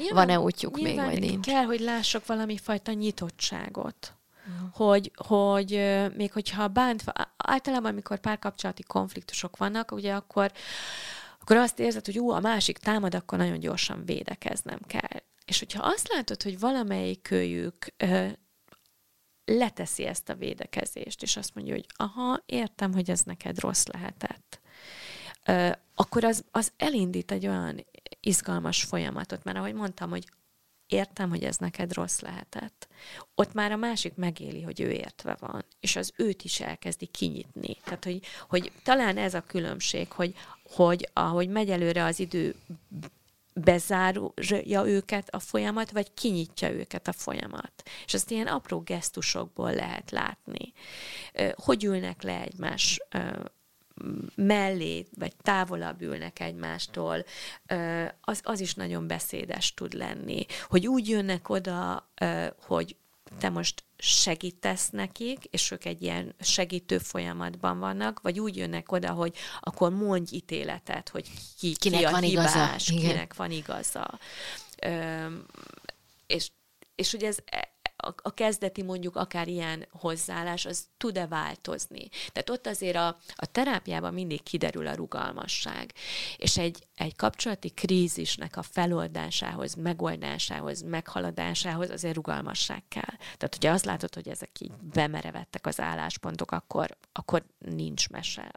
van-e 0.09 0.39
útjuk 0.39 0.81
még, 0.81 0.95
vagy 0.95 1.19
nincs? 1.19 1.45
kell, 1.45 1.63
hogy 1.63 1.79
lássak 1.79 2.25
valami 2.25 2.57
fajta 2.57 2.91
nyitottságot. 2.91 4.18
Hogy, 4.73 5.11
hogy 5.27 5.69
még 6.15 6.31
hogyha 6.31 6.67
bánt, 6.67 7.03
általában 7.37 7.91
amikor 7.91 8.19
párkapcsolati 8.19 8.83
konfliktusok 8.83 9.57
vannak, 9.57 9.91
ugye 9.91 10.13
akkor, 10.13 10.51
akkor 11.39 11.55
azt 11.55 11.79
érzed, 11.79 12.05
hogy 12.05 12.19
ú, 12.19 12.29
a 12.29 12.39
másik 12.39 12.77
támad, 12.77 13.15
akkor 13.15 13.37
nagyon 13.37 13.59
gyorsan 13.59 14.05
védekeznem 14.05 14.79
kell. 14.87 15.21
És 15.45 15.59
hogyha 15.59 15.83
azt 15.83 16.13
látod, 16.13 16.43
hogy 16.43 16.59
valamelyik 16.59 17.21
kölyük 17.21 17.93
leteszi 19.45 20.05
ezt 20.05 20.29
a 20.29 20.35
védekezést, 20.35 21.21
és 21.21 21.37
azt 21.37 21.55
mondja, 21.55 21.73
hogy 21.73 21.85
aha, 21.95 22.43
értem, 22.45 22.93
hogy 22.93 23.09
ez 23.09 23.21
neked 23.21 23.59
rossz 23.59 23.85
lehetett, 23.85 24.59
akkor 25.95 26.23
az, 26.23 26.43
az 26.51 26.71
elindít 26.77 27.31
egy 27.31 27.47
olyan 27.47 27.85
izgalmas 28.19 28.83
folyamatot, 28.83 29.43
mert 29.43 29.57
ahogy 29.57 29.73
mondtam, 29.73 30.09
hogy 30.09 30.25
értem, 30.89 31.29
hogy 31.29 31.43
ez 31.43 31.57
neked 31.57 31.93
rossz 31.93 32.19
lehetett. 32.19 32.87
Ott 33.35 33.53
már 33.53 33.71
a 33.71 33.75
másik 33.75 34.15
megéli, 34.15 34.61
hogy 34.61 34.81
ő 34.81 34.91
értve 34.91 35.37
van, 35.39 35.65
és 35.79 35.95
az 35.95 36.13
őt 36.15 36.43
is 36.43 36.59
elkezdi 36.59 37.05
kinyitni. 37.05 37.77
Tehát, 37.83 38.03
hogy, 38.03 38.21
hogy 38.47 38.71
talán 38.83 39.17
ez 39.17 39.33
a 39.33 39.43
különbség, 39.47 40.11
hogy, 40.11 40.33
hogy 40.63 41.09
ahogy 41.13 41.49
megy 41.49 41.69
előre 41.69 42.03
az 42.03 42.19
idő, 42.19 42.55
bezárja 43.53 44.85
őket 44.85 45.29
a 45.29 45.39
folyamat, 45.39 45.91
vagy 45.91 46.13
kinyitja 46.13 46.71
őket 46.71 47.07
a 47.07 47.11
folyamat. 47.11 47.71
És 48.05 48.13
ezt 48.13 48.31
ilyen 48.31 48.47
apró 48.47 48.79
gesztusokból 48.79 49.73
lehet 49.73 50.11
látni. 50.11 50.73
Hogy 51.55 51.83
ülnek 51.83 52.21
le 52.21 52.41
egymás 52.41 52.99
mellé, 54.35 55.05
vagy 55.17 55.35
távolabb 55.41 56.01
ülnek 56.01 56.39
egymástól, 56.39 57.25
az, 58.21 58.39
az 58.43 58.59
is 58.59 58.73
nagyon 58.73 59.07
beszédes 59.07 59.73
tud 59.73 59.93
lenni. 59.93 60.45
Hogy 60.67 60.87
úgy 60.87 61.09
jönnek 61.09 61.49
oda, 61.49 62.09
hogy 62.67 62.95
te 63.37 63.49
most 63.49 63.83
segítesz 63.97 64.89
nekik, 64.89 65.43
és 65.49 65.71
ők 65.71 65.85
egy 65.85 66.01
ilyen 66.01 66.35
segítő 66.39 66.97
folyamatban 66.97 67.79
vannak, 67.79 68.21
vagy 68.21 68.39
úgy 68.39 68.55
jönnek 68.55 68.91
oda, 68.91 69.11
hogy 69.11 69.35
akkor 69.59 69.91
mondj 69.91 70.35
ítéletet, 70.35 71.09
hogy 71.09 71.29
ki, 71.59 71.75
kinek 71.75 71.99
ki 71.99 72.05
a 72.05 72.11
van 72.11 72.21
hibás, 72.21 72.89
igaza. 72.89 73.07
kinek 73.07 73.35
van 73.35 73.51
igaza. 73.51 74.19
Ö, 74.81 75.25
és, 76.27 76.51
és 76.95 77.11
hogy 77.11 77.23
ez 77.23 77.37
a, 78.09 78.15
a 78.21 78.33
kezdeti 78.33 78.83
mondjuk 78.83 79.15
akár 79.15 79.47
ilyen 79.47 79.87
hozzáállás, 79.91 80.65
az 80.65 80.85
tud-e 80.97 81.27
változni. 81.27 82.09
Tehát 82.31 82.49
ott 82.49 82.67
azért 82.67 82.95
a, 82.95 83.07
a 83.35 83.45
terápiában 83.45 84.13
mindig 84.13 84.43
kiderül 84.43 84.87
a 84.87 84.95
rugalmasság. 84.95 85.93
És 86.37 86.57
egy, 86.57 86.87
egy 86.95 87.15
kapcsolati 87.15 87.69
krízisnek 87.69 88.57
a 88.57 88.61
feloldásához, 88.61 89.75
megoldásához, 89.75 90.81
meghaladásához 90.81 91.89
azért 91.89 92.15
rugalmasság 92.15 92.83
kell. 92.87 93.15
Tehát, 93.17 93.55
hogyha 93.55 93.73
azt 93.73 93.85
látod, 93.85 94.13
hogy 94.13 94.29
ezek 94.29 94.59
így 94.59 94.71
bemerevettek 94.93 95.65
az 95.65 95.79
álláspontok, 95.79 96.51
akkor, 96.51 96.97
akkor 97.11 97.43
nincs 97.57 98.09
mese. 98.09 98.51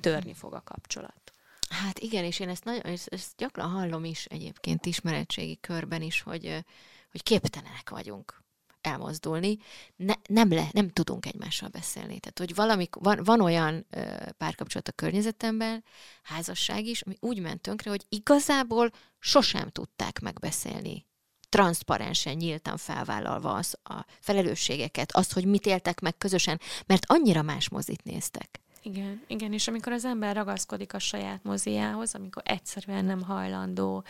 Törni 0.00 0.34
fog 0.34 0.54
a 0.54 0.62
kapcsolat. 0.64 1.32
Hát 1.68 1.98
igen, 1.98 2.24
és 2.24 2.40
én 2.40 2.48
ezt, 2.48 2.64
nagyon, 2.64 2.82
ezt, 2.82 3.08
ezt 3.08 3.32
gyakran 3.36 3.70
hallom 3.70 4.04
is 4.04 4.24
egyébként 4.24 4.86
ismeretségi 4.86 5.58
körben 5.60 6.02
is, 6.02 6.20
hogy, 6.20 6.64
hogy 7.10 7.22
képtelenek 7.22 7.90
vagyunk 7.90 8.41
elmozdulni, 8.82 9.58
ne, 9.96 10.14
nem, 10.28 10.52
le, 10.52 10.68
nem 10.72 10.88
tudunk 10.88 11.26
egymással 11.26 11.68
beszélni. 11.68 12.20
Tehát, 12.20 12.38
hogy 12.38 12.54
valami, 12.54 12.88
van, 12.92 13.20
van 13.24 13.40
olyan 13.40 13.86
ö, 13.90 14.00
párkapcsolat 14.38 14.88
a 14.88 14.92
környezetemben, 14.92 15.84
házasság 16.22 16.84
is, 16.84 17.00
ami 17.02 17.16
úgy 17.20 17.40
ment 17.40 17.60
tönkre, 17.60 17.90
hogy 17.90 18.04
igazából 18.08 18.90
sosem 19.18 19.68
tudták 19.68 20.20
megbeszélni 20.20 21.06
transzparensen, 21.48 22.36
nyíltan 22.36 22.76
felvállalva 22.76 23.54
az, 23.54 23.78
a 23.82 24.06
felelősségeket, 24.20 25.12
azt, 25.12 25.32
hogy 25.32 25.44
mit 25.44 25.66
éltek 25.66 26.00
meg 26.00 26.16
közösen, 26.18 26.60
mert 26.86 27.04
annyira 27.06 27.42
más 27.42 27.68
mozit 27.68 28.04
néztek. 28.04 28.60
Igen, 28.84 29.22
igen, 29.26 29.52
és 29.52 29.68
amikor 29.68 29.92
az 29.92 30.04
ember 30.04 30.36
ragaszkodik 30.36 30.94
a 30.94 30.98
saját 30.98 31.42
moziához, 31.42 32.14
amikor 32.14 32.42
egyszerűen 32.46 33.04
nem 33.04 33.22
hajlandó 33.22 34.04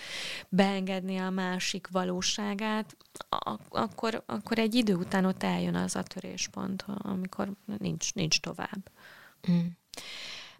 beengedni 0.48 1.18
a 1.18 1.30
másik 1.30 1.88
valóságát, 1.90 2.96
akkor, 3.68 4.22
akkor 4.26 4.58
egy 4.58 4.74
idő 4.74 4.94
után 4.94 5.24
ott 5.24 5.42
eljön 5.42 5.74
az 5.74 5.96
a 5.96 6.02
töréspont, 6.02 6.84
amikor 6.86 7.52
nincs, 7.78 8.14
nincs 8.14 8.40
tovább. 8.40 8.90
Mm. 9.50 9.66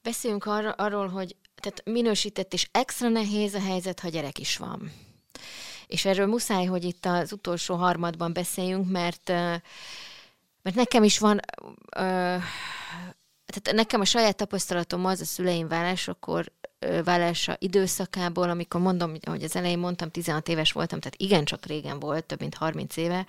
Beszéljünk 0.03 0.45
ar- 0.45 0.81
arról, 0.81 1.09
hogy 1.09 1.37
tehát 1.55 1.83
minősített 1.85 2.53
és 2.53 2.69
extra 2.73 3.09
nehéz 3.09 3.55
a 3.55 3.61
helyzet, 3.61 4.01
ha 4.01 4.09
gyerek 4.09 4.39
is 4.39 4.57
van. 4.57 4.93
És 5.87 6.05
erről 6.05 6.27
muszáj, 6.27 6.65
hogy 6.65 6.85
itt 6.85 7.07
az 7.07 7.33
utolsó 7.33 7.75
harmadban 7.75 8.33
beszéljünk, 8.33 8.91
mert 8.91 9.33
mert 10.63 10.77
nekem 10.77 11.03
is 11.03 11.19
van 11.19 11.41
tehát 13.61 13.79
nekem 13.79 14.01
a 14.01 14.05
saját 14.05 14.37
tapasztalatom 14.37 15.05
az 15.05 15.21
a 15.21 15.25
szüleim 15.25 15.69
vállásokor, 15.69 16.53
vállása 17.05 17.57
időszakából, 17.59 18.51
amikor 18.51 18.81
mondom, 18.81 19.15
hogy 19.25 19.43
az 19.43 19.57
elején 19.57 19.79
mondtam, 19.79 20.11
16 20.11 20.49
éves 20.49 20.73
voltam, 20.73 21.01
tehát 21.01 21.21
igencsak 21.21 21.67
régen 21.67 21.99
volt, 21.99 22.25
több 22.25 22.41
mint 22.41 22.55
30 22.55 22.97
éve, 22.97 23.27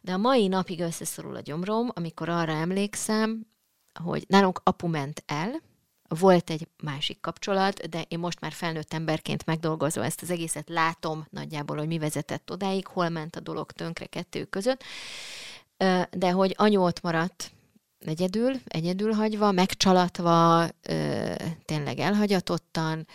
de 0.00 0.12
a 0.12 0.16
mai 0.16 0.48
napig 0.48 0.80
összeszorul 0.80 1.36
a 1.36 1.40
gyomrom, 1.40 1.90
amikor 1.94 2.28
arra 2.28 2.52
emlékszem, 2.52 3.46
hogy 4.02 4.24
nálunk 4.28 4.60
apu 4.64 4.86
ment 4.86 5.22
el, 5.26 5.62
volt 6.08 6.50
egy 6.50 6.68
másik 6.82 7.20
kapcsolat, 7.20 7.88
de 7.88 8.04
én 8.08 8.18
most 8.18 8.40
már 8.40 8.52
felnőtt 8.52 8.92
emberként 8.92 9.46
megdolgozva 9.46 10.04
ezt 10.04 10.22
az 10.22 10.30
egészet 10.30 10.68
látom 10.68 11.26
nagyjából, 11.30 11.76
hogy 11.76 11.86
mi 11.86 11.98
vezetett 11.98 12.50
odáig, 12.50 12.86
hol 12.86 13.08
ment 13.08 13.36
a 13.36 13.40
dolog 13.40 13.72
tönkre 13.72 14.06
kettő 14.06 14.44
között, 14.44 14.84
de 16.10 16.30
hogy 16.30 16.54
anyu 16.56 16.82
ott 16.82 17.00
maradt, 17.00 17.50
egyedül, 17.98 18.60
egyedül 18.64 19.12
hagyva, 19.12 19.52
megcsalatva, 19.52 20.68
ö, 20.82 21.34
tényleg 21.64 21.98
elhagyatottan, 21.98 23.06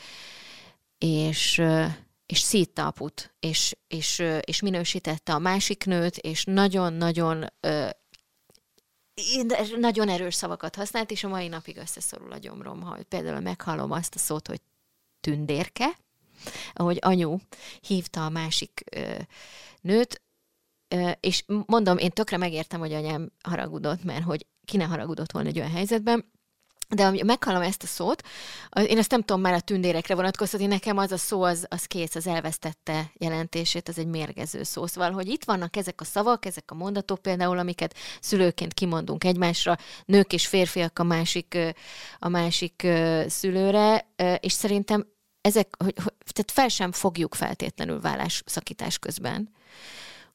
és, 0.98 1.58
ö, 1.58 1.86
és 2.26 2.40
szítta 2.40 2.88
aput, 2.88 3.34
és, 3.40 3.76
és, 3.88 4.20
ö, 4.20 4.38
és 4.38 4.62
minősítette 4.62 5.34
a 5.34 5.40
másik 5.40 5.86
nőt, 5.86 6.18
és 6.18 6.44
nagyon-nagyon 6.44 7.46
nagyon 9.78 10.10
erős 10.10 10.36
szavakat 10.36 10.76
használt, 10.76 11.12
és 11.12 11.24
a 11.24 11.28
mai 11.28 11.48
napig 11.48 11.78
összeszorul 11.78 12.32
a 12.32 12.38
gyomrom, 12.38 12.82
ha 12.82 12.98
például 13.10 13.40
meghallom 13.40 13.92
azt 13.92 14.16
a 14.16 14.20
szót, 14.20 14.48
hogy 14.48 14.62
tündérke, 15.20 15.98
ahogy 16.74 16.98
anyu 17.02 17.38
hívta 17.82 18.26
a 18.26 18.30
másik 18.30 18.84
ö, 18.92 19.16
nőt, 19.82 20.22
és 21.20 21.44
mondom, 21.66 21.98
én 21.98 22.10
tökre 22.10 22.38
megértem, 22.38 22.80
hogy 22.80 22.94
anyám 22.94 23.32
haragudott, 23.44 24.04
mert 24.04 24.24
hogy 24.24 24.46
ki 24.66 24.78
ne 24.78 24.84
haragudott 24.84 25.32
volna 25.32 25.48
egy 25.48 25.58
olyan 25.58 25.72
helyzetben, 25.72 26.26
de 26.96 27.06
amikor 27.06 27.26
meghallom 27.26 27.62
ezt 27.62 27.84
a 27.84 27.88
szót, 27.88 28.24
én 28.88 28.98
ezt 28.98 29.12
nem 29.12 29.24
tudom 29.24 29.42
már 29.42 29.54
a 29.54 29.60
tündérekre 29.60 30.16
vonatkoztatni, 30.16 30.66
nekem 30.66 30.98
az 30.98 31.12
a 31.12 31.18
szó, 31.18 31.42
az, 31.42 31.66
az 31.70 31.86
kész, 31.86 32.16
az 32.16 32.28
elvesztette 32.28 33.12
jelentését, 33.14 33.88
az 33.88 33.98
egy 33.98 34.08
mérgező 34.08 34.64
szó. 34.64 34.88
Szóval, 34.88 35.12
hogy 35.12 35.28
itt 35.28 35.44
vannak 35.44 35.76
ezek 35.76 36.02
a 36.02 36.04
szavak, 36.04 36.46
ezek 36.46 36.72
a 36.72 36.76
mondatok 36.76 37.22
például, 37.22 37.58
amiket 37.58 37.96
szülőként 38.22 38.74
kimondunk 38.74 39.24
egymásra, 39.24 39.78
nők 40.06 40.34
és 40.34 40.48
férfiak 40.48 41.00
a 41.00 41.04
másik, 41.04 41.58
a 42.20 42.28
másik 42.28 42.88
szülőre, 43.28 44.14
és 44.39 44.52
szerintem 44.52 45.08
ezek, 45.42 45.68
hogy, 45.84 45.94
tehát 45.94 46.52
fel 46.52 46.68
sem 46.68 46.92
fogjuk 46.92 47.36
feltétlenül 47.36 48.02
vállás 48.02 48.44
szakítás 48.46 49.00
közben 49.00 49.50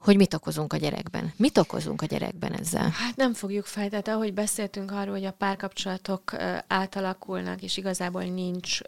hogy 0.07 0.17
mit 0.17 0.35
okozunk 0.35 0.73
a 0.73 0.77
gyerekben. 0.77 1.33
Mit 1.37 1.59
okozunk 1.59 2.03
a 2.03 2.07
gyerekben 2.07 2.53
ezzel? 2.53 2.89
Hát 2.89 3.17
nem 3.17 3.35
fogjuk 3.35 3.65
fel, 3.65 3.89
tehát 3.89 4.09
ahogy 4.09 4.35
beszéltünk 4.35 4.91
arról, 4.91 5.15
hogy 5.15 5.25
a 5.25 5.33
párkapcsolatok 5.33 6.37
átalakulnak, 6.67 7.63
és 7.63 7.77
igazából 7.77 8.23
nincs 8.23 8.81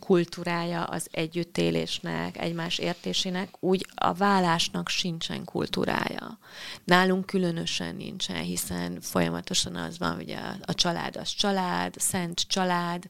kultúrája 0.00 0.84
az 0.84 1.08
együttélésnek, 1.10 2.38
egymás 2.38 2.78
értésének, 2.78 3.48
úgy 3.60 3.86
a 3.94 4.12
vállásnak 4.12 4.88
sincsen 4.88 5.44
kultúrája. 5.44 6.38
Nálunk 6.84 7.26
különösen 7.26 7.96
nincsen, 7.96 8.42
hiszen 8.42 9.00
folyamatosan 9.00 9.74
az 9.74 9.98
van, 9.98 10.14
hogy 10.14 10.30
a, 10.30 10.56
a 10.64 10.74
család 10.74 11.16
az 11.16 11.28
család, 11.28 11.94
szent 11.98 12.40
család, 12.40 13.04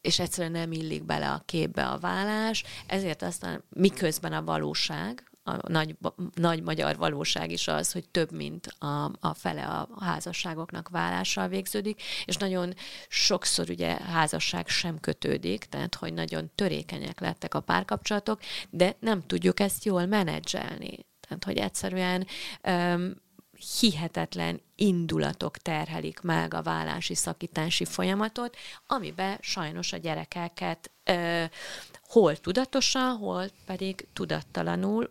és 0.00 0.18
egyszerűen 0.18 0.52
nem 0.52 0.72
illik 0.72 1.04
bele 1.04 1.30
a 1.30 1.42
képbe 1.46 1.86
a 1.86 1.98
vállás, 1.98 2.64
ezért 2.86 3.22
aztán 3.22 3.64
miközben 3.68 4.32
a 4.32 4.44
valóság, 4.44 5.32
a 5.44 5.70
nagy, 5.70 5.96
nagy 6.34 6.62
magyar 6.62 6.96
valóság 6.96 7.50
is 7.50 7.68
az, 7.68 7.92
hogy 7.92 8.08
több, 8.08 8.32
mint 8.32 8.66
a, 8.66 9.04
a 9.20 9.34
fele 9.34 9.64
a 9.64 9.88
házasságoknak 10.00 10.88
vállással 10.88 11.48
végződik, 11.48 12.02
és 12.24 12.36
nagyon 12.36 12.74
sokszor 13.08 13.70
ugye 13.70 13.96
házasság 13.96 14.68
sem 14.68 15.00
kötődik, 15.00 15.64
tehát 15.64 15.94
hogy 15.94 16.12
nagyon 16.12 16.50
törékenyek 16.54 17.20
lettek 17.20 17.54
a 17.54 17.60
párkapcsolatok, 17.60 18.40
de 18.70 18.96
nem 19.00 19.26
tudjuk 19.26 19.60
ezt 19.60 19.84
jól 19.84 20.06
menedzselni. 20.06 21.06
Tehát, 21.20 21.44
hogy 21.44 21.56
egyszerűen 21.56 22.26
um, 22.68 23.22
hihetetlen 23.80 24.60
indulatok 24.74 25.56
terhelik 25.56 26.20
meg 26.20 26.54
a 26.54 26.62
vállási 26.62 27.14
szakítási 27.14 27.84
folyamatot, 27.84 28.56
amiben 28.86 29.38
sajnos 29.40 29.92
a 29.92 29.96
gyerekeket 29.96 30.90
ö, 31.04 31.44
hol 32.02 32.36
tudatosan, 32.36 33.16
hol 33.16 33.46
pedig 33.66 34.06
tudattalanul 34.12 35.10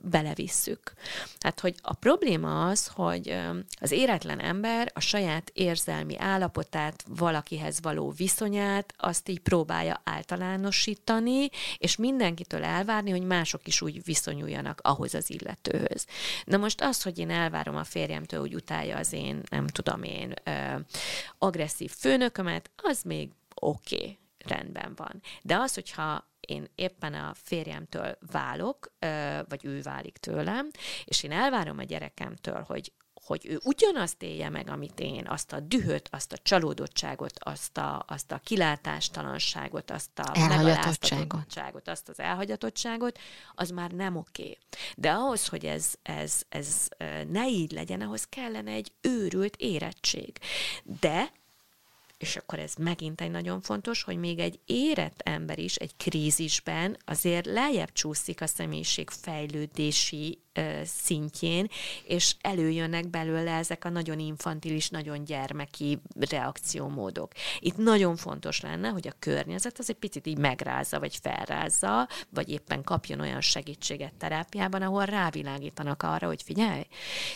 belevisszük. 0.00 0.92
Hát, 1.40 1.60
hogy 1.60 1.74
a 1.82 1.92
probléma 1.92 2.68
az, 2.68 2.86
hogy 2.86 3.38
az 3.80 3.90
éretlen 3.90 4.40
ember 4.40 4.90
a 4.94 5.00
saját 5.00 5.50
érzelmi 5.54 6.18
állapotát, 6.18 7.04
valakihez 7.08 7.80
való 7.82 8.10
viszonyát, 8.10 8.94
azt 8.96 9.28
így 9.28 9.40
próbálja 9.40 10.00
általánosítani, 10.04 11.48
és 11.78 11.96
mindenkitől 11.96 12.64
elvárni, 12.64 13.10
hogy 13.10 13.22
mások 13.22 13.66
is 13.66 13.82
úgy 13.82 14.04
viszonyuljanak 14.04 14.80
ahhoz 14.82 15.14
az 15.14 15.30
illetőhöz. 15.30 16.06
Na 16.44 16.56
most 16.56 16.80
az, 16.80 17.02
hogy 17.02 17.18
én 17.18 17.30
elvárom 17.30 17.76
a 17.76 17.84
férjemtől, 17.84 18.40
hogy 18.40 18.54
utálja 18.54 18.96
az 18.96 19.12
én, 19.12 19.40
nem 19.50 19.66
tudom 19.66 20.02
én, 20.02 20.34
agresszív 21.38 21.90
főnökömet, 21.90 22.70
az 22.76 23.02
még 23.02 23.30
oké. 23.54 23.96
Okay 23.96 24.18
rendben 24.48 24.92
van. 24.96 25.22
De 25.42 25.56
az, 25.56 25.74
hogyha 25.74 26.30
én 26.40 26.68
éppen 26.74 27.14
a 27.14 27.34
férjemtől 27.34 28.18
válok, 28.32 28.92
vagy 29.48 29.64
ő 29.64 29.80
válik 29.80 30.16
tőlem, 30.16 30.70
és 31.04 31.22
én 31.22 31.32
elvárom 31.32 31.78
a 31.78 31.82
gyerekemtől, 31.82 32.62
hogy 32.62 32.92
hogy 33.26 33.46
ő 33.46 33.60
ugyanazt 33.64 34.22
élje 34.22 34.48
meg, 34.48 34.68
amit 34.68 35.00
én, 35.00 35.26
azt 35.28 35.52
a 35.52 35.60
dühöt, 35.60 36.08
azt 36.12 36.32
a 36.32 36.38
csalódottságot, 36.38 37.38
azt 37.38 37.78
a, 37.78 38.04
azt 38.08 38.32
a 38.32 38.40
kilátástalanságot, 38.44 39.90
azt 39.90 40.18
a 40.18 40.30
elhagyatottságot, 40.34 41.88
azt 41.88 42.08
az 42.08 42.20
elhagyatottságot, 42.20 43.18
az 43.54 43.70
már 43.70 43.90
nem 43.90 44.16
oké. 44.16 44.42
Okay. 44.42 44.58
De 44.96 45.10
ahhoz, 45.10 45.48
hogy 45.48 45.64
ez, 45.64 45.94
ez, 46.02 46.42
ez 46.48 46.88
ne 47.28 47.48
így 47.48 47.72
legyen, 47.72 48.00
ahhoz 48.00 48.24
kellene 48.24 48.70
egy 48.70 48.92
őrült 49.00 49.56
érettség. 49.56 50.38
De 51.00 51.32
és 52.18 52.36
akkor 52.36 52.58
ez 52.58 52.74
megint 52.74 53.20
egy 53.20 53.30
nagyon 53.30 53.60
fontos, 53.60 54.02
hogy 54.02 54.16
még 54.16 54.38
egy 54.38 54.60
érett 54.64 55.20
ember 55.24 55.58
is 55.58 55.74
egy 55.76 55.96
krízisben 55.96 56.96
azért 57.04 57.46
lejjebb 57.46 57.92
csúszik 57.92 58.40
a 58.40 58.46
személyiség 58.46 59.10
fejlődési 59.10 60.38
ö, 60.52 60.80
szintjén, 60.84 61.68
és 62.04 62.34
előjönnek 62.40 63.08
belőle 63.08 63.56
ezek 63.56 63.84
a 63.84 63.88
nagyon 63.88 64.18
infantilis, 64.18 64.88
nagyon 64.88 65.24
gyermeki 65.24 65.98
reakciómódok. 66.30 67.32
Itt 67.58 67.76
nagyon 67.76 68.16
fontos 68.16 68.60
lenne, 68.60 68.88
hogy 68.88 69.08
a 69.08 69.16
környezet 69.18 69.78
az 69.78 69.88
egy 69.90 69.96
picit 69.96 70.26
így 70.26 70.38
megrázza, 70.38 70.98
vagy 70.98 71.16
felrázza, 71.22 72.08
vagy 72.30 72.48
éppen 72.48 72.82
kapjon 72.82 73.20
olyan 73.20 73.40
segítséget 73.40 74.14
terápiában, 74.14 74.82
ahol 74.82 75.04
rávilágítanak 75.04 76.02
arra, 76.02 76.26
hogy 76.26 76.42
figyelj, 76.42 76.82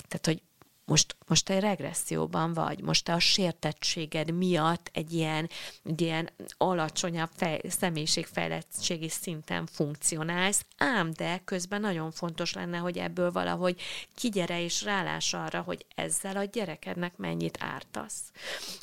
tehát, 0.09 0.27
hogy 0.27 0.43
most, 0.91 1.17
most 1.27 1.45
te 1.45 1.61
regresszióban 1.61 2.53
vagy, 2.53 2.83
most 2.83 3.05
te 3.05 3.13
a 3.13 3.19
sértettséged 3.19 4.31
miatt 4.31 4.91
egy 4.93 5.13
ilyen, 5.13 5.51
egy 5.85 6.01
ilyen 6.01 6.31
alacsonyabb 6.57 7.31
fej, 7.37 7.61
személyiségfejlettségi 7.69 9.09
szinten 9.09 9.67
funkcionálsz, 9.67 10.65
ám 10.77 11.13
de 11.13 11.41
közben 11.45 11.81
nagyon 11.81 12.11
fontos 12.11 12.53
lenne, 12.53 12.77
hogy 12.77 12.99
ebből 12.99 13.33
valahogy 13.33 13.81
kigyere 14.15 14.63
és 14.63 14.83
rálás 14.83 15.35
arra, 15.35 15.61
hogy 15.61 15.87
ezzel 15.95 16.37
a 16.37 16.45
gyerekednek 16.45 17.17
mennyit 17.17 17.59
ártasz. 17.61 18.23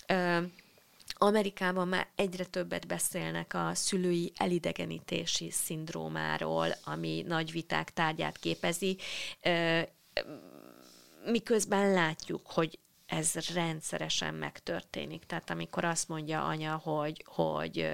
Ö, 0.08 0.40
Amerikában 1.20 1.88
már 1.88 2.08
egyre 2.16 2.46
többet 2.46 2.88
beszélnek 2.88 3.54
a 3.54 3.72
szülői 3.74 4.32
elidegenítési 4.36 5.52
szindrómáról, 5.52 6.68
ami 6.84 7.24
nagy 7.28 7.52
viták 7.52 7.94
tárgyát 7.94 8.38
képezi 8.38 8.98
miközben 11.32 11.92
látjuk, 11.92 12.42
hogy 12.46 12.80
ez 13.06 13.34
rendszeresen 13.54 14.34
megtörténik. 14.34 15.26
Tehát 15.26 15.50
amikor 15.50 15.86
azt 15.86 16.08
mondja 16.08 16.46
anya, 16.46 16.76
hogy, 16.76 17.24
hogy 17.28 17.90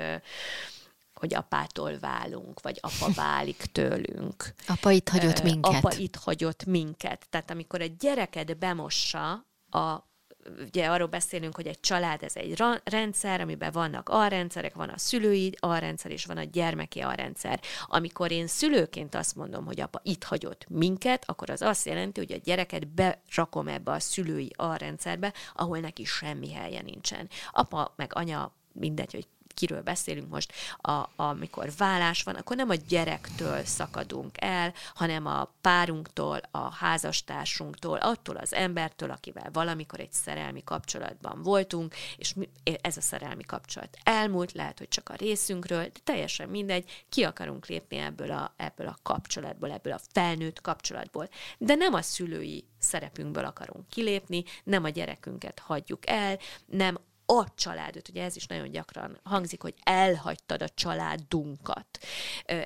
hogy 1.14 1.34
apától 1.34 2.00
válunk, 2.00 2.62
vagy 2.62 2.78
apa 2.82 3.12
válik 3.24 3.66
tőlünk. 3.72 4.54
Apa 4.68 4.92
itt 4.92 5.10
hagyott 5.10 5.44
minket. 5.44 5.74
Apa 5.74 5.94
itt 5.96 6.16
hagyott 6.16 6.66
minket. 6.66 7.26
Tehát 7.30 7.52
amikor 7.52 7.82
egy 7.82 7.98
gyereked 7.98 8.58
bemossa 8.58 9.46
a 9.70 10.12
ugye 10.60 10.88
arról 10.88 11.08
beszélünk, 11.08 11.56
hogy 11.56 11.68
egy 11.68 11.80
család 11.80 12.24
ez 12.24 12.36
egy 12.36 12.64
rendszer, 12.84 13.42
amiben 13.42 13.72
vannak 13.72 14.10
alrendszerek, 14.10 14.76
van 14.76 14.90
a 14.90 14.98
szülői 14.98 15.56
alrendszer, 15.60 16.12
és 16.12 16.26
van 16.26 16.38
a 16.38 16.44
gyermeki 16.44 17.00
alrendszer. 17.00 17.60
Amikor 17.86 18.32
én 18.32 18.48
szülőként 18.48 19.16
azt 19.16 19.36
mondom, 19.36 19.66
hogy 19.66 19.82
apa 19.82 20.00
itt 20.04 20.24
hagyott 20.24 20.66
minket, 20.70 21.24
akkor 21.26 21.50
az 21.50 21.62
azt 21.62 21.86
jelenti, 21.86 22.20
hogy 22.20 22.32
a 22.32 22.42
gyereket 22.44 22.88
berakom 22.88 23.68
ebbe 23.68 23.92
a 23.92 24.00
szülői 24.00 24.52
alrendszerbe, 24.56 25.34
ahol 25.54 25.80
neki 25.80 26.06
semmi 26.06 26.54
helye 26.54 26.82
nincsen. 26.82 27.30
Apa 27.52 27.94
meg 27.96 28.12
anya 28.16 28.54
mindegy, 28.74 29.14
hogy 29.14 29.28
kiről 29.54 29.82
beszélünk 29.82 30.30
most, 30.30 30.54
a, 30.78 31.10
amikor 31.16 31.70
vállás 31.78 32.24
van, 32.24 32.36
akkor 32.36 32.56
nem 32.56 32.70
a 32.70 32.76
gyerektől 32.88 33.64
szakadunk 33.64 34.42
el, 34.42 34.74
hanem 34.94 35.26
a 35.26 35.52
párunktól, 35.62 36.42
a 36.52 36.76
házastársunktól, 36.76 37.98
attól 37.98 38.36
az 38.36 38.54
embertől, 38.54 39.12
akivel 39.12 39.50
valamikor 39.54 40.00
egy 40.00 40.14
szerelmi 40.14 40.64
kapcsolatban 40.64 41.42
voltunk, 41.42 41.96
és 42.18 42.36
ez 42.82 42.98
a 42.98 43.02
szerelmi 43.02 43.44
kapcsolat 43.44 43.98
elmúlt, 44.04 44.52
lehet, 44.52 44.78
hogy 44.78 44.88
csak 44.88 45.10
a 45.10 45.16
részünkről, 45.16 45.84
de 45.84 46.00
teljesen 46.04 46.50
mindegy, 46.50 47.06
ki 47.10 47.24
akarunk 47.24 47.66
lépni 47.66 47.98
ebből 47.98 48.32
a, 48.32 48.54
ebből 48.58 48.88
a 48.88 48.98
kapcsolatból, 49.04 49.72
ebből 49.72 49.94
a 49.94 50.02
felnőtt 50.12 50.62
kapcsolatból. 50.62 51.30
De 51.58 51.76
nem 51.76 51.94
a 51.94 52.02
szülői 52.02 52.66
szerepünkből 52.80 53.46
akarunk 53.46 53.88
kilépni, 53.88 54.44
nem 54.64 54.84
a 54.84 54.90
gyerekünket 54.90 55.60
hagyjuk 55.60 56.10
el, 56.10 56.40
nem 56.66 56.98
a 57.26 57.54
családot, 57.56 58.10
ugye 58.10 58.24
ez 58.24 58.36
is 58.36 58.46
nagyon 58.46 58.72
gyakran 58.72 59.20
hangzik, 59.24 59.62
hogy 59.62 59.74
elhagytad 59.84 60.62
a 60.62 60.70
családunkat. 60.70 61.88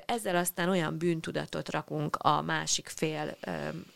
Ezzel 0.06 0.36
aztán 0.36 0.68
olyan 0.68 0.98
bűntudatot 0.98 1.70
rakunk 1.70 2.16
a 2.16 2.42
másik 2.42 2.88
fél 2.88 3.36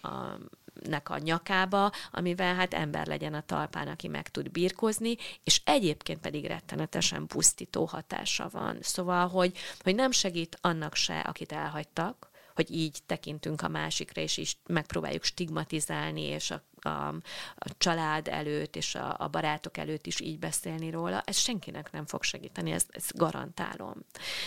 a 0.03 0.39
nek 0.83 1.09
a 1.11 1.19
nyakába, 1.19 1.93
amivel 2.11 2.55
hát 2.55 2.75
ember 2.75 3.07
legyen 3.07 3.35
a 3.35 3.41
talpán, 3.41 3.89
aki 3.89 4.09
meg 4.09 4.29
tud 4.29 4.51
birkozni, 4.51 5.17
és 5.45 5.61
egyébként 5.65 6.21
pedig 6.21 6.47
rettenetesen 6.47 7.27
pusztító 7.27 7.85
hatása 7.85 8.49
van. 8.53 8.79
Szóval, 8.81 9.29
hogy, 9.29 9.57
hogy 9.81 9.95
nem 9.95 10.11
segít 10.11 10.59
annak 10.61 10.95
se, 10.95 11.19
akit 11.19 11.53
elhagytak, 11.53 12.31
hogy 12.55 12.71
így 12.71 12.99
tekintünk 13.07 13.63
a 13.63 13.69
másikra, 13.69 14.21
és 14.21 14.37
is 14.37 14.57
megpróbáljuk 14.67 15.25
stigmatizálni, 15.25 16.23
és 16.23 16.51
a 16.51 16.63
a, 16.85 17.09
a 17.57 17.77
család 17.79 18.29
előtt 18.29 18.77
és 18.77 18.95
a, 18.95 19.17
a 19.19 19.29
barátok 19.29 19.77
előtt 19.77 20.07
is 20.07 20.21
így 20.21 20.39
beszélni 20.39 20.91
róla, 20.91 21.23
ez 21.27 21.37
senkinek 21.37 21.93
nem 21.93 22.07
fog 22.07 22.23
segíteni, 22.23 22.71
ezt, 22.71 22.89
ezt 22.91 23.17
garantálom. 23.17 23.95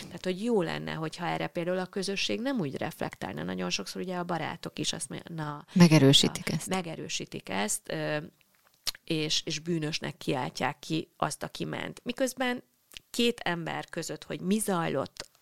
Tehát, 0.06 0.24
hogy 0.24 0.44
jó 0.44 0.62
lenne, 0.62 0.94
hogyha 0.94 1.26
erre 1.26 1.48
például 1.48 1.80
a 1.80 1.86
közösség 1.86 2.42
nem 2.42 2.60
úgy 2.60 2.76
reflektálna. 2.76 3.44
Nagyon 3.44 3.70
sokszor 3.70 4.02
ugye 4.02 4.18
a 4.18 4.24
barátok 4.24 4.80
is 4.80 4.94
azt 4.94 5.10
mondja, 5.10 5.36
na... 5.36 5.66
Megerősítik 5.74 6.50
na, 6.50 6.56
ezt. 6.56 6.68
Megerősítik 6.68 7.50
ezt, 7.50 7.94
és, 9.04 9.42
és 9.46 9.60
bűnösnek 9.60 10.18
kiáltják 10.18 10.80
ki 10.80 11.10
azt, 11.18 11.44
aki 11.44 11.66
ment. 11.66 12.02
Miközben 12.04 12.64
két 13.10 13.40
ember 13.40 13.90
között, 13.90 14.24
hogy 14.24 14.42
mi 14.42 14.60
zajlott 14.60 15.34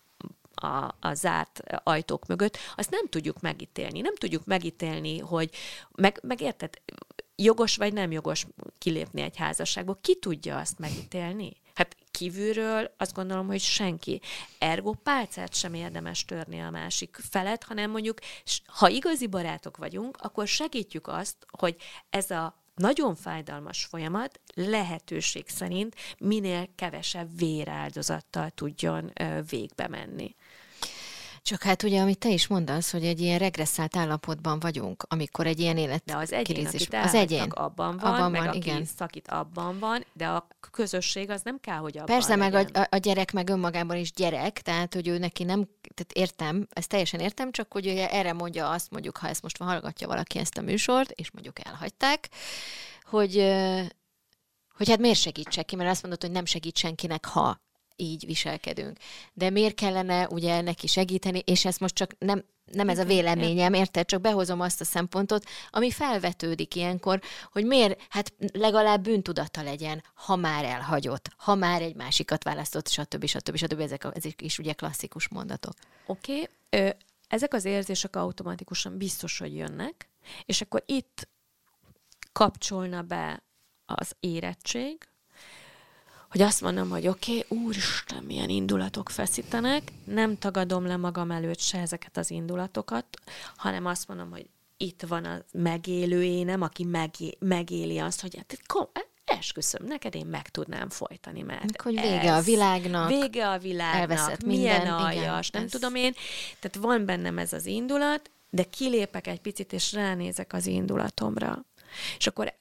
a, 0.54 0.94
a 1.00 1.14
zárt 1.14 1.60
ajtók 1.82 2.26
mögött, 2.26 2.58
azt 2.76 2.90
nem 2.90 3.06
tudjuk 3.08 3.40
megítélni. 3.40 4.00
Nem 4.00 4.14
tudjuk 4.14 4.44
megítélni, 4.44 5.18
hogy 5.18 5.50
meg, 5.94 6.20
meg 6.22 6.42
jogos 7.36 7.76
vagy 7.76 7.92
nem 7.92 8.12
jogos 8.12 8.46
kilépni 8.78 9.20
egy 9.20 9.36
házasságból. 9.36 9.98
Ki 10.00 10.16
tudja 10.16 10.58
azt 10.58 10.78
megítélni? 10.78 11.52
Hát 11.74 11.96
kívülről 12.10 12.94
azt 12.96 13.14
gondolom, 13.14 13.46
hogy 13.46 13.60
senki. 13.60 14.20
Ergo 14.58 14.92
pálcát 14.92 15.54
sem 15.54 15.74
érdemes 15.74 16.24
törni 16.24 16.60
a 16.60 16.70
másik 16.70 17.16
felet, 17.30 17.64
hanem 17.64 17.90
mondjuk, 17.90 18.18
ha 18.66 18.88
igazi 18.88 19.26
barátok 19.26 19.76
vagyunk, 19.76 20.16
akkor 20.20 20.46
segítjük 20.46 21.06
azt, 21.06 21.36
hogy 21.58 21.76
ez 22.10 22.30
a 22.30 22.62
nagyon 22.74 23.14
fájdalmas 23.14 23.84
folyamat 23.84 24.40
lehetőség 24.54 25.48
szerint 25.48 25.94
minél 26.18 26.68
kevesebb 26.74 27.38
véráldozattal 27.38 28.50
tudjon 28.50 29.12
végbe 29.48 29.88
menni. 29.88 30.34
Csak 31.46 31.62
hát 31.62 31.82
ugye, 31.82 32.00
amit 32.00 32.18
te 32.18 32.28
is 32.28 32.46
mondasz, 32.46 32.90
hogy 32.90 33.04
egy 33.04 33.20
ilyen 33.20 33.38
regresszált 33.38 33.96
állapotban 33.96 34.60
vagyunk, 34.60 35.04
amikor 35.08 35.46
egy 35.46 35.60
ilyen 35.60 35.76
élet 35.76 36.02
De 36.04 36.16
az 36.16 36.32
egyén, 36.32 36.66
akit 36.66 36.94
az 36.94 37.14
egyén 37.14 37.50
abban 37.50 37.96
van, 37.96 38.14
abban 38.14 38.30
meg 38.30 38.40
van, 38.40 38.48
aki 38.48 38.56
igen. 38.56 38.84
szakít 38.84 39.28
abban 39.28 39.78
van, 39.78 40.04
de 40.12 40.26
a 40.26 40.46
közösség 40.70 41.30
az 41.30 41.42
nem 41.42 41.60
kell, 41.60 41.76
hogy 41.76 41.96
abban 41.96 42.06
Persze, 42.06 42.36
legyen. 42.36 42.52
meg 42.52 42.76
a, 42.76 42.86
a 42.90 42.96
gyerek 42.96 43.32
meg 43.32 43.48
önmagában 43.48 43.96
is 43.96 44.12
gyerek, 44.12 44.60
tehát 44.60 44.94
hogy 44.94 45.08
ő 45.08 45.18
neki 45.18 45.44
nem, 45.44 45.68
tehát 45.94 46.12
értem, 46.12 46.66
ezt 46.70 46.88
teljesen 46.88 47.20
értem, 47.20 47.52
csak 47.52 47.72
hogy 47.72 47.86
ugye 47.86 48.10
erre 48.10 48.32
mondja 48.32 48.70
azt, 48.70 48.90
mondjuk, 48.90 49.16
ha 49.16 49.28
ezt 49.28 49.42
most 49.42 49.56
hallgatja 49.56 50.06
valaki 50.06 50.38
ezt 50.38 50.58
a 50.58 50.62
műsort, 50.62 51.10
és 51.10 51.30
mondjuk 51.30 51.66
elhagyták, 51.66 52.28
hogy 53.02 53.52
hogy 54.76 54.88
hát 54.88 54.98
miért 54.98 55.18
segítsek 55.18 55.64
ki, 55.64 55.76
mert 55.76 55.90
azt 55.90 56.02
mondod, 56.02 56.22
hogy 56.22 56.30
nem 56.30 56.44
segít 56.44 56.76
senkinek, 56.76 57.24
ha 57.24 57.60
így 57.96 58.26
viselkedünk. 58.26 58.98
De 59.32 59.50
miért 59.50 59.74
kellene 59.74 60.28
ugye 60.28 60.60
neki 60.60 60.86
segíteni, 60.86 61.42
és 61.44 61.64
ezt 61.64 61.80
most 61.80 61.94
csak 61.94 62.16
nem, 62.18 62.44
nem 62.72 62.88
ez 62.88 62.98
a 62.98 63.04
véleményem, 63.04 63.74
érted? 63.74 64.06
Csak 64.06 64.20
behozom 64.20 64.60
azt 64.60 64.80
a 64.80 64.84
szempontot, 64.84 65.44
ami 65.70 65.90
felvetődik 65.90 66.74
ilyenkor, 66.74 67.20
hogy 67.52 67.64
miért, 67.64 68.00
hát 68.08 68.32
legalább 68.52 69.02
bűntudata 69.02 69.62
legyen, 69.62 70.02
ha 70.14 70.36
már 70.36 70.64
elhagyott, 70.64 71.28
ha 71.36 71.54
már 71.54 71.82
egy 71.82 71.94
másikat 71.94 72.44
választott, 72.44 72.88
stb. 72.88 73.26
stb. 73.26 73.56
stb. 73.56 73.80
Ezek, 73.80 74.04
a, 74.04 74.12
ezek 74.14 74.42
is 74.42 74.58
ugye 74.58 74.72
klasszikus 74.72 75.28
mondatok. 75.28 75.74
Oké, 76.06 76.48
okay. 76.70 76.92
ezek 77.28 77.54
az 77.54 77.64
érzések 77.64 78.16
automatikusan 78.16 78.98
biztos, 78.98 79.38
hogy 79.38 79.54
jönnek, 79.54 80.08
és 80.44 80.60
akkor 80.60 80.82
itt 80.86 81.28
kapcsolna 82.32 83.02
be 83.02 83.42
az 83.86 84.16
érettség, 84.20 85.08
hogy 86.34 86.42
azt 86.42 86.60
mondom, 86.60 86.90
hogy 86.90 87.08
oké, 87.08 87.38
okay, 87.38 87.58
úristen, 87.58 88.22
milyen 88.22 88.48
indulatok 88.48 89.08
feszítenek, 89.08 89.82
nem 90.04 90.38
tagadom 90.38 90.86
le 90.86 90.96
magam 90.96 91.30
előtt 91.30 91.58
se 91.58 91.78
ezeket 91.78 92.16
az 92.16 92.30
indulatokat, 92.30 93.06
hanem 93.56 93.86
azt 93.86 94.08
mondom, 94.08 94.30
hogy 94.30 94.46
itt 94.76 95.02
van 95.08 95.24
a 95.24 95.42
megélő 95.52 96.22
énem, 96.22 96.62
aki 96.62 96.84
megé- 96.84 97.36
megéli 97.40 97.98
azt, 97.98 98.20
hogy 98.20 98.36
hát, 98.36 98.58
esküszöm, 99.24 99.86
neked 99.86 100.14
én 100.14 100.26
meg 100.26 100.48
tudnám 100.48 100.88
folytani, 100.88 101.42
mert 101.42 101.82
hogy 101.82 102.00
vége 102.00 102.32
ez, 102.32 102.38
a 102.38 102.40
világnak. 102.40 103.08
Vége 103.08 103.48
a 103.48 103.58
világnak, 103.58 104.00
elveszett 104.00 104.44
milyen 104.44 104.76
minden, 104.76 104.94
aljas, 104.94 105.48
igen, 105.48 105.60
nem 105.60 105.64
ez... 105.64 105.70
tudom 105.70 105.94
én. 105.94 106.14
Tehát 106.60 106.76
van 106.76 107.04
bennem 107.04 107.38
ez 107.38 107.52
az 107.52 107.66
indulat, 107.66 108.30
de 108.50 108.62
kilépek 108.62 109.26
egy 109.26 109.40
picit, 109.40 109.72
és 109.72 109.92
ránézek 109.92 110.52
az 110.52 110.66
indulatomra. 110.66 111.64
És 112.18 112.26
akkor 112.26 112.54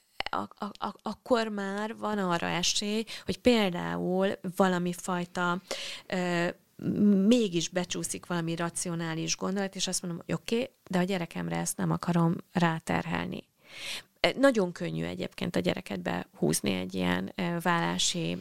akkor 1.01 1.47
már 1.47 1.97
van 1.97 2.17
arra 2.17 2.47
esély, 2.47 3.05
hogy 3.25 3.39
például 3.39 4.31
valami 4.55 4.93
fajta 4.93 5.61
mégis 7.27 7.69
becsúszik 7.69 8.25
valami 8.25 8.55
racionális 8.55 9.37
gondolat, 9.37 9.75
és 9.75 9.87
azt 9.87 10.01
mondom, 10.01 10.21
hogy 10.25 10.35
oké, 10.35 10.55
okay, 10.55 10.69
de 10.89 10.97
a 10.97 11.03
gyerekemre 11.03 11.57
ezt 11.57 11.77
nem 11.77 11.91
akarom 11.91 12.35
ráterhelni. 12.51 13.43
Nagyon 14.35 14.71
könnyű 14.71 15.03
egyébként 15.03 15.55
a 15.55 15.59
gyereket 15.59 16.01
behúzni 16.01 16.71
egy 16.71 16.93
ilyen 16.93 17.33
vállási, 17.61 18.37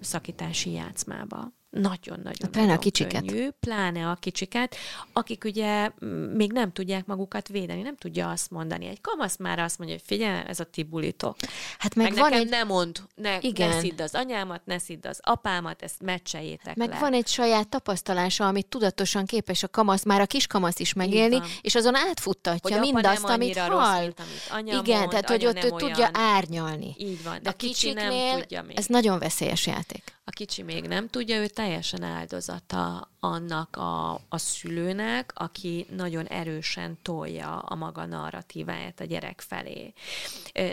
szakítási 0.00 0.70
játszmába 0.70 1.52
nagyon-nagyon 1.70 2.50
pláne 2.50 2.72
a 2.72 2.78
kicsiket. 2.78 3.24
Könnyű, 3.26 3.48
pláne 3.60 4.08
a 4.10 4.14
kicsiket, 4.14 4.76
akik 5.12 5.44
ugye 5.44 5.90
még 6.34 6.52
nem 6.52 6.72
tudják 6.72 7.06
magukat 7.06 7.48
védeni, 7.48 7.82
nem 7.82 7.96
tudja 7.96 8.30
azt 8.30 8.50
mondani. 8.50 8.86
Egy 8.86 9.00
kamasz 9.00 9.36
már 9.36 9.58
azt 9.58 9.78
mondja, 9.78 9.96
hogy 9.96 10.06
figyelj, 10.06 10.42
ez 10.46 10.60
a 10.60 10.64
ti 10.64 10.82
bulitok. 10.82 11.36
Hát 11.78 11.94
meg, 11.94 12.06
meg 12.08 12.18
van 12.18 12.30
nekem 12.30 12.44
egy... 12.44 12.50
ne 12.50 12.64
mond, 12.64 13.00
ne, 13.14 13.38
Igen. 13.40 13.68
ne 13.68 13.80
szidd 13.80 14.02
az 14.02 14.14
anyámat, 14.14 14.60
ne 14.64 14.78
szidd 14.78 15.06
az 15.06 15.18
apámat, 15.22 15.82
ezt 15.82 16.02
meccseljétek 16.02 16.76
Meg 16.76 16.88
le. 16.88 16.98
van 16.98 17.12
egy 17.12 17.26
saját 17.26 17.68
tapasztalása, 17.68 18.46
amit 18.46 18.66
tudatosan 18.66 19.26
képes 19.26 19.62
a 19.62 19.68
kamasz, 19.68 20.04
már 20.04 20.20
a 20.20 20.26
kiskamasz 20.26 20.78
is 20.78 20.92
megélni, 20.92 21.40
és 21.60 21.74
azon 21.74 21.94
átfuttatja 21.94 22.78
hogy 22.78 22.92
mindazt, 22.92 23.24
amit 23.24 23.58
hall. 23.58 24.04
Rossz, 24.04 24.50
amit 24.50 24.72
Igen, 24.72 24.98
mond, 24.98 25.10
tehát 25.10 25.28
hogy 25.28 25.46
ott 25.46 25.64
ő 25.64 25.68
tudja 25.68 26.10
árnyalni. 26.12 26.94
Így 26.98 27.22
van, 27.24 27.38
de 27.42 27.50
a 27.50 27.52
kicsi 27.52 27.92
nem 27.92 28.38
tudja 28.38 28.62
még. 28.62 28.78
Ez 28.78 28.86
nagyon 28.86 29.18
veszélyes 29.18 29.66
játék. 29.66 30.18
A 30.24 30.30
kicsi 30.30 30.62
még 30.62 30.84
nem 30.84 31.08
tudja, 31.08 31.40
ő 31.40 31.46
teljesen 31.46 32.02
áldozata 32.02 33.10
annak 33.20 33.76
a, 33.76 34.14
a 34.14 34.38
szülőnek, 34.38 35.32
aki 35.34 35.86
nagyon 35.96 36.26
erősen 36.26 36.98
tolja 37.02 37.58
a 37.58 37.74
maga 37.74 38.06
narratíváját 38.06 39.00
a 39.00 39.04
gyerek 39.04 39.40
felé. 39.40 39.92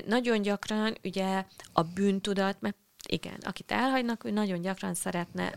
Nagyon 0.05 0.41
gyakran 0.41 0.97
ugye 1.03 1.45
a 1.73 1.81
bűntudat, 1.83 2.61
mert 2.61 2.75
igen, 3.07 3.37
akit 3.41 3.71
elhagynak, 3.71 4.23
ő 4.23 4.31
nagyon 4.31 4.61
gyakran 4.61 4.93
szeretne 4.93 5.53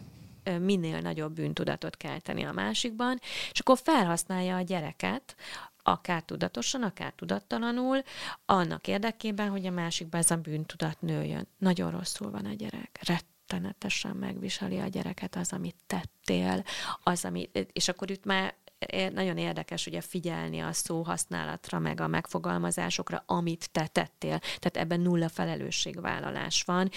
minél 0.59 1.01
nagyobb 1.01 1.33
bűntudatot 1.33 1.97
kelteni 1.97 2.43
a 2.43 2.53
másikban, 2.53 3.19
és 3.53 3.61
akkor 3.61 3.79
felhasználja 3.83 4.57
a 4.57 4.63
gyereket, 4.63 5.37
akár 5.83 6.23
tudatosan, 6.23 6.83
akár 6.83 7.13
tudattalanul, 7.13 8.03
annak 8.47 8.87
érdekében, 8.87 9.49
hogy 9.49 9.67
a 9.67 9.71
másikban 9.71 10.21
ez 10.21 10.31
a 10.31 10.37
bűntudat 10.37 11.01
nőjön. 11.01 11.49
Nagyon 11.59 11.91
rosszul 11.91 12.31
van 12.31 12.45
a 12.45 12.53
gyerek, 12.53 12.99
rettenetesen 13.51 14.17
megviseli 14.17 14.79
a 14.79 14.87
gyereket 14.87 15.37
az, 15.37 15.53
amit 15.53 15.77
tettél, 15.87 16.65
az, 17.03 17.25
ami, 17.25 17.51
és 17.73 17.89
akkor 17.89 18.11
itt 18.11 18.25
már 18.25 18.55
nagyon 19.13 19.39
érdekes 19.39 19.87
ugye 19.87 20.01
figyelni 20.01 20.61
a 20.61 20.73
szó 20.73 21.03
használatra, 21.03 21.79
meg 21.79 22.01
a 22.01 22.07
megfogalmazásokra, 22.07 23.23
amit 23.27 23.71
te 23.73 23.87
tettél. 23.87 24.39
Tehát 24.39 24.77
ebben 24.77 25.01
nulla 25.01 25.29
felelősségvállalás 25.29 26.63
van. 26.63 26.91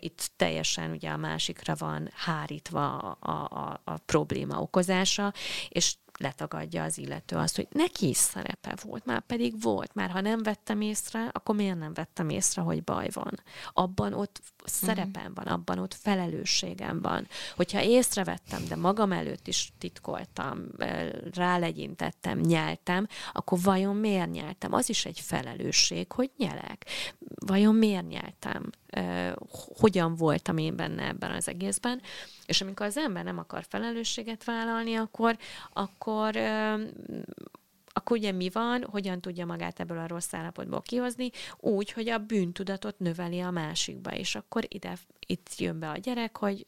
Itt 0.00 0.30
teljesen 0.36 0.90
ugye 0.90 1.10
a 1.10 1.16
másikra 1.16 1.74
van 1.78 2.08
hárítva 2.14 2.98
a, 2.98 3.30
a, 3.30 3.80
a 3.84 3.96
probléma 3.96 4.60
okozása, 4.60 5.32
és 5.68 5.94
letagadja 6.18 6.82
az 6.82 6.98
illető 6.98 7.36
azt, 7.36 7.56
hogy 7.56 7.66
neki 7.70 8.08
is 8.08 8.16
szerepe 8.16 8.76
volt, 8.82 9.04
már 9.04 9.20
pedig 9.20 9.60
volt, 9.60 9.94
már 9.94 10.10
ha 10.10 10.20
nem 10.20 10.42
vettem 10.42 10.80
észre, 10.80 11.28
akkor 11.32 11.54
miért 11.54 11.78
nem 11.78 11.94
vettem 11.94 12.28
észre, 12.28 12.62
hogy 12.62 12.84
baj 12.84 13.08
van? 13.12 13.40
Abban 13.72 14.12
ott 14.12 14.40
szerepem 14.64 15.32
van, 15.34 15.46
abban 15.46 15.78
ott 15.78 15.94
felelősségem 15.94 17.00
van. 17.02 17.28
Hogyha 17.56 17.82
észrevettem, 17.82 18.64
de 18.68 18.76
magam 18.76 19.12
előtt 19.12 19.46
is 19.46 19.72
titkoltam, 19.78 20.66
rálegyintettem, 21.34 22.38
nyeltem, 22.38 23.06
akkor 23.32 23.58
vajon 23.62 23.96
miért 23.96 24.30
nyeltem? 24.30 24.72
Az 24.72 24.88
is 24.88 25.04
egy 25.04 25.20
felelősség, 25.20 26.12
hogy 26.12 26.30
nyelek. 26.36 26.86
Vajon 27.46 27.74
miért 27.74 28.08
nyeltem? 28.08 28.70
hogyan 29.78 30.14
voltam 30.14 30.58
én 30.58 30.76
benne 30.76 31.06
ebben 31.06 31.30
az 31.30 31.48
egészben. 31.48 32.00
És 32.46 32.60
amikor 32.60 32.86
az 32.86 32.96
ember 32.96 33.24
nem 33.24 33.38
akar 33.38 33.64
felelősséget 33.68 34.44
vállalni, 34.44 34.94
akkor, 34.94 35.36
akkor 35.72 36.36
akkor 37.92 38.16
ugye 38.16 38.32
mi 38.32 38.50
van, 38.52 38.86
hogyan 38.90 39.20
tudja 39.20 39.46
magát 39.46 39.80
ebből 39.80 39.98
a 39.98 40.06
rossz 40.06 40.34
állapotból 40.34 40.82
kihozni, 40.82 41.30
úgy, 41.58 41.92
hogy 41.92 42.08
a 42.08 42.18
bűntudatot 42.18 42.98
növeli 42.98 43.40
a 43.40 43.50
másikba, 43.50 44.10
és 44.10 44.34
akkor 44.34 44.64
ide, 44.68 44.96
itt 45.26 45.48
jön 45.56 45.78
be 45.78 45.88
a 45.88 45.96
gyerek, 45.96 46.36
hogy, 46.36 46.64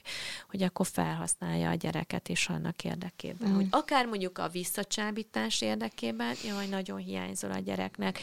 hogy 0.50 0.62
akkor 0.62 0.86
felhasználja 0.86 1.70
a 1.70 1.74
gyereket 1.74 2.28
is 2.28 2.48
annak 2.48 2.84
érdekében. 2.84 3.48
Mm. 3.48 3.54
Hogy 3.54 3.66
akár 3.70 4.06
mondjuk 4.06 4.38
a 4.38 4.48
visszacsábítás 4.48 5.60
érdekében, 5.60 6.34
jaj, 6.46 6.66
nagyon 6.66 6.98
hiányzol 6.98 7.50
a 7.50 7.58
gyereknek, 7.58 8.18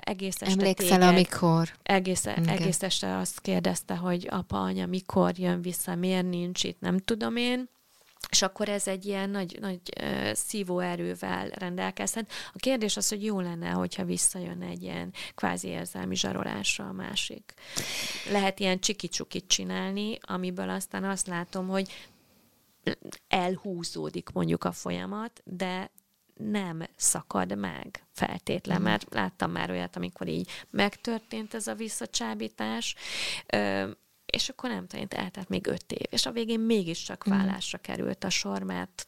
egész 0.00 0.40
este 0.40 0.60
Emlékszel, 0.60 0.98
téged, 0.98 1.02
amikor? 1.02 1.68
Egész, 1.82 2.26
egész 2.26 2.82
este 2.82 3.16
azt 3.16 3.40
kérdezte, 3.40 3.96
hogy 3.96 4.26
apa, 4.30 4.60
anya, 4.60 4.86
mikor 4.86 5.38
jön 5.38 5.62
vissza, 5.62 5.94
miért 5.94 6.28
nincs 6.28 6.64
itt, 6.64 6.80
nem 6.80 6.98
tudom 6.98 7.36
én, 7.36 7.68
és 8.30 8.42
akkor 8.42 8.68
ez 8.68 8.86
egy 8.86 9.06
ilyen 9.06 9.30
nagy, 9.30 9.58
nagy 9.60 9.80
szívó 10.32 10.78
erővel 10.78 11.48
rendelkezhet. 11.48 12.30
A 12.52 12.58
kérdés 12.58 12.96
az, 12.96 13.08
hogy 13.08 13.24
jó 13.24 13.40
lenne, 13.40 13.70
hogyha 13.70 14.04
visszajön 14.04 14.62
egy 14.62 14.82
ilyen 14.82 15.12
kvázi 15.34 15.68
érzelmi 15.68 16.16
zsarolásra 16.16 16.88
a 16.88 16.92
másik. 16.92 17.54
Lehet 18.30 18.60
ilyen 18.60 18.80
csiki-csukit 18.80 19.46
csinálni, 19.46 20.18
amiből 20.20 20.70
aztán 20.70 21.04
azt 21.04 21.26
látom, 21.26 21.68
hogy 21.68 22.08
elhúzódik 23.28 24.30
mondjuk 24.32 24.64
a 24.64 24.72
folyamat, 24.72 25.40
de 25.44 25.90
nem 26.34 26.86
szakad 26.96 27.58
meg 27.58 28.04
feltétlen, 28.12 28.80
mm. 28.80 28.84
mert 28.84 29.14
láttam 29.14 29.50
már 29.50 29.70
olyat, 29.70 29.96
amikor 29.96 30.28
így 30.28 30.50
megtörtént 30.70 31.54
ez 31.54 31.66
a 31.66 31.74
visszacsábítás, 31.74 32.94
és 34.30 34.48
akkor 34.48 34.70
nem 34.70 34.86
tudom, 34.86 35.06
eltelt 35.08 35.48
még 35.48 35.66
öt 35.66 35.92
év, 35.92 36.06
és 36.10 36.26
a 36.26 36.32
végén 36.32 36.60
mégiscsak 36.60 37.24
mhm. 37.24 37.36
vállásra 37.36 37.78
került 37.78 38.24
a 38.24 38.30
sor, 38.30 38.62
mert 38.62 39.06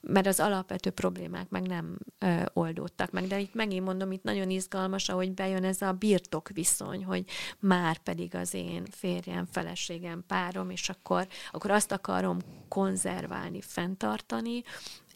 mert 0.00 0.26
az 0.26 0.40
alapvető 0.40 0.90
problémák 0.90 1.48
meg 1.48 1.66
nem 1.66 1.98
ö, 2.18 2.42
oldódtak 2.52 3.10
meg. 3.10 3.26
De 3.26 3.40
itt 3.40 3.54
megint 3.54 3.84
mondom, 3.84 4.12
itt 4.12 4.22
nagyon 4.22 4.50
izgalmas, 4.50 5.08
ahogy 5.08 5.32
bejön 5.32 5.64
ez 5.64 5.82
a 5.82 5.92
birtok 5.92 6.48
viszony, 6.48 7.04
hogy 7.04 7.24
már 7.58 7.98
pedig 7.98 8.34
az 8.34 8.54
én 8.54 8.84
férjem, 8.90 9.46
feleségem, 9.50 10.24
párom, 10.26 10.70
és 10.70 10.88
akkor, 10.88 11.26
akkor 11.52 11.70
azt 11.70 11.92
akarom 11.92 12.38
konzerválni, 12.68 13.60
fenntartani, 13.60 14.62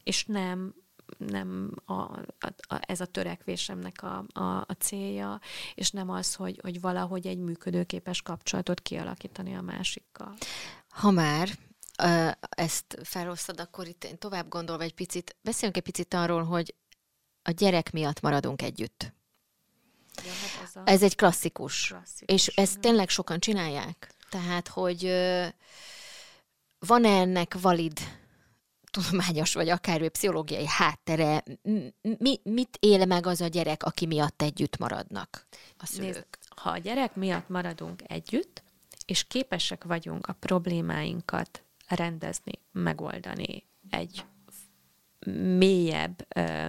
és 0.02 0.24
nem 0.24 0.74
nem 1.18 1.72
a, 1.84 1.92
a, 1.92 2.28
a, 2.68 2.80
ez 2.80 3.00
a 3.00 3.06
törekvésemnek 3.06 4.02
a, 4.02 4.24
a, 4.32 4.42
a 4.42 4.76
célja, 4.78 5.40
és 5.74 5.90
nem 5.90 6.10
az, 6.10 6.34
hogy, 6.34 6.58
hogy 6.62 6.80
valahogy 6.80 7.26
egy 7.26 7.38
működőképes 7.38 8.22
kapcsolatot 8.22 8.80
kialakítani 8.80 9.54
a 9.54 9.60
másikkal. 9.60 10.34
Ha 10.88 11.10
már 11.10 11.48
ezt 12.48 12.98
felhoztad, 13.02 13.60
akkor 13.60 13.86
itt 13.86 14.04
én 14.04 14.18
tovább 14.18 14.48
gondolva 14.48 14.82
egy 14.82 14.94
picit, 14.94 15.36
beszéljünk 15.42 15.76
egy 15.76 15.92
picit 15.92 16.14
arról, 16.14 16.44
hogy 16.44 16.74
a 17.42 17.50
gyerek 17.50 17.92
miatt 17.92 18.20
maradunk 18.20 18.62
együtt. 18.62 19.12
Ja, 20.24 20.32
hát 20.32 20.62
ez, 20.68 20.76
a 20.76 20.82
ez 20.84 21.02
egy 21.02 21.16
klasszikus, 21.16 21.88
klasszikus 21.88 22.34
és 22.34 22.46
ezt 22.46 22.80
tényleg 22.80 23.08
sokan 23.08 23.40
csinálják. 23.40 24.14
Tehát, 24.28 24.68
hogy 24.68 25.02
van-e 26.78 27.20
ennek 27.20 27.60
valid 27.60 27.98
tudományos 28.90 29.54
vagy 29.54 29.68
akár 29.68 30.08
pszichológiai 30.08 30.66
háttere, 30.66 31.42
mi, 32.18 32.40
mit 32.42 32.76
él 32.80 33.06
meg 33.06 33.26
az 33.26 33.40
a 33.40 33.46
gyerek, 33.46 33.82
aki 33.82 34.06
miatt 34.06 34.42
együtt 34.42 34.78
maradnak 34.78 35.46
a 35.76 35.86
szülők? 35.86 36.14
Nézd, 36.14 36.26
ha 36.48 36.70
a 36.70 36.78
gyerek 36.78 37.14
miatt 37.14 37.48
maradunk 37.48 38.02
együtt, 38.06 38.62
és 39.06 39.24
képesek 39.24 39.84
vagyunk 39.84 40.26
a 40.26 40.32
problémáinkat 40.32 41.62
rendezni, 41.86 42.52
megoldani 42.72 43.64
egy 43.90 44.24
mélyebb 45.58 46.26
ö, 46.36 46.66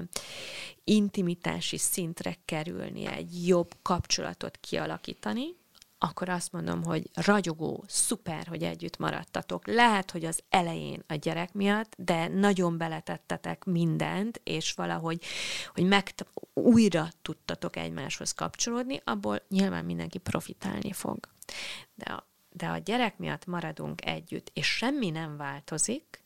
intimitási 0.84 1.78
szintre 1.78 2.38
kerülni, 2.46 3.06
egy 3.06 3.48
jobb 3.48 3.76
kapcsolatot 3.82 4.58
kialakítani, 4.58 5.59
akkor 6.00 6.30
azt 6.30 6.52
mondom, 6.52 6.84
hogy 6.84 7.10
ragyogó, 7.14 7.84
szuper, 7.88 8.48
hogy 8.48 8.64
együtt 8.64 8.98
maradtatok. 8.98 9.68
Lehet, 9.68 10.12
hogy 10.12 10.26
az 10.26 10.44
elején 10.50 11.04
a 11.08 11.14
gyerek 11.14 11.54
miatt, 11.54 11.94
de 11.98 12.28
nagyon 12.28 12.78
beletettetek 12.78 13.64
mindent, 13.64 14.42
és 14.44 14.74
valahogy, 14.74 15.24
hogy 15.74 15.84
meg 15.84 16.14
újra 16.54 17.08
tudtatok 17.22 17.76
egymáshoz 17.76 18.32
kapcsolódni, 18.32 19.02
abból 19.04 19.42
nyilván 19.50 19.86
mindenki 19.86 20.18
profitálni 20.18 20.92
fog. 20.92 21.20
De 21.96 22.12
a, 22.12 22.28
de 22.50 22.68
a 22.68 22.78
gyerek 22.78 23.18
miatt 23.18 23.46
maradunk 23.46 24.06
együtt, 24.06 24.52
és 24.54 24.68
semmi 24.68 25.10
nem 25.10 25.38
változik, 25.38 26.24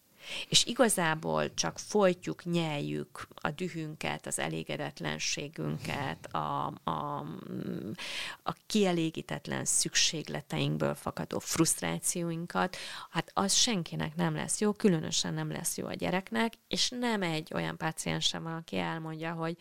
és 0.50 0.66
igazából 0.66 1.54
csak 1.54 1.80
folytjuk, 1.80 2.44
nyeljük 2.44 3.28
a 3.36 3.52
dühünket, 3.52 4.26
az 4.26 4.40
elégedetlenségünket, 4.40 6.34
a, 6.34 6.74
a, 6.84 7.18
a 8.44 8.56
kielégítetlen 8.66 9.66
szükségleteinkből 9.66 10.96
fakadó 10.96 11.40
frusztrációinkat, 11.40 12.78
hát 13.10 13.32
az 13.34 13.54
senkinek 13.54 14.16
nem 14.16 14.36
lesz 14.36 14.60
jó, 14.60 14.72
különösen 14.72 15.34
nem 15.34 15.52
lesz 15.52 15.78
jó 15.78 15.88
a 15.88 15.94
gyereknek, 15.94 16.54
és 16.68 16.90
nem 16.90 17.22
egy 17.22 17.52
olyan 17.54 17.78
páciensem 17.78 18.44
van, 18.44 18.54
aki 18.54 18.78
elmondja, 18.78 19.34
hogy 19.34 19.58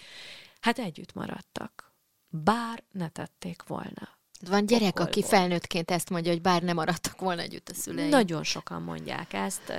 hát 0.60 0.78
együtt 0.78 1.14
maradtak, 1.14 1.92
bár 2.28 2.82
ne 2.90 3.08
tették 3.08 3.62
volna 3.62 4.20
van 4.48 4.66
gyerek, 4.66 5.00
aki 5.00 5.22
felnőttként 5.22 5.90
ezt 5.90 6.10
mondja, 6.10 6.32
hogy 6.32 6.40
bár 6.40 6.62
nem 6.62 6.74
maradtak 6.74 7.20
volna 7.20 7.40
együtt 7.42 7.68
a 7.68 7.74
szüleim. 7.74 8.08
Nagyon 8.08 8.42
sokan 8.42 8.82
mondják 8.82 9.32
ezt, 9.32 9.72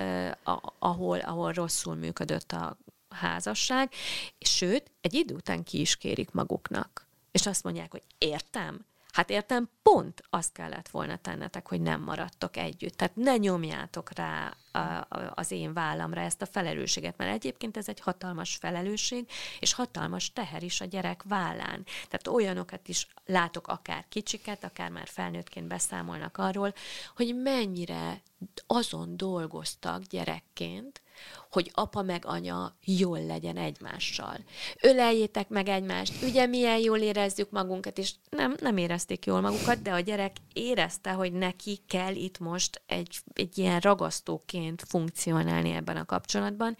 ahol, 0.79 1.19
ahol 1.19 1.51
rosszul 1.51 1.95
működött 1.95 2.51
a 2.51 2.77
házasság, 3.09 3.91
sőt, 4.39 4.91
egy 5.01 5.13
idő 5.13 5.33
után 5.33 5.63
ki 5.63 5.79
is 5.79 5.95
kérik 5.95 6.31
maguknak. 6.31 7.07
És 7.31 7.45
azt 7.45 7.63
mondják, 7.63 7.91
hogy 7.91 8.03
értem, 8.17 8.85
Hát 9.13 9.29
értem, 9.29 9.69
pont 9.83 10.23
azt 10.29 10.51
kellett 10.53 10.89
volna 10.89 11.17
tennetek, 11.17 11.67
hogy 11.67 11.81
nem 11.81 12.01
maradtok 12.01 12.57
együtt. 12.57 12.95
Tehát 12.95 13.15
ne 13.15 13.37
nyomjátok 13.37 14.13
rá 14.13 14.53
az 15.33 15.51
én 15.51 15.73
vállamra 15.73 16.21
ezt 16.21 16.41
a 16.41 16.45
felelősséget, 16.45 17.17
mert 17.17 17.33
egyébként 17.33 17.77
ez 17.77 17.87
egy 17.87 17.99
hatalmas 17.99 18.55
felelősség, 18.55 19.29
és 19.59 19.73
hatalmas 19.73 20.33
teher 20.33 20.63
is 20.63 20.81
a 20.81 20.85
gyerek 20.85 21.23
vállán. 21.23 21.83
Tehát 21.85 22.27
olyanokat 22.27 22.87
is 22.87 23.07
látok, 23.25 23.67
akár 23.67 24.05
kicsiket, 24.09 24.63
akár 24.63 24.89
már 24.89 25.07
felnőttként 25.07 25.67
beszámolnak 25.67 26.37
arról, 26.37 26.73
hogy 27.15 27.35
mennyire 27.35 28.21
azon 28.67 29.17
dolgoztak 29.17 30.03
gyerekként, 30.03 31.01
hogy 31.53 31.71
apa 31.73 32.01
meg 32.01 32.25
anya 32.25 32.75
jól 32.85 33.25
legyen 33.25 33.57
egymással. 33.57 34.37
Öleljétek 34.81 35.49
meg 35.49 35.67
egymást, 35.67 36.23
ugye 36.23 36.45
milyen 36.45 36.77
jól 36.77 36.97
érezzük 36.97 37.49
magunkat, 37.49 37.97
és 37.97 38.13
nem, 38.29 38.55
nem 38.59 38.77
érezték 38.77 39.25
jól 39.25 39.41
magukat, 39.41 39.81
de 39.81 39.91
a 39.91 39.99
gyerek 39.99 40.35
érezte, 40.53 41.11
hogy 41.11 41.33
neki 41.33 41.79
kell 41.87 42.15
itt 42.15 42.39
most 42.39 42.81
egy, 42.85 43.19
egy 43.33 43.57
ilyen 43.57 43.79
ragasztóként 43.79 44.83
funkcionálni 44.87 45.71
ebben 45.71 45.97
a 45.97 46.05
kapcsolatban, 46.05 46.77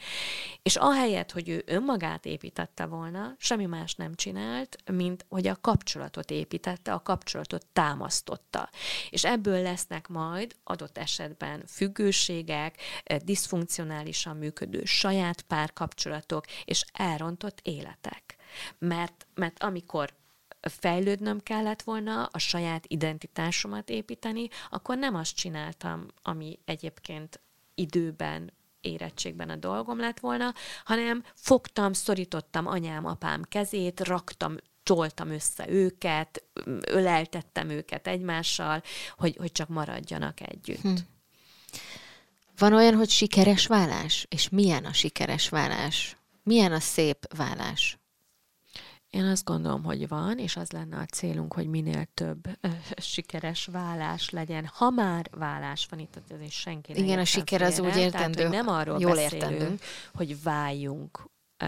és 0.61 0.75
ahelyett, 0.75 1.31
hogy 1.31 1.49
ő 1.49 1.63
önmagát 1.65 2.25
építette 2.25 2.85
volna, 2.85 3.35
semmi 3.37 3.65
más 3.65 3.95
nem 3.95 4.15
csinált, 4.15 4.77
mint 4.91 5.25
hogy 5.29 5.47
a 5.47 5.57
kapcsolatot 5.61 6.31
építette, 6.31 6.93
a 6.93 7.01
kapcsolatot 7.01 7.65
támasztotta. 7.73 8.69
És 9.09 9.25
ebből 9.25 9.61
lesznek 9.61 10.07
majd 10.07 10.55
adott 10.63 10.97
esetben 10.97 11.63
függőségek, 11.67 12.77
diszfunkcionálisan 13.23 14.32
működő 14.33 14.73
működő 14.73 14.85
saját 14.85 15.41
párkapcsolatok 15.41 16.45
és 16.65 16.85
elrontott 16.93 17.59
életek. 17.63 18.35
Mert, 18.77 19.27
mert 19.33 19.63
amikor 19.63 20.13
fejlődnöm 20.61 21.39
kellett 21.39 21.81
volna, 21.81 22.25
a 22.31 22.37
saját 22.37 22.85
identitásomat 22.87 23.89
építeni, 23.89 24.47
akkor 24.69 24.97
nem 24.97 25.15
azt 25.15 25.35
csináltam, 25.35 26.05
ami 26.21 26.59
egyébként 26.65 27.39
időben 27.75 28.53
érettségben 28.81 29.49
a 29.49 29.55
dolgom 29.55 29.99
lett 29.99 30.19
volna, 30.19 30.53
hanem 30.83 31.23
fogtam, 31.35 31.93
szorítottam 31.93 32.67
anyám, 32.67 33.05
apám 33.05 33.41
kezét, 33.41 33.99
raktam 33.99 34.55
toltam 34.83 35.29
össze 35.29 35.69
őket, 35.69 36.43
öleltettem 36.87 37.69
őket 37.69 38.07
egymással, 38.07 38.83
hogy, 39.17 39.35
hogy 39.35 39.51
csak 39.51 39.67
maradjanak 39.67 40.41
együtt. 40.41 40.81
Hm. 40.81 40.95
Van 42.57 42.73
olyan, 42.73 42.95
hogy 42.95 43.09
sikeres 43.09 43.67
vállás? 43.67 44.25
És 44.29 44.49
milyen 44.49 44.85
a 44.85 44.93
sikeres 44.93 45.49
vállás? 45.49 46.17
Milyen 46.43 46.71
a 46.71 46.79
szép 46.79 47.35
vállás? 47.37 47.97
Én 49.09 49.23
azt 49.23 49.43
gondolom, 49.43 49.83
hogy 49.83 50.07
van, 50.07 50.37
és 50.37 50.55
az 50.55 50.71
lenne 50.71 50.97
a 50.97 51.05
célunk, 51.05 51.53
hogy 51.53 51.67
minél 51.67 52.05
több 52.13 52.47
ö, 52.61 52.67
sikeres 52.97 53.65
vállás 53.65 54.29
legyen. 54.29 54.65
Ha 54.73 54.89
már 54.89 55.29
vállás 55.31 55.87
van 55.89 55.99
itt, 55.99 56.21
az 56.29 56.41
is 56.41 56.53
senki 56.53 56.93
Igen, 56.95 57.19
a 57.19 57.25
siker 57.25 57.59
félre, 57.59 57.65
az 57.65 57.79
úgy 57.79 57.97
értendő. 57.97 58.35
Tehát, 58.35 58.51
nem 58.51 58.67
arról 58.67 58.99
jól 58.99 59.15
beszélünk, 59.15 59.51
értendő. 59.51 59.77
hogy 60.13 60.43
váljunk 60.43 61.29
ö, 61.57 61.67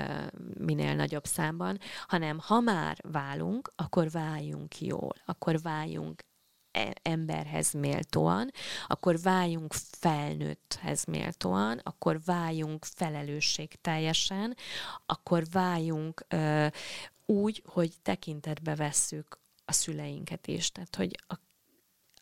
minél 0.58 0.96
nagyobb 0.96 1.26
számban, 1.26 1.80
hanem 2.08 2.40
ha 2.40 2.60
már 2.60 2.98
válunk, 3.12 3.72
akkor 3.76 4.12
váljunk 4.12 4.82
jól, 4.82 5.14
akkor 5.26 5.62
váljunk 5.62 6.24
emberhez 7.02 7.72
méltóan, 7.72 8.52
akkor 8.88 9.20
váljunk 9.20 9.74
felnőtthez 9.74 11.06
méltóan, 11.06 11.80
akkor 11.84 12.22
váljunk 12.26 12.86
teljesen, 13.82 14.56
akkor 15.06 15.44
váljunk 15.52 16.26
ö, 16.28 16.68
úgy, 17.26 17.64
hogy 17.66 17.94
tekintetbe 18.02 18.76
vesszük 18.76 19.40
a 19.66 19.72
szüleinket 19.72 20.48
is. 20.48 20.72
Tehát, 20.72 20.96
hogy 20.96 21.20
a, 21.28 21.34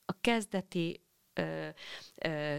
a 0.05 0.15
kezdeti 0.21 1.01
ö, 1.33 1.67
ö, 2.15 2.57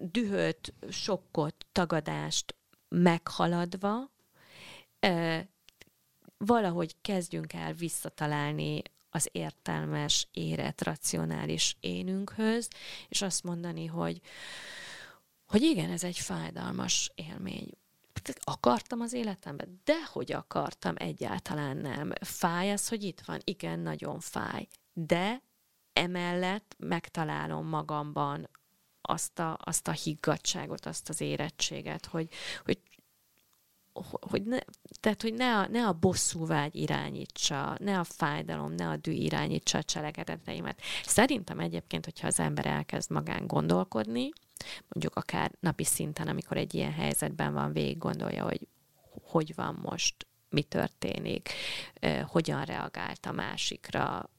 dühöt, 0.00 0.74
sokkot, 0.88 1.66
tagadást 1.72 2.54
meghaladva, 2.88 4.10
ö, 5.00 5.38
valahogy 6.36 6.96
kezdjünk 7.00 7.52
el 7.52 7.72
visszatalálni 7.72 8.82
az 9.14 9.28
értelmes, 9.32 10.28
érett, 10.30 10.82
racionális 10.82 11.76
énünkhöz, 11.80 12.68
és 13.08 13.22
azt 13.22 13.42
mondani, 13.42 13.86
hogy, 13.86 14.20
hogy 15.46 15.62
igen, 15.62 15.90
ez 15.90 16.04
egy 16.04 16.18
fájdalmas 16.18 17.12
élmény. 17.14 17.70
Akartam 18.44 19.00
az 19.00 19.12
életemben? 19.12 19.80
De 19.84 20.04
hogy 20.12 20.32
akartam, 20.32 20.94
egyáltalán 20.96 21.76
nem. 21.76 22.12
Fáj 22.20 22.72
az, 22.72 22.88
hogy 22.88 23.02
itt 23.02 23.20
van? 23.20 23.40
Igen, 23.44 23.78
nagyon 23.78 24.20
fáj. 24.20 24.68
De 24.92 25.42
emellett 25.92 26.74
megtalálom 26.78 27.66
magamban 27.66 28.48
azt 29.02 29.38
a, 29.38 29.58
azt 29.64 29.88
a 29.88 29.92
higgadságot, 29.92 30.86
azt 30.86 31.08
az 31.08 31.20
érettséget, 31.20 32.06
hogy, 32.06 32.28
hogy 32.64 32.78
hogy 34.30 34.42
ne, 34.42 34.58
tehát, 35.00 35.22
hogy 35.22 35.34
ne 35.34 35.58
a, 35.58 35.68
ne 35.68 35.86
a 35.86 35.98
vágy 36.32 36.76
irányítsa, 36.76 37.76
ne 37.78 37.98
a 37.98 38.04
fájdalom, 38.04 38.72
ne 38.72 38.88
a 38.88 38.96
dű 38.96 39.12
irányítsa 39.12 39.78
a 39.78 39.82
cselekedeteimet. 39.82 40.80
Szerintem 41.04 41.60
egyébként, 41.60 42.04
hogyha 42.04 42.26
az 42.26 42.40
ember 42.40 42.66
elkezd 42.66 43.10
magán 43.10 43.46
gondolkodni, 43.46 44.30
mondjuk 44.88 45.16
akár 45.16 45.52
napi 45.60 45.84
szinten, 45.84 46.28
amikor 46.28 46.56
egy 46.56 46.74
ilyen 46.74 46.92
helyzetben 46.92 47.52
van, 47.52 47.72
végig 47.72 47.98
gondolja, 47.98 48.44
hogy 48.44 48.68
hogy 49.22 49.54
van 49.54 49.78
most, 49.82 50.26
mi 50.48 50.62
történik, 50.62 51.48
hogyan 52.26 52.64
reagált 52.64 53.26
a 53.26 53.32
másikra, 53.32 54.30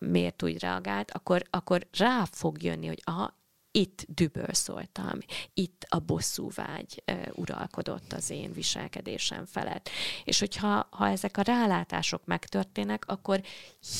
miért 0.00 0.42
úgy 0.42 0.58
reagált, 0.58 1.10
akkor, 1.10 1.42
akkor 1.50 1.86
rá 1.98 2.24
fog 2.24 2.62
jönni, 2.62 2.86
hogy 2.86 3.00
aha, 3.04 3.34
itt 3.72 4.04
düböl 4.08 4.52
szóltam, 4.52 5.18
itt 5.54 5.86
a 5.88 5.98
bosszúvágy 5.98 7.02
e, 7.04 7.30
uralkodott 7.34 8.12
az 8.12 8.30
én 8.30 8.52
viselkedésem 8.52 9.46
felett. 9.46 9.88
És 10.24 10.38
hogyha 10.38 10.86
ha 10.90 11.08
ezek 11.08 11.36
a 11.36 11.42
rálátások 11.42 12.24
megtörténnek, 12.24 13.08
akkor 13.08 13.42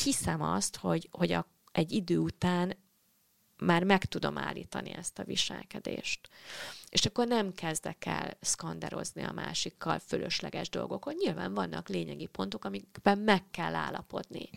hiszem 0.02 0.42
azt, 0.42 0.76
hogy, 0.76 1.08
hogy 1.10 1.32
a, 1.32 1.46
egy 1.72 1.92
idő 1.92 2.18
után 2.18 2.76
már 3.58 3.84
meg 3.84 4.04
tudom 4.04 4.38
állítani 4.38 4.90
ezt 4.90 5.18
a 5.18 5.24
viselkedést. 5.24 6.28
És 6.93 7.07
akkor 7.07 7.26
nem 7.26 7.53
kezdek 7.53 8.07
el 8.07 8.36
szkanderozni 8.40 9.22
a 9.22 9.32
másikkal 9.32 9.99
fölösleges 9.99 10.68
dolgokon. 10.68 11.14
Nyilván 11.18 11.55
vannak 11.55 11.88
lényegi 11.88 12.26
pontok, 12.26 12.64
amikben 12.64 13.18
meg 13.18 13.43
kell 13.51 13.74
állapodni. 13.74 14.49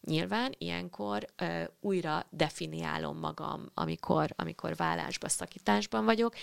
Nyilván 0.00 0.54
ilyenkor 0.58 1.26
ö, 1.36 1.62
újra 1.80 2.26
definiálom 2.30 3.18
magam, 3.18 3.70
amikor, 3.74 4.32
amikor 4.36 4.76
vállásban, 4.76 5.30
szakításban 5.30 6.04
vagyok, 6.04 6.34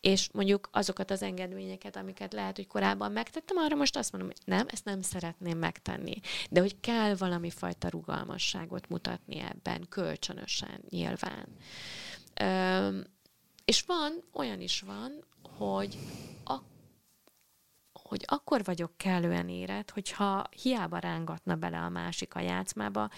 és 0.00 0.28
mondjuk 0.32 0.68
azokat 0.72 1.10
az 1.10 1.22
engedményeket, 1.22 1.96
amiket 1.96 2.32
lehet, 2.32 2.56
hogy 2.56 2.66
korábban 2.66 3.12
megtettem, 3.12 3.56
arra 3.56 3.74
most 3.74 3.96
azt 3.96 4.12
mondom, 4.12 4.30
hogy 4.30 4.54
nem, 4.56 4.66
ezt 4.70 4.84
nem 4.84 5.02
szeretném 5.02 5.58
megtenni. 5.58 6.20
De 6.50 6.60
hogy 6.60 6.80
kell 6.80 7.14
valami 7.14 7.50
fajta 7.50 7.88
rugalmasságot 7.88 8.88
mutatni 8.88 9.38
ebben, 9.38 9.86
kölcsönösen, 9.88 10.84
nyilván. 10.88 11.46
Ö, 12.34 13.00
és 13.72 13.82
van, 13.82 14.22
olyan 14.32 14.60
is 14.60 14.80
van, 14.80 15.24
hogy 15.56 15.98
a, 16.44 16.58
hogy 17.92 18.24
akkor 18.26 18.64
vagyok 18.64 18.92
kellően 18.96 19.48
érett, 19.48 19.90
hogyha 19.90 20.44
hiába 20.62 20.98
rángatna 20.98 21.56
bele 21.56 21.78
a 21.78 21.88
másik 21.88 22.34
a 22.34 22.40
játszmába, 22.40 23.10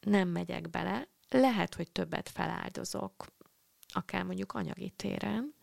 nem 0.00 0.28
megyek 0.28 0.70
bele, 0.70 1.08
lehet, 1.30 1.74
hogy 1.74 1.90
többet 1.92 2.28
feláldozok, 2.28 3.26
akár 3.88 4.22
mondjuk 4.22 4.52
anyagi 4.52 4.90
téren. 4.90 5.54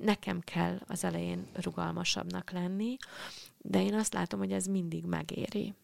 Nekem 0.00 0.40
kell 0.40 0.78
az 0.86 1.04
elején 1.04 1.46
rugalmasabbnak 1.54 2.50
lenni, 2.50 2.96
de 3.58 3.82
én 3.82 3.94
azt 3.94 4.14
látom, 4.14 4.38
hogy 4.38 4.52
ez 4.52 4.66
mindig 4.66 5.04
megéri. 5.04 5.74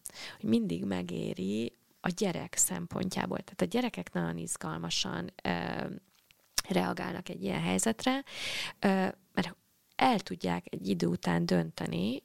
Hogy 0.40 0.48
mindig 0.50 0.84
megéri 0.84 1.72
a 2.00 2.08
gyerek 2.08 2.56
szempontjából. 2.56 3.38
Tehát 3.38 3.60
a 3.60 3.64
gyerekek 3.64 4.12
nagyon 4.12 4.36
izgalmasan 4.36 5.32
reagálnak 6.68 7.28
egy 7.28 7.42
ilyen 7.42 7.60
helyzetre, 7.60 8.24
mert 9.32 9.56
el 9.96 10.20
tudják 10.20 10.64
egy 10.70 10.88
idő 10.88 11.06
után 11.06 11.46
dönteni, 11.46 12.22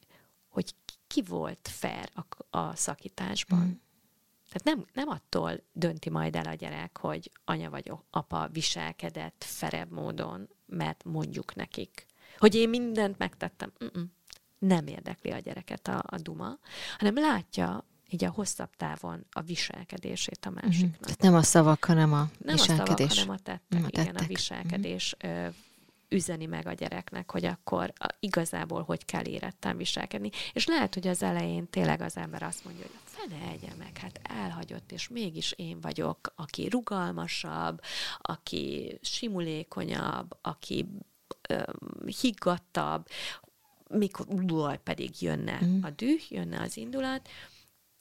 hogy 0.48 0.76
ki 1.08 1.22
volt 1.22 1.68
fair 1.72 2.10
a, 2.14 2.58
a 2.58 2.76
szakításban. 2.76 3.60
Mm. 3.60 3.72
Tehát 4.52 4.64
nem, 4.64 4.86
nem 4.94 5.08
attól 5.08 5.64
dönti 5.72 6.10
majd 6.10 6.36
el 6.36 6.46
a 6.46 6.54
gyerek, 6.54 6.98
hogy 6.98 7.32
anya 7.46 7.70
vagy 7.70 7.92
apa 8.10 8.48
viselkedett 8.52 9.44
ferebb 9.44 9.92
módon, 9.92 10.50
mert 10.66 11.04
mondjuk 11.04 11.56
nekik, 11.56 12.06
hogy 12.38 12.56
én 12.56 12.70
mindent 12.70 13.18
megtettem. 13.18 13.74
Mm-mm. 13.84 14.12
Nem 14.60 14.88
érdekli 14.88 15.32
a 15.32 15.40
gyereket 15.40 15.88
a, 15.88 16.04
a 16.06 16.18
duma, 16.18 16.58
hanem 16.98 17.16
látja 17.16 17.86
így 18.14 18.24
a 18.24 18.30
hosszabb 18.30 18.70
távon 18.78 19.26
a 19.32 19.42
viselkedését 19.42 20.46
a 20.46 20.50
mhm. 20.50 20.66
másiknak. 20.66 21.00
Tehát 21.00 21.22
nem 21.22 21.36
a 21.36 21.42
szavak, 21.42 21.86
hanem 21.86 22.14
a 22.14 22.30
nem 22.38 22.56
viselkedés. 22.56 23.18
Nem 23.18 23.30
a 23.30 23.38
szavak, 23.38 23.40
hanem 23.40 23.40
a 23.40 23.44
tettek, 23.44 23.70
nem 23.70 23.84
a 23.84 23.90
tettek. 23.90 24.04
igen, 24.04 24.16
a 24.16 24.28
viselkedés 24.28 25.16
mm-hmm. 25.28 25.48
üzeni 26.10 26.46
meg 26.46 26.68
a 26.68 26.74
gyereknek, 26.74 27.32
hogy 27.32 27.46
akkor 27.46 27.94
a, 27.96 28.08
igazából 28.20 28.84
hogy 28.84 29.06
kell 29.06 29.26
éretten 29.26 29.78
viselkedni. 29.78 30.30
És 30.54 30.66
lehet, 30.66 30.94
hogy 30.94 31.08
az 31.08 31.24
elején 31.24 31.70
tényleg 31.70 32.02
az 32.02 32.18
ember 32.18 32.44
azt 32.44 32.66
mondja, 32.66 32.86
hogy 32.86 33.00
fene 33.04 33.52
egye 33.52 33.74
meg, 33.78 33.98
hát 33.98 34.20
elhagyott, 34.24 34.92
és 34.92 35.08
mégis 35.08 35.52
én 35.52 35.82
vagyok, 35.82 36.34
aki 36.36 36.68
rugalmasabb, 36.68 37.82
aki 38.18 38.98
simulékonyabb, 39.02 40.38
aki 40.42 40.86
higgadtabb, 42.22 43.08
mikor 43.88 44.78
pedig 44.78 45.22
jönne 45.22 45.60
mm. 45.66 45.84
a 45.84 45.90
düh, 45.90 46.32
jönne 46.32 46.62
az 46.62 46.78
indulat, 46.78 47.30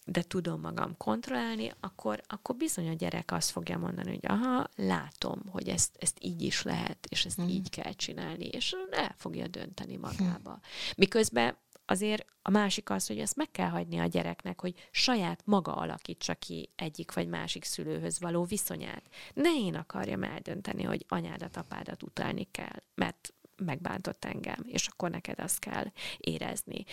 de 0.05 0.23
tudom 0.23 0.61
magam 0.61 0.97
kontrollálni, 0.97 1.73
akkor, 1.81 2.23
akkor 2.27 2.57
bizony 2.57 2.89
a 2.89 2.93
gyerek 2.93 3.33
azt 3.33 3.51
fogja 3.51 3.79
mondani, 3.79 4.09
hogy 4.09 4.31
aha, 4.31 4.69
látom, 4.77 5.43
hogy 5.49 5.69
ezt, 5.69 5.97
ezt 6.01 6.19
így 6.21 6.43
is 6.43 6.63
lehet, 6.63 7.07
és 7.09 7.25
ezt 7.25 7.41
mm. 7.41 7.49
így 7.49 7.71
kell 7.71 7.93
csinálni, 7.93 8.45
és 8.45 8.77
el 8.91 9.15
fogja 9.17 9.47
dönteni 9.47 9.97
magába. 9.97 10.61
Miközben 10.97 11.57
azért 11.87 12.27
a 12.43 12.51
másik 12.51 12.91
az, 12.91 13.07
hogy 13.07 13.19
ezt 13.19 13.37
meg 13.37 13.51
kell 13.51 13.69
hagyni 13.69 13.99
a 13.99 14.07
gyereknek, 14.07 14.61
hogy 14.61 14.89
saját 14.91 15.43
maga 15.45 15.75
alakítsa 15.75 16.35
ki 16.35 16.71
egyik 16.77 17.13
vagy 17.13 17.29
másik 17.29 17.65
szülőhöz 17.65 18.21
való 18.21 18.45
viszonyát. 18.45 19.03
Ne 19.35 19.55
én 19.55 19.75
akarjam 19.75 20.23
eldönteni, 20.23 20.83
hogy 20.83 21.05
anyádat, 21.09 21.57
apádat 21.57 22.03
utálni 22.03 22.49
kell, 22.51 22.83
mert 22.95 23.35
megbántott 23.57 24.25
engem, 24.25 24.65
és 24.67 24.87
akkor 24.87 25.11
neked 25.11 25.39
azt 25.41 25.59
kell 25.59 25.93
érezni. 26.19 26.85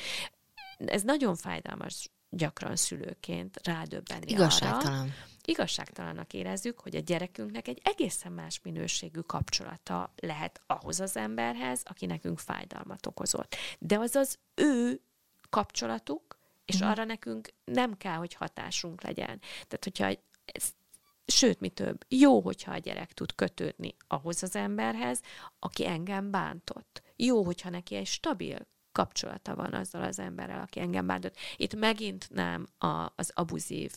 Ez 0.77 1.01
nagyon 1.01 1.35
fájdalmas 1.35 2.09
gyakran 2.29 2.75
szülőként 2.75 3.67
rádöbbenni 3.67 4.31
Igazságtalan. 4.31 4.99
arra, 4.99 5.13
igazságtalannak 5.45 6.33
érezzük, 6.33 6.79
hogy 6.79 6.95
a 6.95 6.99
gyerekünknek 6.99 7.67
egy 7.67 7.81
egészen 7.83 8.31
más 8.31 8.59
minőségű 8.63 9.19
kapcsolata 9.19 10.13
lehet 10.15 10.61
ahhoz 10.67 10.99
az 10.99 11.17
emberhez, 11.17 11.81
aki 11.83 12.05
nekünk 12.05 12.39
fájdalmat 12.39 13.05
okozott. 13.05 13.55
De 13.79 13.97
az 13.97 14.15
az 14.15 14.37
ő 14.55 15.01
kapcsolatuk, 15.49 16.37
és 16.65 16.83
mm. 16.83 16.87
arra 16.87 17.03
nekünk 17.03 17.53
nem 17.63 17.97
kell, 17.97 18.15
hogy 18.15 18.33
hatásunk 18.33 19.01
legyen. 19.01 19.39
Tehát, 19.39 19.83
hogyha 19.83 20.05
ez, 20.45 20.69
sőt, 21.25 21.59
mi 21.59 21.69
több, 21.69 22.05
jó, 22.07 22.41
hogyha 22.41 22.71
a 22.71 22.77
gyerek 22.77 23.13
tud 23.13 23.35
kötődni 23.35 23.95
ahhoz 24.07 24.43
az 24.43 24.55
emberhez, 24.55 25.21
aki 25.59 25.87
engem 25.87 26.31
bántott. 26.31 27.01
Jó, 27.15 27.43
hogyha 27.43 27.69
neki 27.69 27.95
egy 27.95 28.07
stabil 28.07 28.67
kapcsolata 28.99 29.55
van 29.55 29.73
azzal 29.73 30.03
az 30.03 30.19
emberrel, 30.19 30.61
aki 30.61 30.79
engem 30.79 31.05
bántott. 31.05 31.35
Itt 31.55 31.75
megint 31.75 32.29
nem 32.29 32.67
a, 32.77 33.11
az 33.15 33.31
abuzív, 33.33 33.91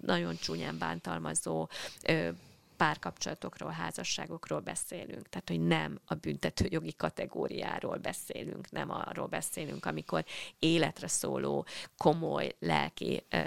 nagyon 0.00 0.36
csúnyán 0.36 0.78
bántalmazó 0.78 1.68
ö, 2.02 2.28
párkapcsolatokról, 2.76 3.70
házasságokról 3.70 4.60
beszélünk. 4.60 5.28
Tehát, 5.28 5.48
hogy 5.48 5.60
nem 5.60 5.98
a 6.04 6.14
büntetőjogi 6.14 6.94
kategóriáról 6.96 7.96
beszélünk, 7.96 8.70
nem 8.70 8.90
arról 8.90 9.26
beszélünk, 9.26 9.86
amikor 9.86 10.24
életre 10.58 11.08
szóló, 11.08 11.66
komoly 11.96 12.54
lelki 12.58 13.24
ö, 13.30 13.40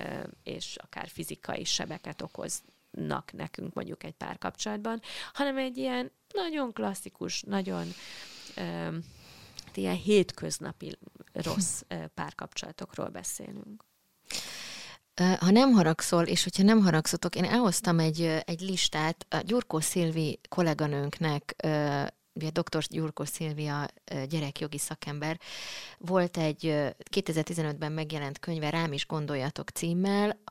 és 0.43 0.75
akár 0.75 1.07
fizikai 1.07 1.63
sebeket 1.63 2.21
okoznak 2.21 3.31
nekünk 3.31 3.73
mondjuk 3.73 4.03
egy 4.03 4.15
párkapcsolatban, 4.15 5.01
hanem 5.33 5.57
egy 5.57 5.77
ilyen 5.77 6.11
nagyon 6.33 6.73
klasszikus, 6.73 7.41
nagyon 7.41 7.87
ö, 8.55 8.97
ilyen 9.77 9.95
hétköznapi 9.95 10.97
rossz 11.33 11.81
párkapcsolatokról 12.13 13.07
beszélünk. 13.07 13.83
Ha 15.39 15.51
nem 15.51 15.71
haragszol, 15.71 16.23
és 16.23 16.43
hogyha 16.43 16.63
nem 16.63 16.81
haragszotok, 16.81 17.35
én 17.35 17.43
elhoztam 17.43 17.99
egy, 17.99 18.21
egy 18.21 18.61
listát 18.61 19.25
a 19.29 19.37
Gyurkó 19.37 19.79
Szilvi 19.79 20.39
kolléganőnknek, 20.49 21.55
ugye 22.33 22.49
dr. 22.49 22.83
Gyurkó 22.89 23.23
Szilvia 23.23 23.87
gyerekjogi 24.29 24.77
szakember, 24.77 25.39
volt 25.97 26.37
egy 26.37 26.61
2015-ben 27.15 27.91
megjelent 27.91 28.39
könyve, 28.39 28.69
Rám 28.69 28.93
is 28.93 29.07
gondoljatok 29.07 29.69
címmel, 29.69 30.41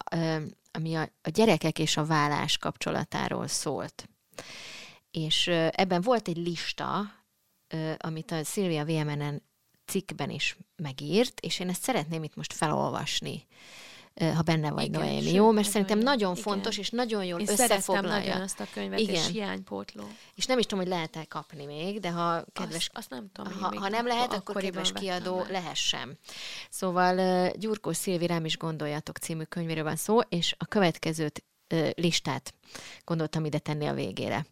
ami 0.71 0.95
a, 0.95 1.03
a 1.23 1.29
gyerekek 1.29 1.79
és 1.79 1.97
a 1.97 2.05
vállás 2.05 2.59
kapcsolatáról 2.59 3.47
szólt. 3.47 4.09
És 5.11 5.47
ebben 5.71 6.01
volt 6.01 6.29
egy 6.29 6.37
lista, 6.37 7.20
amit 7.99 8.31
a 8.31 8.45
Szilvia 8.45 8.85
VMN-en 8.85 9.43
cikkben 9.87 10.31
is 10.31 10.57
megírt, 10.77 11.41
és 11.41 11.59
én 11.59 11.68
ezt 11.68 11.83
szeretném 11.83 12.23
itt 12.23 12.37
most 12.37 12.53
felolvasni 12.53 13.47
ha 14.35 14.43
benne 14.43 14.71
vagy 14.71 14.85
igen, 14.85 15.01
Noémi, 15.01 15.33
jó? 15.33 15.51
Mert 15.51 15.68
szerintem 15.68 15.99
nagyon, 15.99 16.12
nagyon 16.12 16.35
fontos, 16.35 16.79
és 16.79 16.91
nagyon 16.91 17.25
jól 17.25 17.41
Én 17.41 17.49
összefoglalja. 17.49 18.09
nagyon 18.09 18.41
azt 18.41 18.61
a 18.61 18.66
könyvet, 18.73 18.99
igen. 18.99 19.14
és 19.14 19.29
hiánypótló. 19.29 20.05
És 20.35 20.47
nem 20.47 20.59
is 20.59 20.64
tudom, 20.66 20.85
hogy 20.85 20.93
lehet-e 20.93 21.25
kapni 21.25 21.64
még, 21.64 22.01
de 22.01 22.11
ha 22.11 22.45
kedves... 22.53 22.91
Azt, 22.93 22.97
azt 22.97 23.11
nem 23.11 23.31
tudom. 23.33 23.53
Ha, 23.61 23.81
ha 23.81 23.89
nem 23.89 24.07
lehet, 24.07 24.33
akkor 24.33 24.57
kedves 24.57 24.93
kiadó 24.93 25.45
lehessen. 25.49 26.18
Szóval 26.71 27.51
Gyurkó 27.57 27.93
Szilvi 27.93 28.27
rám 28.27 28.45
is 28.45 28.57
gondoljatok 28.57 29.16
című 29.16 29.43
könyvéről 29.43 29.85
van 29.85 29.97
szó, 29.97 30.18
és 30.21 30.55
a 30.59 30.64
következőt 30.64 31.45
listát 31.95 32.55
gondoltam 33.05 33.45
ide 33.45 33.59
tenni 33.59 33.87
a 33.87 33.95
végére. 33.95 34.47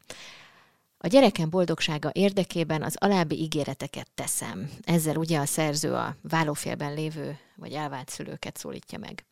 A 1.01 1.07
gyerekem 1.07 1.51
boldogsága 1.51 2.11
érdekében 2.13 2.83
az 2.83 2.97
alábbi 2.99 3.41
ígéreteket 3.41 4.09
teszem. 4.15 4.71
Ezzel 4.85 5.17
ugye 5.17 5.39
a 5.39 5.47
szerző 5.47 5.95
a 5.95 6.17
vállófélben 6.23 6.95
lévő 6.95 7.39
vagy 7.57 7.73
elvált 7.73 8.09
szülőket 8.09 8.57
szólítja 8.57 8.99
meg. 8.99 9.25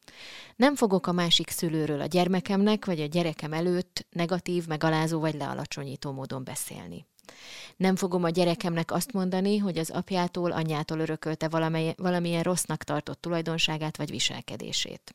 Nem 0.56 0.74
fogok 0.74 1.06
a 1.06 1.12
másik 1.12 1.50
szülőről 1.50 2.00
a 2.00 2.06
gyermekemnek 2.06 2.84
vagy 2.84 3.00
a 3.00 3.06
gyerekem 3.06 3.52
előtt 3.52 4.06
negatív, 4.10 4.66
megalázó 4.66 5.20
vagy 5.20 5.34
lealacsonyító 5.34 6.12
módon 6.12 6.44
beszélni. 6.44 7.06
Nem 7.76 7.96
fogom 7.96 8.24
a 8.24 8.30
gyerekemnek 8.30 8.90
azt 8.90 9.12
mondani, 9.12 9.56
hogy 9.58 9.78
az 9.78 9.90
apjától, 9.90 10.52
anyjától 10.52 10.98
örökölte 10.98 11.48
valamilyen 11.96 12.42
rossznak 12.42 12.82
tartott 12.82 13.20
tulajdonságát 13.20 13.96
vagy 13.96 14.10
viselkedését. 14.10 15.14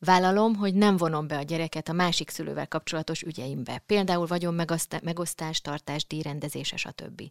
Vállalom, 0.00 0.54
hogy 0.54 0.74
nem 0.74 0.96
vonom 0.96 1.26
be 1.26 1.36
a 1.36 1.42
gyereket 1.42 1.88
a 1.88 1.92
másik 1.92 2.30
szülővel 2.30 2.68
kapcsolatos 2.68 3.22
ügyeimbe, 3.22 3.82
például 3.86 4.26
vagyon 4.26 4.64
megosztás, 5.02 5.60
tartás, 5.60 6.06
díjrendezése, 6.06 6.76
stb. 6.76 7.22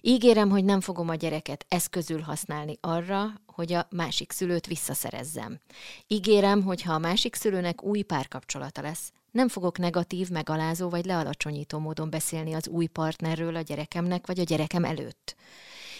Ígérem, 0.00 0.50
hogy 0.50 0.64
nem 0.64 0.80
fogom 0.80 1.08
a 1.08 1.14
gyereket 1.14 1.64
eszközül 1.68 2.20
használni 2.20 2.78
arra, 2.80 3.40
hogy 3.46 3.72
a 3.72 3.86
másik 3.90 4.32
szülőt 4.32 4.66
visszaszerezzem. 4.66 5.60
Ígérem, 6.06 6.62
hogy 6.62 6.82
ha 6.82 6.92
a 6.92 6.98
másik 6.98 7.34
szülőnek 7.34 7.82
új 7.82 8.02
párkapcsolata 8.02 8.82
lesz, 8.82 9.12
Nem 9.30 9.48
fogok 9.48 9.78
negatív, 9.78 10.28
megalázó 10.28 10.88
vagy 10.88 11.04
lealacsonyító 11.04 11.78
módon 11.78 12.10
beszélni 12.10 12.52
az 12.52 12.68
új 12.68 12.86
partnerről 12.86 13.56
a 13.56 13.60
gyerekemnek 13.60 14.26
vagy 14.26 14.38
a 14.38 14.42
gyerekem 14.42 14.84
előtt. 14.84 15.36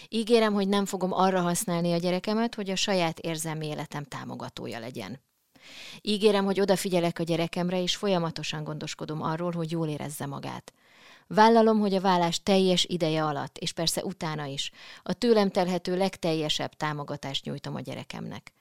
Ígérem, 0.09 0.53
hogy 0.53 0.69
nem 0.69 0.85
fogom 0.85 1.13
arra 1.13 1.41
használni 1.41 1.93
a 1.93 1.99
gyerekemet, 1.99 2.55
hogy 2.55 2.71
a 2.71 2.77
saját 2.77 3.19
érzelmi 3.19 3.67
életem 3.67 4.05
támogatója 4.05 4.79
legyen. 4.79 5.21
Ígérem, 6.03 6.45
hogy 6.45 6.61
odafigyelek 6.61 7.19
a 7.19 7.23
gyerekemre, 7.23 7.83
és 7.83 7.97
folyamatosan 7.97 8.65
gondoskodom 8.65 9.23
arról, 9.23 9.53
hogy 9.53 9.71
jól 9.71 9.89
érezze 9.89 10.27
magát. 10.27 10.73
Vállalom, 11.27 11.79
hogy 11.79 11.95
a 11.95 12.01
vállás 12.01 12.43
teljes 12.43 12.85
ideje 12.85 13.25
alatt, 13.25 13.59
és 13.59 13.73
persze 13.73 14.05
utána 14.05 14.45
is, 14.45 14.71
a 15.03 15.13
tőlem 15.13 15.51
telhető 15.51 15.97
legteljesebb 15.97 16.75
támogatást 16.77 17.45
nyújtom 17.45 17.75
a 17.75 17.81
gyerekemnek. 17.81 18.53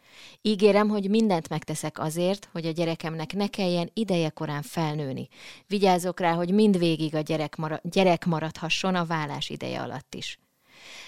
Ígérem, 0.41 0.89
hogy 0.89 1.09
mindent 1.09 1.49
megteszek 1.49 1.99
azért, 1.99 2.49
hogy 2.51 2.65
a 2.65 2.71
gyerekemnek 2.71 3.33
ne 3.33 3.47
kelljen 3.47 3.89
ideje 3.93 4.29
korán 4.29 4.61
felnőni. 4.61 5.27
Vigyázok 5.67 6.19
rá, 6.19 6.33
hogy 6.33 6.53
mindvégig 6.53 7.15
a 7.15 7.19
gyerek, 7.19 7.55
marad, 7.55 7.79
gyerek 7.83 8.25
maradhasson 8.25 8.95
a 8.95 9.05
vállás 9.05 9.49
ideje 9.49 9.81
alatt 9.81 10.15
is. 10.15 10.39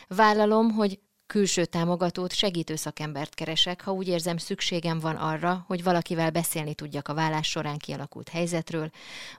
Vállalom, 0.07 0.71
hogy 0.71 0.99
külső 1.29 1.65
támogatót, 1.65 2.33
segítő 2.33 2.75
szakembert 2.75 3.33
keresek, 3.33 3.81
ha 3.81 3.91
úgy 3.91 4.07
érzem 4.07 4.37
szükségem 4.37 4.99
van 4.99 5.15
arra, 5.15 5.63
hogy 5.67 5.83
valakivel 5.83 6.29
beszélni 6.29 6.73
tudjak 6.73 7.07
a 7.07 7.13
vállás 7.13 7.49
során 7.49 7.77
kialakult 7.77 8.29
helyzetről, 8.29 8.89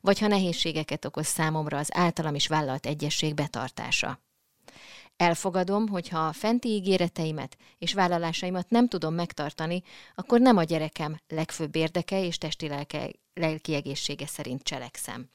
vagy 0.00 0.18
ha 0.18 0.26
nehézségeket 0.26 1.04
okoz 1.04 1.26
számomra 1.26 1.78
az 1.78 1.88
általam 1.92 2.34
is 2.34 2.46
vállalt 2.46 2.86
egyesség 2.86 3.34
betartása. 3.34 4.20
Elfogadom, 5.16 5.88
hogy 5.88 6.08
ha 6.08 6.18
a 6.18 6.32
fenti 6.32 6.68
ígéreteimet 6.68 7.56
és 7.78 7.94
vállalásaimat 7.94 8.70
nem 8.70 8.88
tudom 8.88 9.14
megtartani, 9.14 9.82
akkor 10.14 10.40
nem 10.40 10.56
a 10.56 10.64
gyerekem 10.64 11.20
legfőbb 11.28 11.76
érdeke 11.76 12.24
és 12.24 12.38
testi 12.38 12.68
lelke, 12.68 13.10
lelki 13.34 13.74
egészsége 13.74 14.26
szerint 14.26 14.62
cselekszem. 14.62 15.30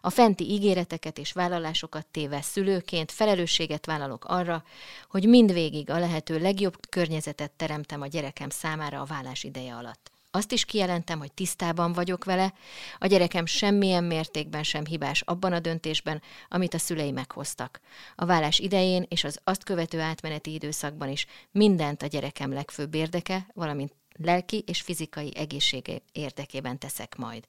A 0.00 0.10
fenti 0.10 0.50
ígéreteket 0.50 1.18
és 1.18 1.32
vállalásokat 1.32 2.06
téve 2.06 2.42
szülőként 2.42 3.12
felelősséget 3.12 3.86
vállalok 3.86 4.24
arra, 4.24 4.64
hogy 5.08 5.28
mindvégig 5.28 5.90
a 5.90 5.98
lehető 5.98 6.38
legjobb 6.38 6.76
környezetet 6.88 7.50
teremtem 7.50 8.00
a 8.00 8.06
gyerekem 8.06 8.50
számára 8.50 9.00
a 9.00 9.04
vállás 9.04 9.44
ideje 9.44 9.74
alatt. 9.74 10.10
Azt 10.32 10.52
is 10.52 10.64
kijelentem, 10.64 11.18
hogy 11.18 11.32
tisztában 11.32 11.92
vagyok 11.92 12.24
vele, 12.24 12.54
a 12.98 13.06
gyerekem 13.06 13.46
semmilyen 13.46 14.04
mértékben 14.04 14.62
sem 14.62 14.84
hibás 14.84 15.20
abban 15.20 15.52
a 15.52 15.60
döntésben, 15.60 16.22
amit 16.48 16.74
a 16.74 16.78
szülei 16.78 17.10
meghoztak. 17.10 17.80
A 18.16 18.24
vállás 18.24 18.58
idején 18.58 19.06
és 19.08 19.24
az 19.24 19.40
azt 19.44 19.64
követő 19.64 20.00
átmeneti 20.00 20.52
időszakban 20.52 21.08
is 21.08 21.26
mindent 21.50 22.02
a 22.02 22.06
gyerekem 22.06 22.52
legfőbb 22.52 22.94
érdeke, 22.94 23.46
valamint 23.54 23.92
lelki 24.16 24.64
és 24.66 24.80
fizikai 24.80 25.32
egészsége 25.36 26.00
érdekében 26.12 26.78
teszek 26.78 27.16
majd. 27.16 27.44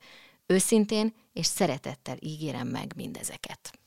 Őszintén 0.51 1.13
és 1.33 1.45
szeretettel 1.45 2.17
ígérem 2.19 2.67
meg 2.67 2.93
mindezeket. 2.95 3.79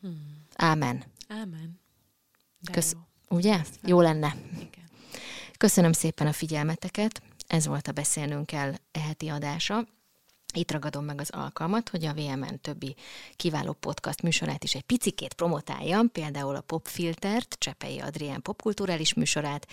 Hmm. 0.00 0.46
Ámen. 0.54 1.04
Ámen. 1.28 1.80
Kösz- 2.72 2.92
jó. 2.92 3.36
Ugye? 3.36 3.60
Jó 3.82 4.00
lenne. 4.00 4.36
Igen. 4.52 4.88
Köszönöm 5.56 5.92
szépen 5.92 6.26
a 6.26 6.32
figyelmeteket. 6.32 7.22
Ez 7.46 7.66
volt 7.66 7.88
a 7.88 7.92
Beszélnünk 7.92 8.46
kell 8.46 8.74
eheti 8.92 9.28
adása. 9.28 9.88
Itt 10.56 10.70
ragadom 10.70 11.04
meg 11.04 11.20
az 11.20 11.30
alkalmat, 11.30 11.88
hogy 11.88 12.04
a 12.04 12.12
VMN 12.12 12.60
többi 12.60 12.94
kiváló 13.36 13.72
podcast 13.72 14.22
műsorát 14.22 14.64
is 14.64 14.74
egy 14.74 14.82
picikét 14.82 15.32
promotáljam, 15.32 16.10
például 16.10 16.56
a 16.56 16.60
Popfiltert, 16.60 17.56
Csepei 17.58 18.00
Adrián 18.00 18.42
popkulturális 18.42 19.14
műsorát, 19.14 19.66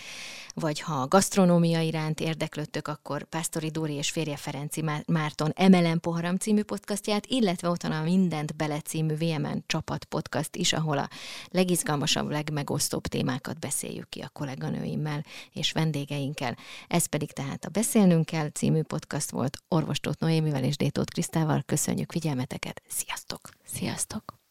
vagy 0.54 0.80
ha 0.80 0.94
a 0.94 1.08
gasztronómia 1.08 1.80
iránt 1.80 2.20
érdeklődtök, 2.20 2.88
akkor 2.88 3.24
Pásztori 3.24 3.68
Dóri 3.68 3.94
és 3.94 4.10
férje 4.10 4.36
Ferenci 4.36 4.84
Márton 5.06 5.52
Emelem 5.54 6.00
Poharam 6.00 6.36
című 6.36 6.62
podcastját, 6.62 7.26
illetve 7.26 7.68
ott 7.68 7.82
a 7.82 8.02
Mindent 8.02 8.56
Bele 8.56 8.80
című 8.80 9.14
VMN 9.14 9.64
csapat 9.66 10.04
podcast 10.04 10.56
is, 10.56 10.72
ahol 10.72 10.98
a 10.98 11.08
legizgalmasabb, 11.50 12.30
legmegosztóbb 12.30 13.06
témákat 13.06 13.58
beszéljük 13.58 14.08
ki 14.08 14.20
a 14.20 14.28
kolléganőimmel 14.28 15.24
és 15.52 15.72
vendégeinkkel. 15.72 16.56
Ez 16.88 17.06
pedig 17.06 17.32
tehát 17.32 17.64
a 17.64 17.68
Beszélnünk 17.68 18.26
kell 18.26 18.50
című 18.50 18.82
podcast 18.82 19.30
volt 19.30 19.58
Orvostót 19.68 20.20
Noémivel 20.20 20.64
és 20.72 20.78
Détót 20.78 21.10
Krisztával. 21.10 21.62
Köszönjük 21.66 22.12
figyelmeteket, 22.12 22.82
sziasztok! 22.88 23.48
Sziasztok! 23.64 24.41